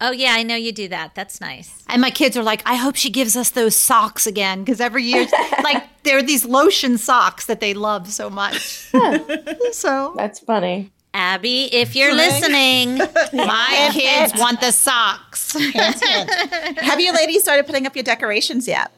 Oh, 0.00 0.10
yeah, 0.10 0.32
I 0.34 0.42
know 0.42 0.56
you 0.56 0.72
do 0.72 0.88
that. 0.88 1.14
That's 1.14 1.40
nice. 1.40 1.82
and 1.88 2.02
my 2.02 2.10
kids 2.10 2.36
are 2.36 2.42
like, 2.42 2.62
I 2.66 2.74
hope 2.74 2.96
she 2.96 3.10
gives 3.10 3.36
us 3.36 3.50
those 3.50 3.74
socks 3.74 4.26
again 4.26 4.62
because 4.62 4.80
every 4.80 5.04
year, 5.04 5.26
like, 5.62 5.84
there 6.02 6.18
are 6.18 6.22
these 6.22 6.44
lotion 6.44 6.98
socks 6.98 7.46
that 7.46 7.60
they 7.60 7.72
love 7.74 8.08
so 8.08 8.28
much. 8.28 8.58
so, 9.72 10.14
That's 10.16 10.38
funny. 10.40 10.92
Abby, 11.14 11.74
if 11.74 11.96
you're 11.96 12.14
listening, 12.14 12.98
my 13.32 13.88
kids 13.90 14.38
want 14.38 14.60
the 14.60 14.70
socks. 14.70 15.52
Have 15.54 17.00
you 17.00 17.10
ladies 17.14 17.42
started 17.42 17.64
putting 17.64 17.86
up 17.86 17.96
your 17.96 18.02
decorations 18.02 18.68
yet? 18.68 18.92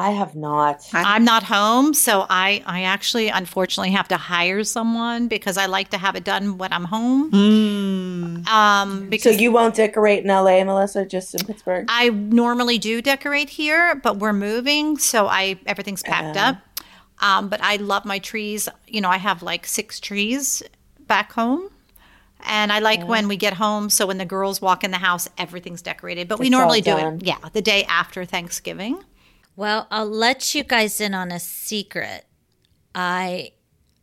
I 0.00 0.10
have 0.10 0.36
not. 0.36 0.88
I'm 0.94 1.24
not 1.24 1.42
home, 1.42 1.92
so 1.92 2.24
I, 2.30 2.62
I 2.64 2.84
actually 2.84 3.30
unfortunately 3.30 3.90
have 3.90 4.06
to 4.08 4.16
hire 4.16 4.62
someone 4.62 5.26
because 5.26 5.56
I 5.56 5.66
like 5.66 5.88
to 5.90 5.98
have 5.98 6.14
it 6.14 6.22
done 6.22 6.56
when 6.56 6.72
I'm 6.72 6.84
home. 6.84 7.34
Um, 8.46 9.10
So 9.18 9.30
you 9.30 9.50
won't 9.50 9.74
decorate 9.74 10.22
in 10.22 10.28
LA, 10.28 10.62
Melissa, 10.62 11.04
just 11.04 11.34
in 11.34 11.44
Pittsburgh? 11.44 11.86
I 11.88 12.10
normally 12.10 12.78
do 12.78 13.02
decorate 13.02 13.50
here, 13.50 13.96
but 13.96 14.18
we're 14.18 14.32
moving, 14.32 14.98
so 14.98 15.26
I 15.26 15.58
everything's 15.66 16.04
packed 16.04 16.36
up. 16.36 16.58
Um, 17.20 17.48
but 17.48 17.60
I 17.60 17.76
love 17.76 18.04
my 18.04 18.20
trees. 18.20 18.68
You 18.86 19.00
know, 19.00 19.08
I 19.08 19.16
have 19.16 19.42
like 19.42 19.66
six 19.66 19.98
trees 19.98 20.62
back 21.08 21.32
home. 21.32 21.70
And 22.46 22.72
I 22.72 22.78
like 22.78 23.04
when 23.04 23.26
we 23.26 23.36
get 23.36 23.54
home, 23.54 23.90
so 23.90 24.06
when 24.06 24.18
the 24.18 24.24
girls 24.24 24.62
walk 24.62 24.84
in 24.84 24.92
the 24.92 24.98
house, 24.98 25.28
everything's 25.38 25.82
decorated. 25.82 26.28
But 26.28 26.38
we 26.38 26.46
It's 26.46 26.54
all 26.54 26.60
normally 26.60 26.82
do 26.82 26.96
it, 26.96 27.24
yeah, 27.24 27.38
the 27.52 27.60
day 27.60 27.82
after 27.88 28.24
Thanksgiving. 28.24 29.02
Well, 29.58 29.88
I'll 29.90 30.08
let 30.08 30.54
you 30.54 30.62
guys 30.62 31.00
in 31.00 31.14
on 31.14 31.32
a 31.32 31.40
secret. 31.40 32.24
I 32.94 33.52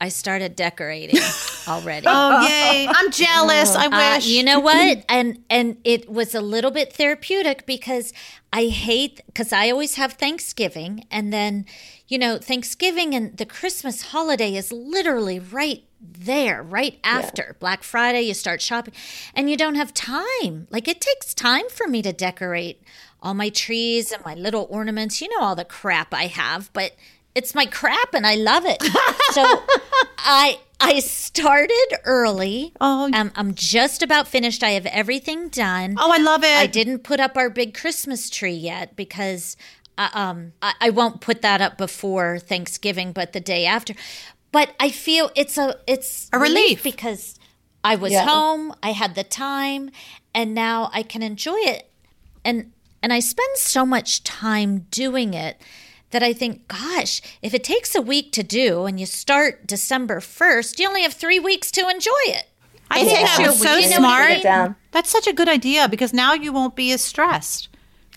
I 0.02 0.10
started 0.10 0.56
decorating 0.58 1.22
already. 1.68 2.06
Oh, 2.10 2.46
yay! 2.46 2.88
I'm 2.90 3.10
jealous. 3.12 3.74
I 3.76 3.86
Uh, 3.88 4.16
wish 4.16 4.28
you 4.28 4.44
know 4.44 4.60
what? 4.60 5.06
And 5.10 5.40
and 5.50 5.78
it 5.86 6.10
was 6.10 6.36
a 6.36 6.42
little 6.42 6.72
bit 6.72 6.92
therapeutic 6.94 7.66
because 7.66 8.12
I 8.52 8.66
hate 8.68 9.22
because 9.28 9.54
I 9.54 9.70
always 9.72 9.96
have 9.96 10.14
Thanksgiving 10.14 11.06
and 11.10 11.32
then 11.32 11.66
you 12.08 12.18
know 12.18 12.38
Thanksgiving 12.38 13.16
and 13.16 13.38
the 13.38 13.46
Christmas 13.46 13.98
holiday 14.14 14.56
is 14.56 14.72
literally 14.74 15.40
right 15.40 15.84
there, 16.02 16.62
right 16.62 17.00
after 17.04 17.56
Black 17.62 17.82
Friday. 17.82 18.24
You 18.24 18.34
start 18.34 18.62
shopping, 18.62 18.94
and 19.34 19.50
you 19.50 19.56
don't 19.56 19.76
have 19.76 19.94
time. 19.94 20.68
Like 20.70 20.88
it 20.90 21.00
takes 21.00 21.34
time 21.34 21.70
for 21.70 21.88
me 21.88 22.02
to 22.02 22.12
decorate 22.12 22.82
all 23.26 23.34
my 23.34 23.50
trees 23.50 24.12
and 24.12 24.24
my 24.24 24.36
little 24.36 24.68
ornaments. 24.70 25.20
You 25.22 25.28
know 25.30 25.44
all 25.46 25.56
the 25.56 25.66
crap 25.66 26.14
I 26.14 26.28
have, 26.28 26.72
but 26.74 26.96
it's 27.34 27.54
my 27.56 27.66
crap 27.66 28.14
and 28.14 28.26
I 28.26 28.36
love 28.36 28.64
it. 28.66 28.82
So 29.32 29.44
I 30.20 30.60
I 30.80 31.00
started 31.00 31.88
early. 32.06 32.72
Oh. 32.80 33.10
um, 33.14 33.32
I'm 33.36 33.56
just 33.56 34.04
about 34.04 34.28
finished. 34.28 34.62
I 34.64 34.72
have 34.72 34.86
everything 34.86 35.50
done. 35.50 35.96
Oh, 35.98 36.12
I 36.14 36.18
love 36.18 36.44
it. 36.44 36.56
I 36.56 36.68
didn't 36.68 37.00
put 37.00 37.20
up 37.20 37.36
our 37.36 37.50
big 37.50 37.74
Christmas 37.74 38.30
tree 38.30 38.54
yet 38.54 38.96
because 38.96 39.58
uh, 39.98 40.10
um, 40.14 40.52
I, 40.62 40.74
I 40.82 40.90
won't 40.92 41.22
put 41.22 41.42
that 41.42 41.62
up 41.62 41.78
before 41.78 42.40
Thanksgiving, 42.40 43.12
but 43.14 43.34
the 43.34 43.40
day 43.40 43.66
after. 43.66 43.96
But 44.52 44.74
I 44.80 44.90
feel 44.92 45.32
it's 45.36 45.58
a 45.58 45.78
it's 45.88 46.30
A 46.32 46.40
relief. 46.40 46.84
because 46.84 47.40
I 47.84 47.96
was 47.96 48.12
Yeah. 48.14 48.26
home, 48.26 48.74
I 48.84 48.92
had 48.92 49.16
the 49.16 49.24
time, 49.24 49.90
and 50.34 50.54
now 50.54 50.90
I 50.94 51.04
can 51.04 51.24
enjoy 51.24 51.58
it. 51.58 51.90
And 52.44 52.72
and 53.06 53.14
I 53.14 53.20
spend 53.20 53.56
so 53.58 53.86
much 53.86 54.24
time 54.24 54.88
doing 54.90 55.36
it 55.36 55.62
that 56.10 56.24
I 56.24 56.34
think, 56.34 56.68
gosh, 56.68 57.22
if 57.44 57.54
it 57.54 57.64
takes 57.64 57.94
a 57.94 58.02
week 58.02 58.32
to 58.32 58.42
do 58.42 58.86
and 58.86 59.00
you 59.00 59.06
start 59.06 59.68
December 59.68 60.20
1st, 60.20 60.80
you 60.80 60.88
only 60.88 61.04
have 61.04 61.14
three 61.14 61.40
weeks 61.40 61.70
to 61.72 61.88
enjoy 61.88 62.24
it. 62.26 62.46
I 62.90 63.02
It 63.02 63.06
think 63.06 63.18
takes 63.20 63.38
that 63.38 63.44
you 63.44 63.48
was 63.50 63.62
so. 63.62 63.76
You 63.76 63.90
know, 63.92 63.98
smart. 63.98 64.44
write 64.44 64.46
it. 64.72 64.76
That's 64.90 65.12
such 65.12 65.28
a 65.28 65.34
good 65.34 65.48
idea 65.48 65.88
because 65.88 66.14
now 66.14 66.34
you 66.34 66.52
won't 66.52 66.76
be 66.76 66.92
as 66.94 67.04
stressed, 67.04 67.70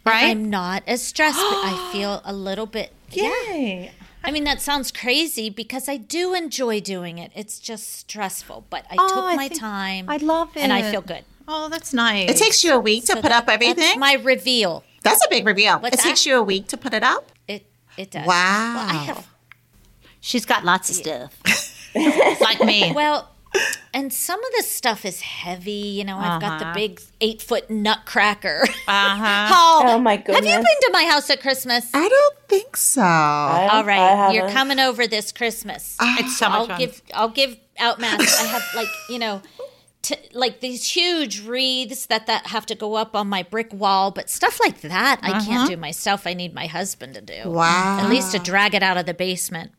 right? 0.06 0.30
I'm 0.30 0.48
not 0.48 0.84
as 0.86 1.02
stressed, 1.02 1.36
but 1.38 1.44
I 1.44 1.90
feel 1.92 2.22
a 2.24 2.32
little 2.32 2.66
bit. 2.66 2.92
Yay! 3.12 3.92
I 4.24 4.30
mean, 4.30 4.44
that 4.44 4.62
sounds 4.62 4.90
crazy 4.90 5.50
because 5.50 5.86
I 5.86 5.98
do 5.98 6.32
enjoy 6.34 6.80
doing 6.80 7.18
it. 7.18 7.30
It's 7.34 7.58
just 7.60 7.92
stressful, 7.94 8.64
but 8.70 8.86
I 8.90 8.96
Oh, 8.98 9.08
took 9.08 9.24
I 9.24 9.36
my 9.36 9.48
think- 9.48 9.60
time. 9.60 10.08
I 10.08 10.16
love 10.16 10.56
it. 10.56 10.60
And 10.60 10.72
I 10.72 10.90
feel 10.90 11.02
good. 11.02 11.24
Oh, 11.48 11.68
that's 11.70 11.94
nice. 11.94 12.30
It 12.30 12.36
takes 12.36 12.62
you 12.62 12.74
a 12.74 12.78
week 12.78 13.06
to 13.06 13.12
So 13.14 13.22
put 13.22 13.32
up 13.32 13.48
everything. 13.48 13.76
That's 13.76 13.96
my 13.98 14.14
reveal. 14.14 14.84
That's 15.02 15.24
a 15.24 15.28
big 15.30 15.46
reveal. 15.46 15.78
What's 15.80 15.96
it 15.98 16.00
takes 16.06 16.26
you 16.26 16.36
a 16.36 16.42
week 16.42 16.68
to 16.68 16.76
put 16.76 16.92
it 16.92 17.02
up. 17.02 17.32
It 17.48 17.64
it 17.96 18.10
does. 18.10 18.26
Wow. 18.26 18.74
Well, 18.76 18.88
I 18.90 18.94
have 19.04 19.26
She's 20.20 20.44
got 20.44 20.64
lots 20.64 20.90
of 20.90 20.96
stuff. 20.96 21.40
like 22.40 22.60
me. 22.60 22.92
well, 22.94 23.30
and 23.94 24.12
some 24.12 24.38
of 24.44 24.50
this 24.52 24.70
stuff 24.70 25.04
is 25.06 25.20
heavy. 25.22 25.70
You 25.70 26.04
know, 26.04 26.18
I've 26.18 26.40
got 26.40 26.58
the 26.58 26.66
Uh-huh. 26.66 26.74
big 26.74 27.00
eight 27.22 27.40
foot 27.40 27.70
nutcracker. 27.70 28.64
Uh-huh. 28.86 29.48
oh, 29.54 29.82
Oh, 29.86 29.98
my 29.98 30.16
goodness! 30.18 30.36
Have 30.36 30.44
you 30.44 30.52
been 30.56 30.80
to 30.82 30.90
my 30.92 31.04
house 31.04 31.30
at 31.30 31.40
Christmas? 31.40 31.88
I 31.94 32.08
don't 32.08 32.36
think 32.48 32.76
so. 32.76 33.00
I- 33.00 33.68
All 33.72 33.82
I 33.84 33.86
right, 33.86 34.32
you're 34.34 34.50
coming 34.50 34.78
over 34.80 35.06
this 35.06 35.32
Christmas. 35.32 35.96
It's 36.00 36.36
so 36.36 36.48
much 36.50 36.58
I'll 36.60 36.66
fun. 36.66 36.78
give 36.78 37.02
I'll 37.14 37.28
give 37.30 37.56
out 37.78 37.98
masks. 38.00 38.38
I 38.42 38.46
have 38.48 38.62
like 38.74 38.88
you 39.08 39.18
know, 39.18 39.40
t- 40.08 40.28
like 40.32 40.60
these 40.60 40.82
huge 40.96 41.40
wreaths 41.46 42.06
that 42.06 42.26
that 42.26 42.46
have 42.48 42.66
to 42.66 42.74
go 42.74 42.94
up 42.94 43.14
on 43.14 43.28
my 43.28 43.42
brick 43.42 43.72
wall, 43.72 44.10
but 44.10 44.28
stuff 44.30 44.58
like 44.60 44.80
that 44.82 45.20
I 45.22 45.30
Uh-huh. 45.30 45.44
can't 45.46 45.70
do 45.70 45.76
myself. 45.76 46.26
I 46.26 46.34
need 46.34 46.54
my 46.54 46.66
husband 46.66 47.14
to 47.14 47.20
do. 47.20 47.50
Wow. 47.50 47.98
At 48.00 48.08
least 48.08 48.32
to 48.32 48.38
drag 48.38 48.74
it 48.74 48.82
out 48.82 48.96
of 48.96 49.06
the 49.06 49.14
basement. 49.14 49.72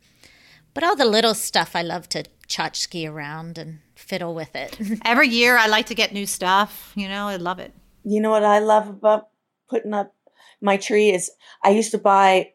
But 0.73 0.84
all 0.84 0.95
the 0.95 1.05
little 1.17 1.34
stuff 1.34 1.75
I 1.75 1.82
love 1.82 2.07
to 2.09 2.23
tchotchke 2.47 3.09
around 3.09 3.57
and 3.57 3.80
fiddle 3.95 4.34
with 4.36 4.55
it. 4.55 4.77
Every 5.05 5.27
year 5.27 5.57
I 5.57 5.67
like 5.67 5.88
to 5.88 5.95
get 5.95 6.13
new 6.13 6.25
stuff. 6.25 6.91
You 6.95 7.07
know, 7.09 7.27
I 7.27 7.36
love 7.38 7.59
it. 7.59 7.73
You 8.03 8.21
know 8.21 8.30
what 8.32 8.43
I 8.45 8.59
love 8.59 8.88
about 8.88 9.30
putting 9.69 9.93
up 9.93 10.15
my 10.61 10.77
tree 10.77 11.09
is 11.09 11.32
I 11.63 11.69
used 11.71 11.91
to 11.91 11.97
buy 11.97 12.51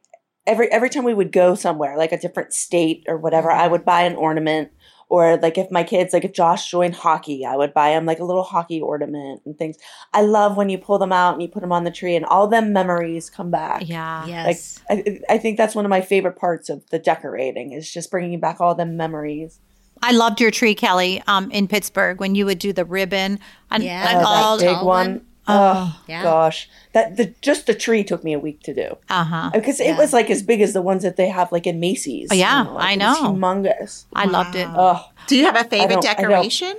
every 0.46 0.70
every 0.70 0.90
time 0.90 1.04
we 1.04 1.14
would 1.14 1.32
go 1.32 1.54
somewhere, 1.54 1.96
like 1.96 2.12
a 2.12 2.18
different 2.18 2.52
state 2.52 3.04
or 3.08 3.16
whatever, 3.16 3.50
I 3.50 3.66
would 3.66 3.84
buy 3.84 4.02
an 4.02 4.16
ornament. 4.16 4.70
Or 5.08 5.36
like 5.36 5.58
if 5.58 5.70
my 5.70 5.84
kids, 5.84 6.12
like 6.12 6.24
if 6.24 6.32
Josh 6.32 6.70
joined 6.70 6.94
hockey, 6.94 7.44
I 7.44 7.56
would 7.56 7.74
buy 7.74 7.90
him 7.90 8.06
like 8.06 8.18
a 8.18 8.24
little 8.24 8.42
hockey 8.42 8.80
ornament 8.80 9.42
and 9.44 9.56
things. 9.56 9.76
I 10.12 10.22
love 10.22 10.56
when 10.56 10.68
you 10.68 10.78
pull 10.78 10.98
them 10.98 11.12
out 11.12 11.34
and 11.34 11.42
you 11.42 11.48
put 11.48 11.60
them 11.60 11.72
on 11.72 11.84
the 11.84 11.90
tree 11.90 12.16
and 12.16 12.24
all 12.24 12.48
them 12.48 12.72
memories 12.72 13.30
come 13.30 13.50
back. 13.50 13.82
Yeah. 13.88 14.24
Like 14.24 14.56
yes. 14.56 14.80
I, 14.88 15.20
I 15.28 15.38
think 15.38 15.56
that's 15.58 15.74
one 15.74 15.84
of 15.84 15.90
my 15.90 16.00
favorite 16.00 16.36
parts 16.36 16.68
of 16.68 16.88
the 16.90 16.98
decorating 16.98 17.72
is 17.72 17.90
just 17.90 18.10
bringing 18.10 18.40
back 18.40 18.60
all 18.60 18.74
them 18.74 18.96
memories. 18.96 19.60
I 20.02 20.12
loved 20.12 20.40
your 20.40 20.50
tree, 20.50 20.74
Kelly, 20.74 21.22
um, 21.26 21.50
in 21.50 21.68
Pittsburgh 21.68 22.20
when 22.20 22.34
you 22.34 22.44
would 22.46 22.58
do 22.58 22.72
the 22.72 22.84
ribbon 22.84 23.38
and, 23.70 23.82
Yeah. 23.82 24.08
and 24.08 24.18
Oh, 24.18 24.20
that 24.20 24.26
all 24.26 24.58
big 24.58 24.74
tall 24.74 24.86
one. 24.86 25.26
One. 25.46 25.56
Oh, 25.58 26.00
Yeah. 26.08 26.22
gosh, 26.22 26.68
that 26.92 27.16
the 27.16 27.34
just 27.42 27.66
the 27.66 27.74
tree 27.74 28.04
took 28.04 28.22
me 28.24 28.32
a 28.32 28.38
week 28.38 28.62
to 28.62 28.74
do 28.74 28.96
Uh 29.10 29.24
huh. 29.24 29.50
because 29.52 29.80
it 29.80 29.96
was 29.96 30.12
like 30.12 30.30
as 30.30 30.42
big 30.42 30.60
as 30.60 30.72
the 30.72 30.82
ones 30.82 31.02
that 31.02 31.16
they 31.16 31.28
have 31.28 31.52
like 31.52 31.66
in 31.66 31.80
Macy's. 31.80 32.28
Oh, 32.30 32.34
yeah, 32.34 32.62
like, 32.62 32.84
I 32.84 32.92
it 32.92 32.98
was 33.06 33.20
know. 33.22 33.32
humongous. 33.32 34.04
I 34.14 34.24
loved 34.26 34.54
it. 34.56 34.68
Oh, 34.74 35.04
Do 35.26 35.36
you 35.36 35.44
have 35.44 35.56
a 35.56 35.64
favorite 35.64 36.00
don't- 36.00 36.06
I 36.06 36.14
don't- 36.14 36.30
decoration? 36.30 36.74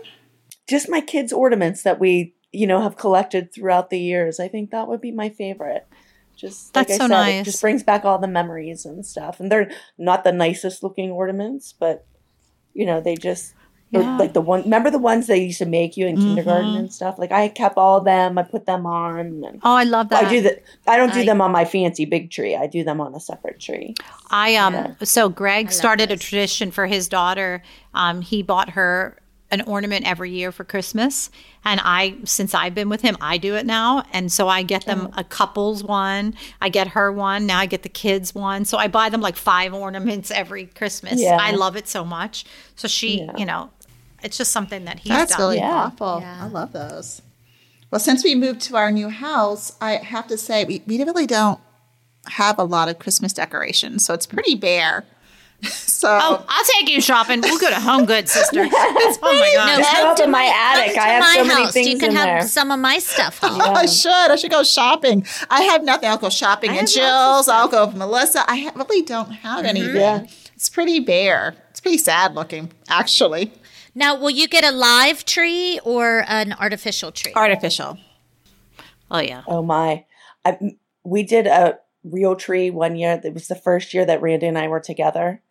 just 0.68 0.90
my 0.90 1.00
kids' 1.02 1.32
ornaments 1.32 1.84
that 1.84 2.00
we 2.00 2.34
you 2.52 2.66
know 2.66 2.82
have 2.82 2.98
collected 2.98 3.54
throughout 3.54 3.90
the 3.90 4.00
years. 4.00 4.40
I 4.40 4.48
think 4.48 4.72
that 4.72 4.88
would 4.88 5.02
be 5.02 5.12
my 5.12 5.30
favorite. 5.30 5.86
Just 6.36 6.76
like 6.76 6.88
That's 6.88 7.00
I 7.00 7.04
so 7.04 7.08
said, 7.08 7.16
nice. 7.16 7.42
It 7.42 7.46
just 7.52 7.62
brings 7.62 7.84
back 7.84 8.04
all 8.04 8.18
the 8.20 8.28
memories 8.28 8.86
and 8.86 9.06
stuff. 9.06 9.40
And 9.40 9.50
they're 9.52 9.72
not 9.98 10.24
the 10.26 10.32
nicest 10.34 10.84
looking 10.84 11.12
ornaments, 11.12 11.74
but 11.74 12.06
you 12.74 12.86
know 12.86 13.00
they 13.00 13.16
just. 13.16 13.54
Or, 13.94 14.02
Yeah. 14.02 14.18
Like 14.18 14.34
the 14.34 14.42
one, 14.42 14.64
remember 14.64 14.90
the 14.90 14.98
ones 15.00 15.28
they 15.28 15.38
used 15.44 15.60
to 15.60 15.66
make 15.66 15.96
you 15.96 16.08
in 16.08 16.18
kindergarten 16.18 16.76
and 16.76 16.92
stuff. 16.94 17.18
Like 17.20 17.32
I 17.32 17.48
kept 17.48 17.78
all 17.78 17.98
of 18.00 18.06
them. 18.06 18.38
I 18.38 18.44
put 18.44 18.66
them 18.66 18.86
on. 18.86 19.20
And 19.20 19.60
Oh, 19.64 19.74
I 19.76 19.84
love 19.84 20.10
that. 20.10 20.26
I 20.26 20.30
do 20.30 20.42
that. 20.42 20.64
I 20.88 20.98
don't 20.98 21.14
do 21.14 21.22
I- 21.22 21.26
them 21.26 21.40
on 21.42 21.52
my 21.52 21.66
fancy 21.66 22.06
big 22.06 22.32
tree. 22.32 22.56
I 22.56 22.68
do 22.68 22.84
them 22.84 23.00
on 23.00 23.14
a 23.16 23.20
separate 23.20 23.60
tree. 23.60 23.94
I 24.32 24.56
um 24.56 24.96
so 25.04 25.30
Greg 25.30 25.72
started 25.72 26.12
a 26.12 26.18
tradition 26.18 26.72
for 26.72 26.88
his 26.88 27.08
daughter. 27.08 27.62
Um 27.94 28.22
he 28.22 28.42
bought 28.42 28.72
her 28.72 29.18
an 29.52 29.62
ornament 29.62 30.08
every 30.10 30.32
year 30.32 30.52
for 30.52 30.64
Christmas 30.64 31.30
and 31.64 31.80
I 31.84 32.16
since 32.24 32.56
I've 32.56 32.74
been 32.74 32.90
with 32.90 33.02
him 33.02 33.16
I 33.22 33.38
do 33.38 33.56
it 33.56 33.66
now 33.68 34.04
and 34.12 34.32
so 34.32 34.48
I 34.50 34.64
get 34.64 34.86
them 34.88 35.14
a 35.16 35.24
couples 35.24 35.84
one, 35.84 36.34
I 36.60 36.70
get 36.70 36.88
her 36.90 37.12
one, 37.12 37.46
now 37.46 37.60
I 37.60 37.68
get 37.68 37.84
the 37.84 37.90
kids 37.90 38.34
one. 38.34 38.66
So 38.66 38.80
I 38.80 38.88
buy 38.88 39.10
them 39.10 39.22
like 39.22 39.36
five 39.36 39.72
ornaments 39.72 40.32
every 40.32 40.66
Christmas. 40.66 41.22
Yeah. 41.22 41.38
I 41.40 41.52
love 41.52 41.76
it 41.78 41.88
so 41.88 42.04
much. 42.04 42.44
So 42.76 42.88
she, 42.88 43.20
Yeah. 43.20 43.38
you 43.38 43.46
know, 43.46 43.70
it's 44.24 44.38
just 44.38 44.52
something 44.52 44.86
that 44.86 45.00
he's 45.00 45.10
That's 45.10 45.32
done. 45.34 45.42
really 45.42 45.58
Yeah. 45.58 45.90
thoughtful. 45.90 46.20
Yeah. 46.22 46.40
I 46.44 46.48
love 46.48 46.72
those. 46.74 47.22
Well, 47.92 48.00
since 48.00 48.24
we 48.24 48.36
moved 48.36 48.62
to 48.62 48.76
our 48.76 48.92
new 48.92 49.10
house, 49.10 49.72
I 49.80 49.98
have 49.98 50.28
to 50.28 50.38
say 50.38 50.66
we, 50.66 50.82
we 50.88 51.04
really 51.04 51.28
don't 51.28 51.60
have 52.28 52.58
a 52.58 52.64
lot 52.64 52.90
of 52.90 52.98
Christmas 53.00 53.32
decorations, 53.34 54.04
so 54.06 54.14
it's 54.14 54.26
pretty 54.26 54.56
bare. 54.56 55.06
So 55.64 56.10
Oh, 56.22 56.46
I'll 56.48 56.66
take 56.66 56.90
you 56.90 57.02
shopping. 57.02 57.42
We'll 57.42 57.58
go 57.58 57.70
to 57.70 57.80
Home 57.80 58.06
Goods, 58.06 58.32
sister. 58.32 58.62
oh 58.64 58.68
my 59.24 59.52
god. 59.56 59.68
No, 59.68 59.78
Just 59.78 59.92
go 59.96 59.98
come 60.02 60.08
up 60.10 60.18
to 60.18 60.24
in 60.26 60.30
my 60.32 60.40
my 60.40 60.54
attic. 60.54 60.96
come 60.96 61.04
I 61.04 61.08
have 61.08 61.22
my 61.22 61.34
so 61.38 61.44
many 61.46 61.64
house. 61.64 61.74
things 61.74 61.88
You 61.88 61.98
can 61.98 62.10
in 62.12 62.16
have 62.18 62.26
there. 62.26 62.42
some 62.48 62.70
of 62.72 62.80
my 62.80 63.00
stuff 63.00 63.40
home. 63.40 63.60
I 63.62 63.86
should. 63.88 64.12
I 64.12 64.36
should 64.36 64.52
go 64.52 64.64
shopping. 64.64 65.26
I 65.50 65.62
have 65.64 65.84
nothing. 65.84 66.10
I'll 66.10 66.18
go 66.18 66.30
shopping 66.30 66.72
I 66.72 66.74
at 66.74 66.80
have 66.82 66.84
lots 66.90 66.96
of 66.98 67.02
Jill's. 67.02 67.48
I'll 67.48 67.68
go 67.70 67.88
with 67.88 67.96
Melissa. 67.96 68.44
I 68.48 68.70
really 68.76 69.02
don't 69.04 69.32
have 69.32 69.60
Mm-hmm. 69.60 69.66
anything. 69.68 69.96
Yeah. 69.96 70.26
It's 70.56 70.70
pretty 70.70 71.00
bare. 71.00 71.56
It's 71.72 71.80
pretty 71.80 71.98
sad 72.00 72.36
looking, 72.36 72.72
actually. 72.90 73.52
Now, 73.96 74.16
will 74.16 74.30
you 74.30 74.50
get 74.50 74.66
a 74.66 74.72
live 74.72 75.24
tree 75.24 75.80
or 75.86 76.26
an 76.28 76.52
artificial 76.54 77.14
tree? 77.14 77.32
Artificial. 77.34 77.98
Oh 79.10 79.20
yeah. 79.20 79.44
Oh 79.48 79.64
my! 79.64 80.06
I, 80.44 80.58
we 81.06 81.24
did 81.24 81.48
a 81.48 81.80
real 82.04 82.36
tree 82.36 82.70
one 82.70 82.98
year. 82.98 83.22
It 83.24 83.34
was 83.34 83.48
the 83.48 83.56
first 83.56 83.94
year 83.94 84.06
that 84.06 84.22
Randy 84.22 84.48
and 84.48 84.58
I 84.58 84.68
were 84.68 84.82
together. 84.82 85.42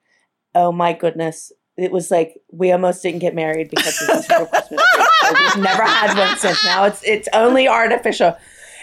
Oh 0.54 0.72
my 0.72 0.92
goodness! 0.92 1.52
It 1.78 1.90
was 1.90 2.10
like 2.10 2.36
we 2.52 2.70
almost 2.70 3.02
didn't 3.02 3.20
get 3.20 3.34
married 3.34 3.70
because 3.70 4.00
of 4.02 4.08
this 4.08 4.28
real 4.28 4.46
Christmas 4.46 4.82
tree. 4.94 5.06
So 5.22 5.32
we've 5.32 5.56
never 5.64 5.82
had 5.82 6.18
one 6.18 6.36
since. 6.36 6.62
Now 6.64 6.84
it's 6.84 7.02
it's 7.02 7.28
only 7.32 7.66
artificial. 7.66 8.36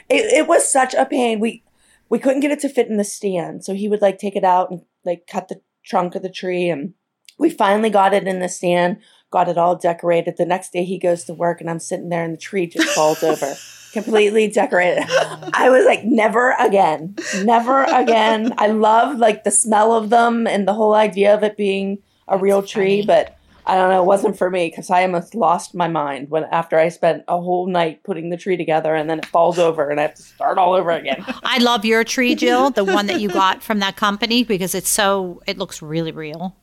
It, 0.09 0.25
it 0.33 0.47
was 0.47 0.69
such 0.69 0.95
a 0.95 1.05
pain. 1.05 1.39
We 1.39 1.63
we 2.09 2.17
couldn't 2.17 2.41
get 2.41 2.51
it 2.51 2.59
to 2.61 2.69
fit 2.69 2.87
in 2.87 2.97
the 2.97 3.03
stand, 3.03 3.63
so 3.63 3.73
he 3.73 3.87
would 3.87 4.01
like 4.01 4.17
take 4.17 4.35
it 4.35 4.43
out 4.43 4.71
and 4.71 4.81
like 5.05 5.27
cut 5.27 5.49
the 5.49 5.61
trunk 5.83 6.15
of 6.15 6.23
the 6.23 6.29
tree, 6.29 6.69
and 6.69 6.93
we 7.37 7.49
finally 7.49 7.89
got 7.89 8.13
it 8.13 8.27
in 8.27 8.39
the 8.39 8.49
stand. 8.49 8.97
Got 9.31 9.49
it 9.49 9.57
all 9.57 9.75
decorated. 9.75 10.37
The 10.37 10.45
next 10.45 10.71
day 10.71 10.83
he 10.83 10.97
goes 10.97 11.23
to 11.25 11.33
work, 11.33 11.61
and 11.61 11.69
I'm 11.69 11.79
sitting 11.79 12.09
there, 12.09 12.23
and 12.23 12.33
the 12.33 12.37
tree 12.37 12.67
just 12.67 12.89
falls 12.89 13.23
over 13.23 13.55
completely 13.91 14.47
decorated. 14.47 15.05
I 15.53 15.69
was 15.69 15.85
like, 15.85 16.03
never 16.03 16.55
again, 16.59 17.15
never 17.43 17.83
again. 17.83 18.53
I 18.57 18.67
love 18.67 19.17
like 19.17 19.43
the 19.43 19.51
smell 19.51 19.93
of 19.93 20.09
them 20.09 20.47
and 20.47 20.67
the 20.67 20.73
whole 20.73 20.93
idea 20.93 21.33
of 21.33 21.43
it 21.43 21.57
being 21.57 21.99
a 22.27 22.37
real 22.37 22.61
tree, 22.61 23.01
funny. 23.01 23.07
but 23.07 23.37
I 23.65 23.75
don't 23.75 23.89
know, 23.89 24.01
it 24.01 24.05
wasn't 24.05 24.37
for 24.37 24.49
me 24.49 24.69
because 24.69 24.89
I 24.89 25.03
almost 25.03 25.35
lost 25.35 25.75
my 25.75 25.87
mind 25.87 26.29
when 26.29 26.45
after 26.45 26.79
I 26.79 26.89
spent 26.89 27.23
a 27.27 27.39
whole 27.39 27.67
night 27.67 28.03
putting 28.03 28.29
the 28.29 28.37
tree 28.37 28.57
together 28.57 28.95
and 28.95 29.09
then 29.09 29.19
it 29.19 29.25
falls 29.27 29.59
over 29.59 29.89
and 29.89 29.99
I 29.99 30.03
have 30.03 30.15
to 30.15 30.21
start 30.21 30.57
all 30.57 30.73
over 30.73 30.91
again. 30.91 31.23
I 31.43 31.59
love 31.59 31.85
your 31.85 32.03
tree, 32.03 32.33
Jill, 32.35 32.71
the 32.71 32.83
one 32.83 33.07
that 33.07 33.21
you 33.21 33.29
got 33.33 33.61
from 33.61 33.79
that 33.79 33.97
company 33.97 34.43
because 34.43 34.73
it's 34.73 34.89
so 34.89 35.41
it 35.45 35.57
looks 35.57 35.81
really 35.81 36.11
real. 36.11 36.55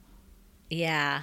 Yeah. 0.70 1.22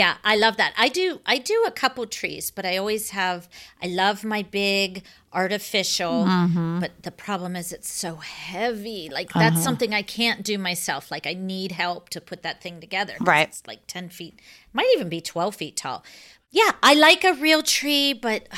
Yeah, 0.00 0.16
I 0.24 0.34
love 0.36 0.56
that. 0.56 0.72
I 0.76 0.88
do 0.88 1.20
I 1.24 1.38
do 1.38 1.64
a 1.66 1.70
couple 1.70 2.04
trees, 2.06 2.50
but 2.50 2.64
I 2.66 2.76
always 2.76 3.10
have 3.10 3.48
I 3.80 3.86
love 3.86 4.24
my 4.24 4.42
big 4.42 5.04
artificial, 5.32 6.24
Mm-hmm. 6.24 6.80
but 6.80 6.90
the 7.02 7.10
problem 7.12 7.54
is 7.54 7.72
it's 7.72 7.92
so 7.92 8.16
heavy. 8.16 9.08
Like 9.08 9.32
that's 9.32 9.54
Uh-huh. 9.56 9.64
something 9.64 9.94
I 9.94 10.02
can't 10.02 10.42
do 10.42 10.58
myself. 10.58 11.10
Like 11.12 11.26
I 11.28 11.34
need 11.34 11.72
help 11.72 12.08
to 12.10 12.20
put 12.20 12.42
that 12.42 12.60
thing 12.60 12.80
together. 12.80 13.14
Right. 13.20 13.46
It's 13.48 13.62
like 13.68 13.86
10 13.86 14.08
feet. 14.08 14.34
Might 14.72 14.90
even 14.96 15.08
be 15.08 15.20
12 15.20 15.54
feet 15.54 15.76
tall. 15.76 16.02
Yeah, 16.50 16.72
I 16.82 16.94
like 16.94 17.22
a 17.24 17.32
real 17.34 17.62
tree, 17.62 18.12
but 18.14 18.48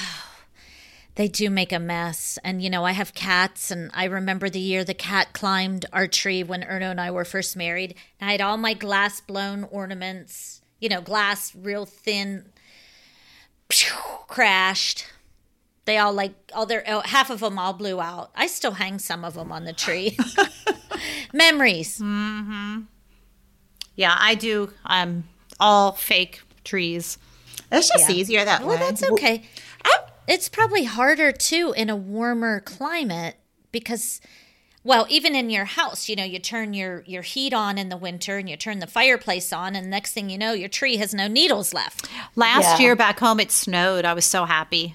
they 1.17 1.29
do 1.29 1.49
make 1.51 1.73
a 1.73 1.79
mess. 1.79 2.39
And, 2.45 2.63
you 2.63 2.69
know, 2.71 2.85
I 2.85 2.93
have 2.93 3.15
cats, 3.15 3.71
and 3.71 3.91
I 3.95 4.05
remember 4.05 4.49
the 4.51 4.59
year 4.61 4.85
the 4.85 4.93
cat 4.95 5.33
climbed 5.33 5.87
our 5.93 6.07
tree 6.07 6.43
when 6.43 6.63
Erno 6.63 6.91
and 6.91 7.01
I 7.01 7.11
were 7.11 7.25
first 7.25 7.57
married. 7.57 7.95
And 8.21 8.29
I 8.29 8.33
had 8.33 8.41
all 8.43 8.59
my 8.59 8.75
glass 8.75 9.21
blown 9.23 9.65
ornaments, 9.65 10.56
you 10.81 10.89
know, 10.89 11.01
glass 11.01 11.55
real 11.55 11.87
thin, 11.87 12.47
crashed. 14.29 15.07
They 15.85 15.99
all 15.99 16.13
like, 16.13 16.35
all 16.55 16.67
their, 16.67 16.83
oh, 16.89 17.01
half 17.01 17.31
of 17.31 17.41
them 17.41 17.59
all 17.59 17.73
blew 17.73 18.01
out. 18.01 18.31
I 18.35 18.47
still 18.49 18.73
hang 18.73 18.99
some 18.99 19.25
of 19.25 19.35
them 19.35 19.53
on 19.53 19.65
the 19.65 19.73
tree. 19.73 20.17
Memories. 21.33 22.01
Yeah, 23.97 24.15
I 24.19 24.35
do 24.35 24.73
um 24.85 25.25
all 25.59 25.93
fake 25.93 26.43
trees. 26.65 27.19
It's 27.73 27.89
just 27.89 28.11
easier 28.11 28.45
that 28.45 28.61
Well, 28.61 28.71
way. 28.71 28.77
Well, 28.77 28.91
that's 28.91 29.03
okay. 29.11 29.43
It's 30.29 30.49
probably 30.49 30.85
harder 30.85 31.31
too 31.31 31.73
in 31.77 31.89
a 31.89 31.95
warmer 31.97 32.59
climate 32.61 33.37
because, 33.71 34.21
well, 34.87 35.05
even 35.09 35.35
in 35.35 35.51
your 35.51 35.65
house, 35.65 36.09
you 36.09 36.15
know, 36.17 36.25
you 36.25 36.39
turn 36.39 36.73
your 36.73 37.03
your 37.07 37.23
heat 37.23 37.53
on 37.53 37.77
in 37.77 37.89
the 37.89 37.97
winter 37.97 38.39
and 38.39 38.49
you 38.49 38.57
turn 38.57 38.79
the 38.79 38.87
fireplace 38.87 39.53
on, 39.53 39.75
and 39.75 39.91
next 39.91 40.13
thing 40.13 40.31
you 40.31 40.39
know, 40.39 40.53
your 40.53 40.69
tree 40.69 40.97
has 40.97 41.13
no 41.13 41.27
needles 41.29 41.75
left. 41.75 42.09
Last 42.37 42.79
Yeah. 42.79 42.85
year 42.85 42.97
back 42.97 43.19
home 43.19 43.41
it 43.41 43.51
snowed. 43.51 44.05
I 44.05 44.15
was 44.15 44.25
so 44.25 44.45
happy. 44.45 44.95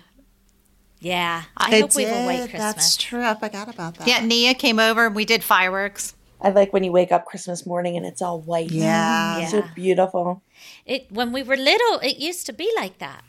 Yeah, 1.00 1.44
I 1.58 1.76
It 1.76 1.82
hope 1.82 1.96
we 1.96 2.04
have 2.04 2.24
a 2.24 2.26
white. 2.26 2.40
Christmas. 2.50 2.62
That's 2.62 2.96
true. 2.96 3.24
I 3.24 3.34
forgot 3.36 3.68
about 3.74 3.96
that. 3.96 4.08
Yeah, 4.08 4.24
Nia 4.24 4.54
came 4.54 4.80
over 4.80 5.08
and 5.08 5.16
we 5.16 5.26
did 5.26 5.44
fireworks. 5.44 6.14
I 6.40 6.50
like 6.50 6.74
when 6.74 6.84
you 6.84 6.92
wake 6.92 7.12
up 7.12 7.26
Christmas 7.26 7.66
morning 7.66 7.98
and 7.98 8.06
it's 8.06 8.22
all 8.22 8.40
white. 8.40 8.72
Yeah. 8.72 9.40
Yeah. 9.40 9.48
So 9.48 9.64
beautiful. 9.76 10.42
It 10.86 11.12
when 11.12 11.32
we 11.34 11.44
were 11.44 11.58
little, 11.58 12.00
it 12.00 12.18
used 12.18 12.46
to 12.46 12.54
be 12.54 12.72
like 12.76 13.00
that. 13.00 13.24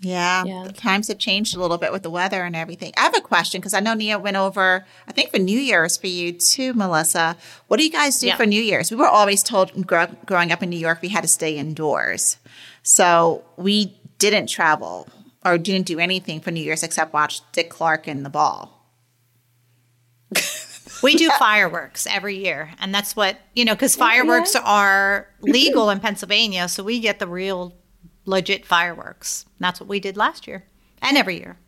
Yeah. 0.00 0.44
Yeah. 0.44 0.68
Times 0.74 1.08
have 1.08 1.18
changed 1.18 1.56
a 1.56 1.60
little 1.60 1.78
bit 1.78 1.90
with 1.90 2.02
the 2.02 2.10
weather 2.10 2.44
and 2.44 2.54
everything. 2.54 2.92
I 2.98 3.00
have 3.00 3.16
a 3.16 3.20
question 3.22 3.60
because 3.60 3.72
I 3.72 3.80
know 3.80 3.94
Nia 3.94 4.18
went 4.18 4.36
over, 4.36 4.84
I 5.08 5.12
think 5.12 5.30
for 5.30 5.38
New 5.38 5.58
Year's 5.58 5.96
for 5.96 6.06
you 6.06 6.32
too, 6.32 6.74
Melissa. 6.74 7.36
What 7.68 7.78
do 7.78 7.84
you 7.84 7.90
guys 7.90 8.18
do 8.20 8.26
Yeah. 8.26 8.36
for 8.36 8.44
New 8.44 8.60
Year's? 8.60 8.90
We 8.90 8.96
were 8.98 9.08
always 9.08 9.42
told 9.42 9.86
grow, 9.86 10.06
growing 10.26 10.52
up 10.52 10.62
in 10.62 10.68
New 10.68 10.78
York 10.78 11.00
we 11.00 11.08
had 11.08 11.22
to 11.22 11.28
stay 11.28 11.56
indoors. 11.56 12.36
So 12.82 13.42
we 13.56 13.96
didn't 14.18 14.48
travel 14.48 15.08
or 15.44 15.56
didn't 15.56 15.86
do 15.86 15.98
anything 15.98 16.40
for 16.40 16.50
New 16.50 16.62
Year's 16.62 16.82
except 16.82 17.14
watch 17.14 17.40
Dick 17.52 17.70
Clark 17.70 18.06
and 18.06 18.24
the 18.24 18.30
ball. 18.30 18.86
We 21.02 21.14
do 21.14 21.28
fireworks 21.38 22.06
every 22.06 22.38
year, 22.42 22.70
and 22.80 22.94
that's 22.94 23.14
what 23.14 23.38
you 23.54 23.66
know 23.66 23.74
because 23.74 23.94
fireworks 23.94 24.56
are 24.56 25.28
legal 25.42 25.90
in 25.90 26.00
Pennsylvania, 26.00 26.68
so 26.68 26.82
we 26.82 27.00
get 27.00 27.18
the 27.18 27.26
real 27.26 27.74
legit 28.26 28.66
fireworks. 28.66 29.46
That's 29.58 29.80
what 29.80 29.88
we 29.88 30.00
did 30.00 30.16
last 30.16 30.46
year 30.46 30.66
and 31.00 31.16
every 31.16 31.38
year. 31.38 31.58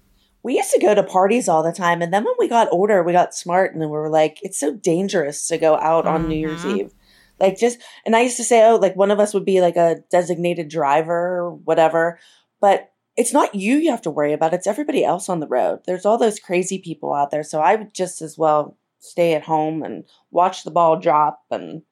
We 0.43 0.57
used 0.57 0.73
to 0.73 0.81
go 0.81 0.95
to 0.95 1.03
parties 1.03 1.49
all 1.49 1.63
the 1.63 1.73
time. 1.73 2.01
And 2.01 2.13
then 2.13 2.25
when 2.25 2.35
we 2.39 2.49
got 2.49 2.69
older, 2.71 3.03
we 3.03 3.13
got 3.13 3.35
smart 3.35 3.73
and 3.73 3.83
then 3.83 3.89
we 3.89 3.97
were 3.97 4.11
like, 4.11 4.39
it's 4.43 4.59
so 4.59 4.75
dangerous 4.75 5.47
to 5.49 5.59
go 5.59 5.77
out 5.77 6.07
on 6.07 6.29
New 6.29 6.37
Year's 6.37 6.61
mm-hmm. 6.61 6.77
Eve. 6.77 6.95
Like 7.41 7.59
just, 7.59 7.79
and 8.05 8.15
I 8.17 8.23
used 8.23 8.37
to 8.39 8.45
say, 8.45 8.69
oh, 8.69 8.77
like 8.77 8.97
one 8.97 9.11
of 9.11 9.21
us 9.21 9.35
would 9.35 9.45
be 9.45 9.61
like 9.61 9.77
a 9.77 9.97
designated 10.11 10.69
driver 10.69 11.15
or 11.15 11.55
whatever. 11.55 12.19
But 12.61 12.93
it's 13.17 13.33
not 13.33 13.55
you 13.55 13.77
you 13.77 13.91
have 13.91 14.03
to 14.03 14.11
worry 14.11 14.33
about. 14.33 14.55
It's 14.55 14.67
everybody 14.67 15.05
else 15.05 15.29
on 15.29 15.41
the 15.41 15.49
road. 15.49 15.81
There's 15.87 16.07
all 16.07 16.19
those 16.19 16.39
crazy 16.39 16.79
people 16.79 17.13
out 17.13 17.31
there. 17.31 17.43
So 17.43 17.61
I 17.61 17.75
would 17.75 17.93
just 17.93 18.23
as 18.23 18.39
well 18.39 18.77
stay 19.01 19.35
at 19.35 19.43
home 19.43 19.83
and 19.83 20.05
watch 20.31 20.63
the 20.63 20.71
ball 20.71 20.99
drop 20.99 21.41
and 21.51 21.83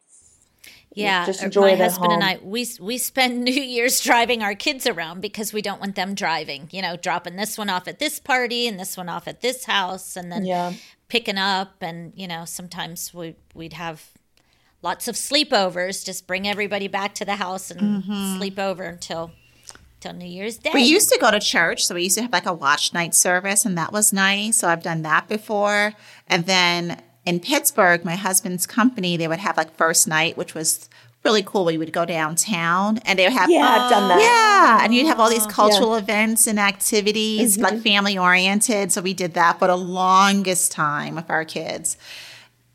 Yeah, 0.96 1.26
just 1.26 1.42
enjoy 1.42 1.72
my 1.72 1.76
husband 1.76 2.12
and. 2.12 2.24
I 2.24 2.38
we 2.42 2.66
we 2.80 2.98
spend 2.98 3.44
New 3.44 3.52
Year's 3.52 4.00
driving 4.00 4.42
our 4.42 4.54
kids 4.54 4.86
around 4.86 5.20
because 5.20 5.52
we 5.52 5.62
don't 5.62 5.80
want 5.80 5.94
them 5.94 6.14
driving. 6.14 6.68
You 6.72 6.82
know, 6.82 6.96
dropping 6.96 7.36
this 7.36 7.56
one 7.58 7.68
off 7.70 7.86
at 7.86 7.98
this 7.98 8.18
party 8.18 8.66
and 8.66 8.80
this 8.80 8.96
one 8.96 9.08
off 9.08 9.28
at 9.28 9.40
this 9.42 9.66
house, 9.66 10.16
and 10.16 10.32
then 10.32 10.44
Yeah. 10.44 10.72
picking 11.08 11.38
up. 11.38 11.76
And 11.82 12.12
you 12.16 12.26
know, 12.26 12.44
sometimes 12.46 13.12
we 13.14 13.36
we'd 13.54 13.74
have 13.74 14.06
lots 14.82 15.06
of 15.08 15.14
sleepovers. 15.16 16.04
Just 16.04 16.26
bring 16.26 16.48
everybody 16.48 16.88
back 16.88 17.14
to 17.16 17.24
the 17.24 17.36
house 17.36 17.70
and 17.70 18.02
Mm-hmm. 18.02 18.36
sleep 18.38 18.58
over 18.58 18.82
until 18.84 19.32
till 20.00 20.12
New 20.12 20.26
Year's 20.26 20.58
Day. 20.58 20.70
We 20.74 20.82
used 20.82 21.08
to 21.10 21.18
go 21.18 21.30
to 21.30 21.40
church, 21.40 21.86
so 21.86 21.94
we 21.94 22.04
used 22.04 22.16
to 22.16 22.22
have 22.22 22.32
like 22.32 22.46
a 22.46 22.52
watch 22.52 22.92
night 22.94 23.14
service, 23.14 23.64
and 23.64 23.76
that 23.78 23.92
was 23.92 24.12
nice. 24.12 24.56
So 24.58 24.68
I've 24.68 24.82
done 24.82 25.02
that 25.02 25.28
before. 25.28 25.92
And 26.26 26.46
then 26.46 27.00
in 27.26 27.40
Pittsburgh, 27.40 28.04
my 28.04 28.14
husband's 28.14 28.66
company, 28.66 29.16
they 29.16 29.28
would 29.28 29.40
have 29.40 29.56
like 29.56 29.74
first 29.76 30.06
night, 30.06 30.36
which 30.36 30.54
was 30.54 30.88
really 31.24 31.42
cool. 31.42 31.64
We 31.64 31.76
would 31.76 31.92
go 31.92 32.04
downtown 32.06 32.98
and 33.04 33.18
they 33.18 33.24
would 33.24 33.32
have 33.32 33.50
Yeah, 33.50 33.66
I've 33.66 33.90
done 33.90 34.08
that. 34.08 34.20
Yeah, 34.20 34.84
and 34.84 34.94
you'd 34.94 35.06
have 35.06 35.18
all 35.18 35.28
these 35.28 35.46
cultural 35.46 35.96
events 35.96 36.46
and 36.46 36.60
activities, 36.60 37.54
mm-hmm. 37.54 37.64
like 37.64 37.82
family 37.82 38.16
oriented. 38.16 38.92
So 38.92 39.02
we 39.02 39.12
did 39.12 39.34
that 39.34 39.58
for 39.58 39.66
the 39.66 39.76
longest 39.76 40.70
time 40.70 41.16
with 41.16 41.28
our 41.28 41.44
kids. 41.44 41.96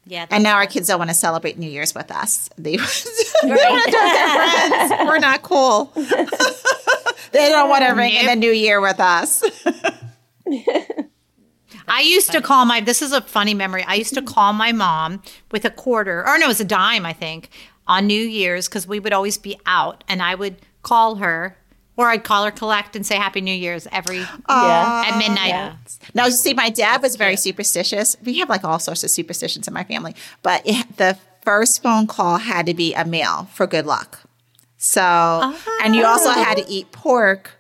yeah, 0.06 0.26
And 0.30 0.44
now 0.44 0.58
our 0.58 0.68
kids 0.68 0.90
don't 0.90 1.00
want 1.00 1.10
to 1.10 1.16
celebrate 1.16 1.58
New 1.58 1.70
Year's 1.70 1.96
with 1.96 2.12
us. 2.12 2.50
They, 2.58 2.76
they 2.76 2.78
want 2.78 3.86
to 3.86 3.92
do 3.92 3.98
it 3.98 4.12
with 4.12 4.14
their 4.14 4.88
friends. 4.88 4.94
We're 5.08 5.20
not 5.20 5.42
cool. 5.44 5.86
they 5.96 7.50
don't 7.50 7.70
want 7.70 7.86
to 7.86 7.92
ring 7.94 8.14
in 8.14 8.26
the 8.26 8.36
new 8.36 8.52
year 8.52 8.82
with 8.82 9.00
us. 9.00 9.44
I 11.92 12.02
used 12.02 12.32
to 12.32 12.42
call 12.42 12.66
my 12.66 12.80
this 12.80 13.02
is 13.02 13.12
a 13.12 13.22
funny 13.22 13.54
memory. 13.54 13.84
I 13.86 13.96
used 13.96 14.14
to 14.16 14.22
call 14.34 14.54
my 14.54 14.72
mom 14.72 15.22
with 15.52 15.66
a 15.66 15.70
quarter 15.70 16.26
or 16.28 16.38
no, 16.38 16.46
it 16.46 16.48
was 16.48 16.62
a 16.62 16.66
dime, 16.66 17.06
I 17.06 17.14
think, 17.14 17.50
on 17.88 18.08
New 18.08 18.22
Year's 18.22 18.68
because 18.68 18.88
we 18.88 19.00
would 19.00 19.14
always 19.14 19.38
be 19.38 19.60
out 19.66 20.04
and 20.08 20.22
I 20.22 20.36
would 20.36 20.58
call 20.84 21.16
her 21.16 21.58
or 21.98 22.08
I'd 22.08 22.24
call 22.24 22.46
her 22.46 22.52
collect 22.52 22.96
and 22.96 23.06
say 23.06 23.16
Happy 23.16 23.42
New 23.42 23.54
Year's 23.54 23.88
every 23.92 24.20
yeah. 24.20 25.04
at 25.08 25.18
midnight. 25.18 25.50
Yeah. 25.50 25.76
Now, 26.14 26.26
you 26.26 26.32
see, 26.32 26.54
my 26.54 26.70
dad 26.70 27.02
was 27.02 27.16
very 27.16 27.36
superstitious. 27.36 28.16
We 28.24 28.40
have 28.40 28.50
like 28.50 28.64
all 28.64 28.80
sorts 28.80 29.04
of 29.04 29.12
superstitions 29.12 29.68
in 29.68 29.74
my 29.74 29.84
family, 29.84 30.16
but 30.42 30.62
it, 30.66 30.98
the 30.98 31.18
first 31.44 31.84
phone 31.84 32.08
call 32.08 32.38
had 32.38 32.66
to 32.68 32.74
be 32.74 32.94
a 32.94 33.06
male 33.06 33.50
for 33.54 33.68
good 33.68 33.86
luck. 33.86 34.22
So, 34.78 35.54
and 35.84 35.96
you 35.96 36.06
also 36.06 36.32
had 36.32 36.58
to 36.58 36.64
oh. 36.64 36.70
eat 36.70 36.92
pork 36.92 37.52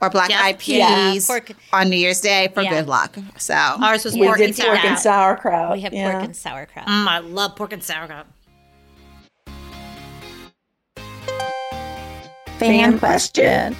or 0.00 0.10
black 0.10 0.30
Yep. 0.30 0.40
eyed 0.40 0.62
Yeah, 0.66 1.12
peas 1.12 1.26
pork. 1.26 1.52
on 1.72 1.88
New 1.88 1.96
Year's 1.96 2.20
Day 2.20 2.48
for 2.54 2.62
Yeah. 2.62 2.70
good 2.70 2.86
luck. 2.86 3.16
So, 3.38 3.54
Ours 3.54 4.04
was 4.04 4.14
We 4.14 4.26
pork 4.26 4.38
did 4.38 4.50
and 4.50 4.56
pork 4.58 4.84
and 4.84 4.98
sauerkraut. 4.98 5.42
sauerkraut. 5.42 5.72
we 5.72 5.80
have 5.82 5.92
yeah. 5.94 6.12
pork 6.12 6.24
and 6.24 6.36
sauerkraut. 6.36 6.86
Mm, 6.86 7.06
I 7.08 7.18
love 7.18 7.56
pork 7.56 7.72
and 7.72 7.82
sauerkraut. 7.82 8.26
Fan 12.58 12.98
question. 12.98 13.76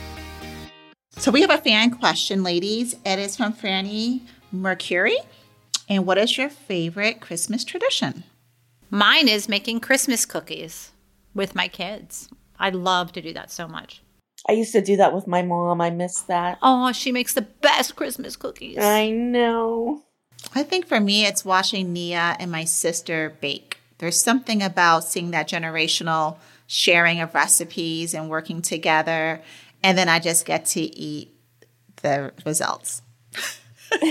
so 1.17 1.31
we 1.31 1.41
have 1.41 1.51
a 1.51 1.59
fan 1.59 1.91
question, 1.91 2.43
ladies. 2.43 2.95
It 3.07 3.19
is 3.19 3.37
from 3.37 3.55
Franny 3.55 4.21
Mercury. 4.53 5.17
And 5.89 6.05
what 6.05 6.19
is 6.19 6.37
your 6.37 6.51
favorite 6.51 7.21
Christmas 7.21 7.65
tradition? 7.65 8.25
Mine 8.91 9.29
is 9.29 9.49
making 9.49 9.81
Christmas 9.81 10.25
cookies 10.27 10.91
with 11.35 11.55
my 11.55 11.69
kids. 11.69 12.29
I 12.59 12.71
love 12.71 13.13
to 13.13 13.23
do 13.23 13.33
that 13.33 13.51
so 13.51 13.67
much. 13.69 14.03
I 14.49 14.53
used 14.53 14.73
to 14.73 14.81
do 14.81 14.97
that 14.97 15.13
with 15.13 15.27
my 15.27 15.43
mom. 15.43 15.81
I 15.81 15.91
miss 15.91 16.23
that. 16.23 16.59
Oh, 16.63 16.93
she 16.93 17.11
makes 17.11 17.35
the 17.35 17.43
best 17.43 17.97
Christmas 17.97 18.37
cookies. 18.37 18.79
I 18.79 19.11
know. 19.11 20.05
I 20.55 20.63
think 20.63 20.87
for 20.87 21.01
me, 21.01 21.27
it's 21.27 21.45
watching 21.45 21.93
Nia 21.93 22.37
and 22.39 22.51
my 22.51 22.65
sister 22.65 23.37
bake. 23.41 23.79
There's 23.99 24.21
something 24.21 24.63
about 24.63 25.05
seeing 25.05 25.33
that 25.33 25.49
generational 25.49 26.37
sharing 26.67 27.21
of 27.21 27.35
recipes 27.35 28.15
and 28.15 28.29
working 28.29 28.63
together. 28.63 29.43
And 29.83 29.97
then 29.97 30.09
I 30.09 30.19
just 30.19 30.47
get 30.47 30.67
to 30.67 30.81
eat 30.81 31.35
the 32.03 32.33
results. 32.45 33.03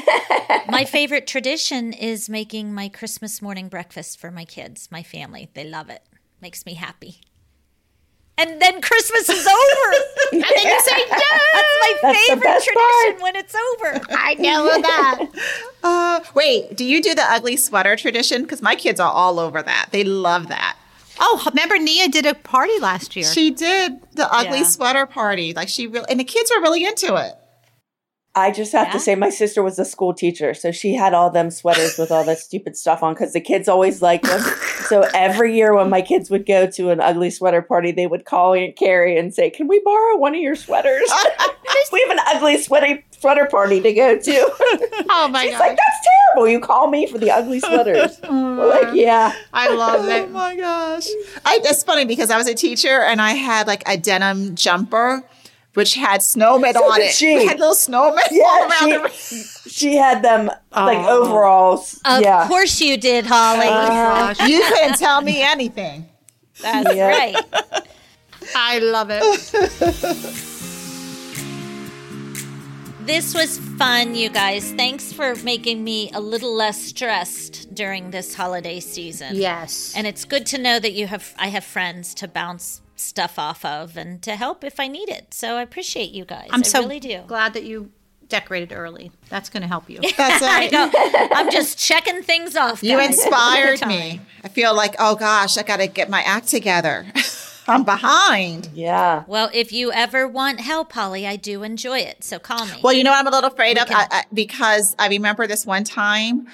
my 0.70 0.86
favorite 0.86 1.28
tradition 1.28 1.94
is 1.94 2.30
making 2.30 2.74
my 2.74 2.90
Christmas 2.90 3.42
morning 3.42 3.68
breakfast 3.68 4.20
for 4.20 4.32
my 4.32 4.46
kids, 4.46 4.90
my 4.92 5.04
family. 5.04 5.50
They 5.54 5.66
love 5.66 5.90
it. 5.90 6.02
Makes 6.42 6.66
me 6.66 6.74
happy. 6.74 7.22
And 8.38 8.62
then 8.62 8.82
Christmas 8.82 9.30
is 9.30 9.48
over. 9.48 9.96
and 10.34 10.42
then 10.44 10.66
you 10.66 10.82
say, 10.82 10.98
yes! 10.98 11.32
That's 11.54 11.76
my 11.80 11.94
That's 12.02 12.28
favorite 12.28 12.42
tradition 12.44 12.74
part. 12.76 13.22
when 13.22 13.36
it's 13.38 13.56
over. 13.56 14.02
I 14.12 14.34
know 14.36 14.66
that. 14.82 15.26
Uh, 15.88 16.20
wait, 16.34 16.76
do 16.76 16.84
you 16.84 17.00
do 17.00 17.14
the 17.14 17.22
ugly 17.22 17.56
sweater 17.56 17.96
tradition? 17.96 18.42
Because 18.42 18.60
my 18.60 18.74
kids 18.74 19.00
are 19.00 19.12
all 19.12 19.40
over 19.40 19.62
that. 19.62 19.90
They 19.92 20.04
love 20.04 20.48
that. 20.48 20.76
Oh, 21.20 21.44
remember 21.46 21.78
Nia 21.78 22.08
did 22.10 22.26
a 22.26 22.34
party 22.34 22.80
last 22.80 23.16
year. 23.16 23.24
She 23.26 23.52
did 23.52 24.00
the 24.14 24.28
ugly 24.34 24.60
Yeah. 24.60 24.64
sweater 24.66 25.06
party. 25.06 25.54
Like 25.54 25.70
she 25.70 25.86
really, 25.86 26.08
and 26.10 26.20
the 26.20 26.24
kids 26.24 26.52
were 26.56 26.60
really 26.64 26.86
into 26.86 27.16
it. 27.18 27.36
I 28.38 28.52
just 28.52 28.74
have 28.74 28.88
Yeah? 28.88 28.94
to 28.94 29.00
say, 29.00 29.16
my 29.16 29.30
sister 29.30 29.64
was 29.64 29.80
a 29.80 29.86
school 29.86 30.14
teacher, 30.14 30.54
so 30.54 30.72
she 30.72 30.94
had 30.94 31.14
all 31.14 31.30
them 31.30 31.50
sweaters 31.50 31.98
with 31.98 32.12
all 32.12 32.26
that 32.26 32.38
stupid 32.40 32.76
stuff 32.76 33.02
on 33.02 33.14
because 33.14 33.32
the 33.32 33.40
kids 33.40 33.70
always 33.70 34.02
liked 34.02 34.26
them. 34.26 34.42
so 34.90 35.08
every 35.14 35.56
year 35.56 35.74
when 35.74 35.90
my 35.90 36.02
kids 36.02 36.30
would 36.30 36.46
go 36.46 36.68
to 36.68 36.90
an 36.90 37.00
ugly 37.00 37.30
sweater 37.30 37.62
party, 37.62 37.92
they 37.92 38.08
would 38.08 38.26
call 38.26 38.54
Aunt 38.54 38.76
Carrie 38.76 39.18
and 39.18 39.34
say, 39.34 39.50
"Can 39.50 39.70
we 39.70 39.80
borrow 39.86 40.18
one 40.18 40.36
of 40.36 40.42
your 40.42 40.56
sweaters? 40.56 41.10
we 41.94 42.02
have 42.02 42.18
an 42.18 42.24
ugly 42.28 42.62
sweaty 42.62 43.06
sweater 43.18 43.46
party 43.46 43.80
to 43.82 43.94
go 43.94 44.18
to." 44.20 44.52
Oh 45.10 45.30
my 45.32 45.44
She's 45.46 45.54
like, 45.54 45.78
"That's 45.78 46.08
terrible! 46.34 46.50
You 46.50 46.60
call 46.60 46.90
me 46.90 47.08
for 47.08 47.18
the 47.18 47.32
ugly 47.32 47.62
sweaters?" 47.62 48.20
We're 48.24 48.68
like, 48.70 48.88
mm. 48.88 48.96
"Yeah." 48.96 49.34
I 49.54 49.74
love 49.74 50.10
it. 50.10 50.24
Oh 50.24 50.28
my 50.28 50.56
gosh. 50.58 51.08
I, 51.46 51.60
it's 51.64 51.84
funny 51.84 52.04
because 52.04 52.30
I 52.30 52.38
was 52.38 52.48
a 52.48 52.54
teacher 52.54 53.02
and 53.02 53.22
I 53.22 53.32
had 53.32 53.66
like 53.66 53.84
a 53.88 53.96
denim 53.98 54.56
jumper 54.56 55.24
which 55.76 55.93
had 55.93 56.21
snowmen 56.21 56.73
So 56.73 56.84
on 56.91 56.99
did 56.99 57.07
it. 57.09 57.13
she. 57.13 57.34
It 57.36 57.47
had 57.47 57.59
little 57.59 57.76
snowmen 57.76 58.17
all 58.17 58.32
Yeah, 58.32 58.67
around 58.67 59.11
she, 59.11 59.36
the 59.38 59.59
she 59.69 59.95
had 59.95 60.21
them 60.23 60.47
like 60.71 60.97
Oh. 60.99 61.23
overalls. 61.23 61.99
Of 62.03 62.21
yeah. 62.21 62.47
course 62.47 62.82
you 62.82 62.97
did, 62.97 63.26
Holly. 63.28 63.67
Gosh, 63.67 64.41
uh, 64.41 64.45
You 64.49 64.63
couldn't 64.67 64.97
tell 64.97 65.21
me 65.21 65.41
anything. 65.41 66.09
That's 66.61 66.95
Yeah. 66.95 67.07
right. 67.07 67.36
I 68.55 68.80
love 68.80 69.09
it. 69.11 70.41
This 73.05 73.36
was 73.36 73.59
fun, 73.78 74.15
you 74.15 74.30
guys. 74.30 74.71
Thanks 74.73 75.13
for 75.13 75.36
making 75.43 75.84
me 75.84 76.09
a 76.15 76.19
little 76.19 76.55
less 76.55 76.82
stressed 76.82 77.71
during 77.76 78.09
this 78.09 78.34
holiday 78.34 78.80
season. 78.80 79.36
Yes. 79.36 79.93
And 79.95 80.07
it's 80.07 80.26
good 80.26 80.47
to 80.47 80.57
know 80.57 80.80
that 80.80 80.93
you 80.93 81.05
have 81.05 81.36
I 81.38 81.49
have 81.49 81.63
friends 81.63 82.15
to 82.15 82.28
bounce 82.28 82.82
stuff 82.96 83.38
off 83.39 83.64
of 83.66 83.98
and 83.98 84.22
to 84.24 84.36
help 84.36 84.64
if 84.64 84.80
I 84.80 84.88
need 84.88 85.10
it. 85.10 85.34
So 85.34 85.56
I 85.58 85.62
appreciate 85.62 86.12
you 86.12 86.26
guys. 86.26 86.48
I'm 86.52 86.62
I 86.62 86.64
so 86.64 86.80
really 86.82 87.00
do. 87.00 87.22
glad 87.28 87.54
that 87.54 87.64
you 87.64 87.91
decorated 88.28 88.72
early. 88.74 89.12
That's 89.30 89.50
going 89.50 89.62
to 89.62 89.68
help 89.68 89.89
you. 89.89 90.00
That's 90.18 90.41
I 90.43 90.48
right. 90.48 90.72
know. 90.72 90.89
I'm 91.34 91.52
just 91.52 91.78
checking 91.78 92.24
things 92.24 92.56
off. 92.56 92.84
You 92.84 93.00
inspired 93.00 93.82
me. 93.88 94.22
I 94.43 94.48
feel 94.48 94.76
like, 94.76 94.96
oh 95.00 95.16
gosh, 95.16 95.58
I 95.58 95.64
got 95.64 95.78
to 95.78 95.88
get 95.88 96.10
my 96.10 96.22
act 96.22 96.48
together. 96.48 97.06
I'm 97.68 97.84
behind. 97.84 98.70
Yeah. 98.74 99.24
Well, 99.28 99.50
if 99.54 99.72
you 99.74 99.91
ever 99.91 100.28
want 100.28 100.60
help, 100.60 100.91
Holly, 100.93 101.26
I 101.26 101.36
do 101.36 101.64
enjoy 101.64 102.00
it. 102.00 102.24
So 102.24 102.38
call 102.38 102.66
me. 102.66 102.74
Well, 102.84 102.93
you 102.93 103.04
know 103.04 103.10
what 103.12 103.20
I'm 103.20 103.28
a 103.28 103.32
little 103.32 103.50
afraid 103.50 103.78
of 103.80 103.88
can- 103.88 103.98
I, 103.98 104.08
I, 104.20 104.24
because 104.34 104.96
I 105.00 105.08
remember 105.08 105.48
this 105.48 105.66
one 105.66 105.84
time 105.84 106.48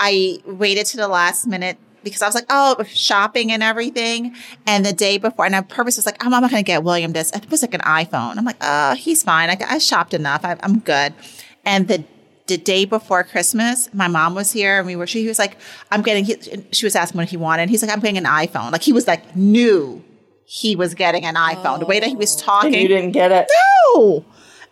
I 0.00 0.38
waited 0.46 0.86
to 0.86 0.96
the 0.96 1.08
last 1.08 1.46
minute 1.46 1.78
because 2.10 2.22
I 2.22 2.26
was 2.26 2.34
like, 2.34 2.46
oh, 2.50 2.82
shopping 2.88 3.52
and 3.52 3.62
everything. 3.62 4.34
And 4.66 4.84
the 4.86 4.92
day 4.92 5.18
before, 5.18 5.44
and 5.44 5.54
I 5.56 5.60
purpose 5.60 5.96
was 5.96 6.06
like, 6.06 6.22
I'm 6.24 6.30
not 6.30 6.40
going 6.50 6.60
to 6.62 6.62
get 6.62 6.82
William 6.84 7.12
this. 7.12 7.30
It 7.32 7.50
was 7.50 7.62
like 7.62 7.74
an 7.74 7.80
iPhone. 7.82 8.36
I'm 8.38 8.44
like, 8.44 8.56
oh, 8.60 8.94
he's 8.94 9.22
fine. 9.22 9.50
I, 9.50 9.56
I 9.68 9.78
shopped 9.78 10.14
enough. 10.14 10.44
I, 10.44 10.56
I'm 10.62 10.78
good. 10.80 11.12
And 11.64 11.88
the 11.88 12.04
the 12.46 12.56
day 12.56 12.84
before 12.84 13.24
Christmas, 13.24 13.92
my 13.92 14.06
mom 14.06 14.36
was 14.36 14.52
here 14.52 14.78
and 14.78 14.86
we 14.86 14.94
were, 14.94 15.08
she 15.08 15.26
was 15.26 15.36
like, 15.36 15.56
I'm 15.90 16.00
getting, 16.02 16.24
he, 16.24 16.36
she 16.70 16.86
was 16.86 16.94
asking 16.94 17.18
what 17.18 17.28
he 17.28 17.36
wanted. 17.36 17.68
He's 17.68 17.82
like, 17.82 17.90
I'm 17.90 17.98
getting 17.98 18.18
an 18.18 18.24
iPhone. 18.24 18.70
Like 18.70 18.82
he 18.82 18.92
was 18.92 19.08
like, 19.08 19.34
knew 19.34 20.04
he 20.44 20.76
was 20.76 20.94
getting 20.94 21.24
an 21.24 21.34
iPhone. 21.34 21.80
The 21.80 21.86
way 21.86 21.98
that 21.98 22.08
he 22.08 22.14
was 22.14 22.36
talking. 22.36 22.72
And 22.72 22.82
you 22.82 22.86
didn't 22.86 23.10
get 23.10 23.32
it. 23.32 23.48
No. 23.96 24.24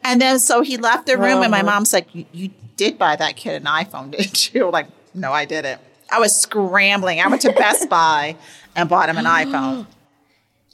And 0.04 0.20
then 0.22 0.38
so 0.38 0.60
he 0.62 0.76
left 0.76 1.06
the 1.06 1.16
room, 1.18 1.42
and 1.42 1.50
my 1.50 1.62
Uh-huh. 1.62 1.70
mom's 1.70 1.92
like, 1.92 2.06
"You- 2.14 2.26
"You 2.32 2.50
did 2.76 2.96
buy 2.98 3.16
that 3.16 3.34
kid 3.34 3.54
an 3.60 3.64
iPhone, 3.66 4.10
didn't 4.16 4.54
you?" 4.54 4.70
Like, 4.70 4.86
no, 5.12 5.32
I 5.32 5.44
didn't. 5.44 5.80
I 6.14 6.18
was 6.20 6.34
scrambling. 6.36 7.20
I 7.20 7.26
went 7.28 7.42
to 7.42 7.52
Best 7.52 7.88
Buy 7.96 8.36
and 8.76 8.88
bought 8.88 9.08
him 9.08 9.18
an 9.18 9.24
iPhone. 9.42 9.86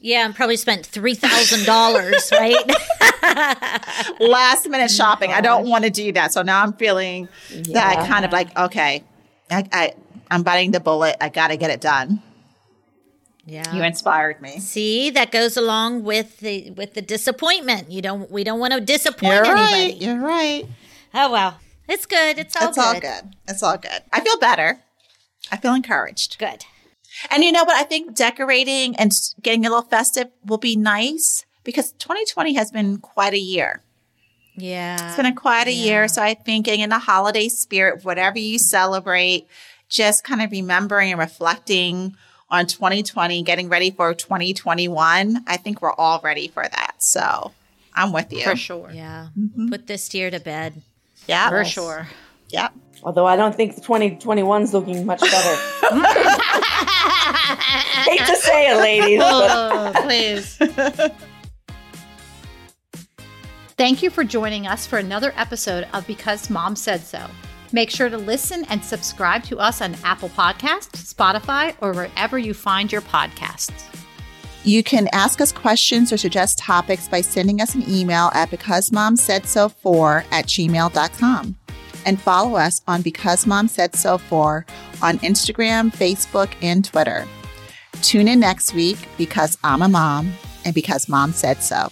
yeah, 0.00 0.24
and 0.26 0.34
probably 0.34 0.56
spent 0.56 0.84
three 0.86 1.14
thousand 1.14 1.64
dollars, 1.66 2.30
right? 2.32 2.56
Last 4.20 4.68
minute 4.68 4.90
shopping. 4.90 5.32
I 5.32 5.40
don't 5.40 5.68
want 5.68 5.84
to 5.84 5.90
do 5.90 6.12
that. 6.12 6.32
So 6.32 6.42
now 6.42 6.62
I'm 6.62 6.72
feeling 6.74 7.28
that 7.72 8.06
kind 8.08 8.24
of 8.24 8.32
like, 8.32 8.56
okay, 8.58 9.04
I, 9.50 9.64
I 9.72 9.94
I'm 10.30 10.42
biting 10.42 10.70
the 10.72 10.80
bullet. 10.80 11.16
I 11.20 11.28
got 11.28 11.48
to 11.48 11.56
get 11.56 11.70
it 11.70 11.80
done. 11.80 12.22
yeah. 13.46 13.74
You 13.74 13.82
inspired 13.82 14.40
me. 14.40 14.58
See, 14.60 15.10
that 15.10 15.30
goes 15.30 15.56
along 15.56 16.04
with 16.04 16.38
the 16.40 16.70
with 16.72 16.94
the 16.94 17.02
disappointment. 17.02 17.90
You 17.90 18.02
don't 18.02 18.30
we 18.30 18.44
don't 18.44 18.60
want 18.60 18.72
to 18.74 18.80
disappoint 18.80 19.32
You're 19.34 19.44
anybody. 19.46 19.72
right. 19.92 19.96
You're 20.02 20.20
right. 20.20 20.64
Oh 21.14 21.30
well. 21.32 21.58
It's 21.88 22.06
good. 22.06 22.38
It's 22.38 22.54
all 22.56 22.68
it's 22.68 22.76
good. 22.78 22.84
all 22.84 23.00
good. 23.00 23.34
It's 23.48 23.62
all 23.64 23.76
good. 23.76 24.00
I 24.12 24.20
feel 24.20 24.38
better. 24.38 24.80
I 25.50 25.56
feel 25.56 25.74
encouraged. 25.74 26.38
Good. 26.38 26.64
And 27.30 27.42
you 27.42 27.52
know 27.52 27.64
what? 27.64 27.76
I 27.76 27.82
think 27.82 28.14
decorating 28.14 28.96
and 28.96 29.12
getting 29.42 29.66
a 29.66 29.68
little 29.68 29.82
festive 29.82 30.28
will 30.44 30.58
be 30.58 30.76
nice 30.76 31.44
because 31.64 31.92
2020 31.92 32.54
has 32.54 32.70
been 32.70 32.98
quite 32.98 33.34
a 33.34 33.38
year. 33.38 33.82
Yeah. 34.56 35.08
It's 35.08 35.16
been 35.16 35.26
a 35.26 35.34
quite 35.34 35.66
a 35.66 35.72
year. 35.72 36.08
So 36.08 36.22
I 36.22 36.34
think 36.34 36.66
getting 36.66 36.80
in 36.80 36.90
the 36.90 36.98
holiday 36.98 37.48
spirit, 37.48 38.04
whatever 38.04 38.38
you 38.38 38.58
celebrate, 38.58 39.46
just 39.88 40.24
kind 40.24 40.40
of 40.40 40.50
remembering 40.50 41.10
and 41.10 41.18
reflecting 41.18 42.14
on 42.48 42.66
2020, 42.66 43.42
getting 43.42 43.68
ready 43.68 43.90
for 43.90 44.14
2021. 44.14 45.44
I 45.46 45.56
think 45.56 45.82
we're 45.82 45.92
all 45.94 46.20
ready 46.22 46.48
for 46.48 46.62
that. 46.62 46.94
So 46.98 47.52
I'm 47.94 48.12
with 48.12 48.32
you. 48.32 48.42
for 48.42 48.56
sure. 48.56 48.90
Yeah. 48.92 49.28
Mm-hmm. 49.38 49.68
Put 49.68 49.86
this 49.86 50.12
year 50.14 50.30
to 50.30 50.40
bed. 50.40 50.82
Yeah. 51.26 51.48
For 51.48 51.64
sure. 51.64 52.08
Yep. 52.50 52.72
Although 53.02 53.26
I 53.26 53.36
don't 53.36 53.54
think 53.54 53.74
the 53.74 53.80
2021 53.80 54.62
is 54.62 54.74
looking 54.74 55.06
much 55.06 55.20
better. 55.20 55.56
Hate 58.04 58.26
to 58.26 58.36
say 58.36 58.70
it, 58.70 58.76
ladies. 58.80 59.18
But 59.18 59.50
Oh, 59.50 59.92
please. 60.02 60.58
Thank 63.76 64.02
you 64.02 64.10
for 64.10 64.24
joining 64.24 64.66
us 64.66 64.86
for 64.86 64.98
another 64.98 65.32
episode 65.36 65.88
of 65.94 66.06
Because 66.06 66.50
Mom 66.50 66.76
Said 66.76 67.00
So. 67.00 67.24
Make 67.72 67.88
sure 67.88 68.10
to 68.10 68.18
listen 68.18 68.64
and 68.68 68.84
subscribe 68.84 69.44
to 69.44 69.58
us 69.58 69.80
on 69.80 69.96
Apple 70.04 70.28
Podcasts, 70.30 71.14
Spotify, 71.14 71.74
or 71.80 71.92
wherever 71.92 72.36
you 72.36 72.52
find 72.52 72.92
your 72.92 73.00
podcasts. 73.00 73.86
You 74.64 74.82
can 74.82 75.08
ask 75.12 75.40
us 75.40 75.52
questions 75.52 76.12
or 76.12 76.18
suggest 76.18 76.58
topics 76.58 77.08
by 77.08 77.22
sending 77.22 77.62
us 77.62 77.74
an 77.74 77.84
email 77.88 78.30
at 78.34 78.50
becausemomsaidso4 78.50 80.24
at 80.30 80.46
gmail.com. 80.46 81.56
And 82.06 82.20
follow 82.20 82.56
us 82.56 82.82
on 82.88 83.02
Because 83.02 83.46
Mom 83.46 83.68
Said 83.68 83.94
So 83.94 84.18
4 84.18 84.64
on 85.02 85.18
Instagram, 85.18 85.94
Facebook, 85.94 86.50
and 86.62 86.84
Twitter. 86.84 87.26
Tune 88.02 88.28
in 88.28 88.40
next 88.40 88.74
week 88.74 88.98
because 89.18 89.58
I'm 89.62 89.82
a 89.82 89.88
mom 89.88 90.32
and 90.64 90.74
because 90.74 91.08
mom 91.08 91.32
said 91.32 91.62
so. 91.62 91.88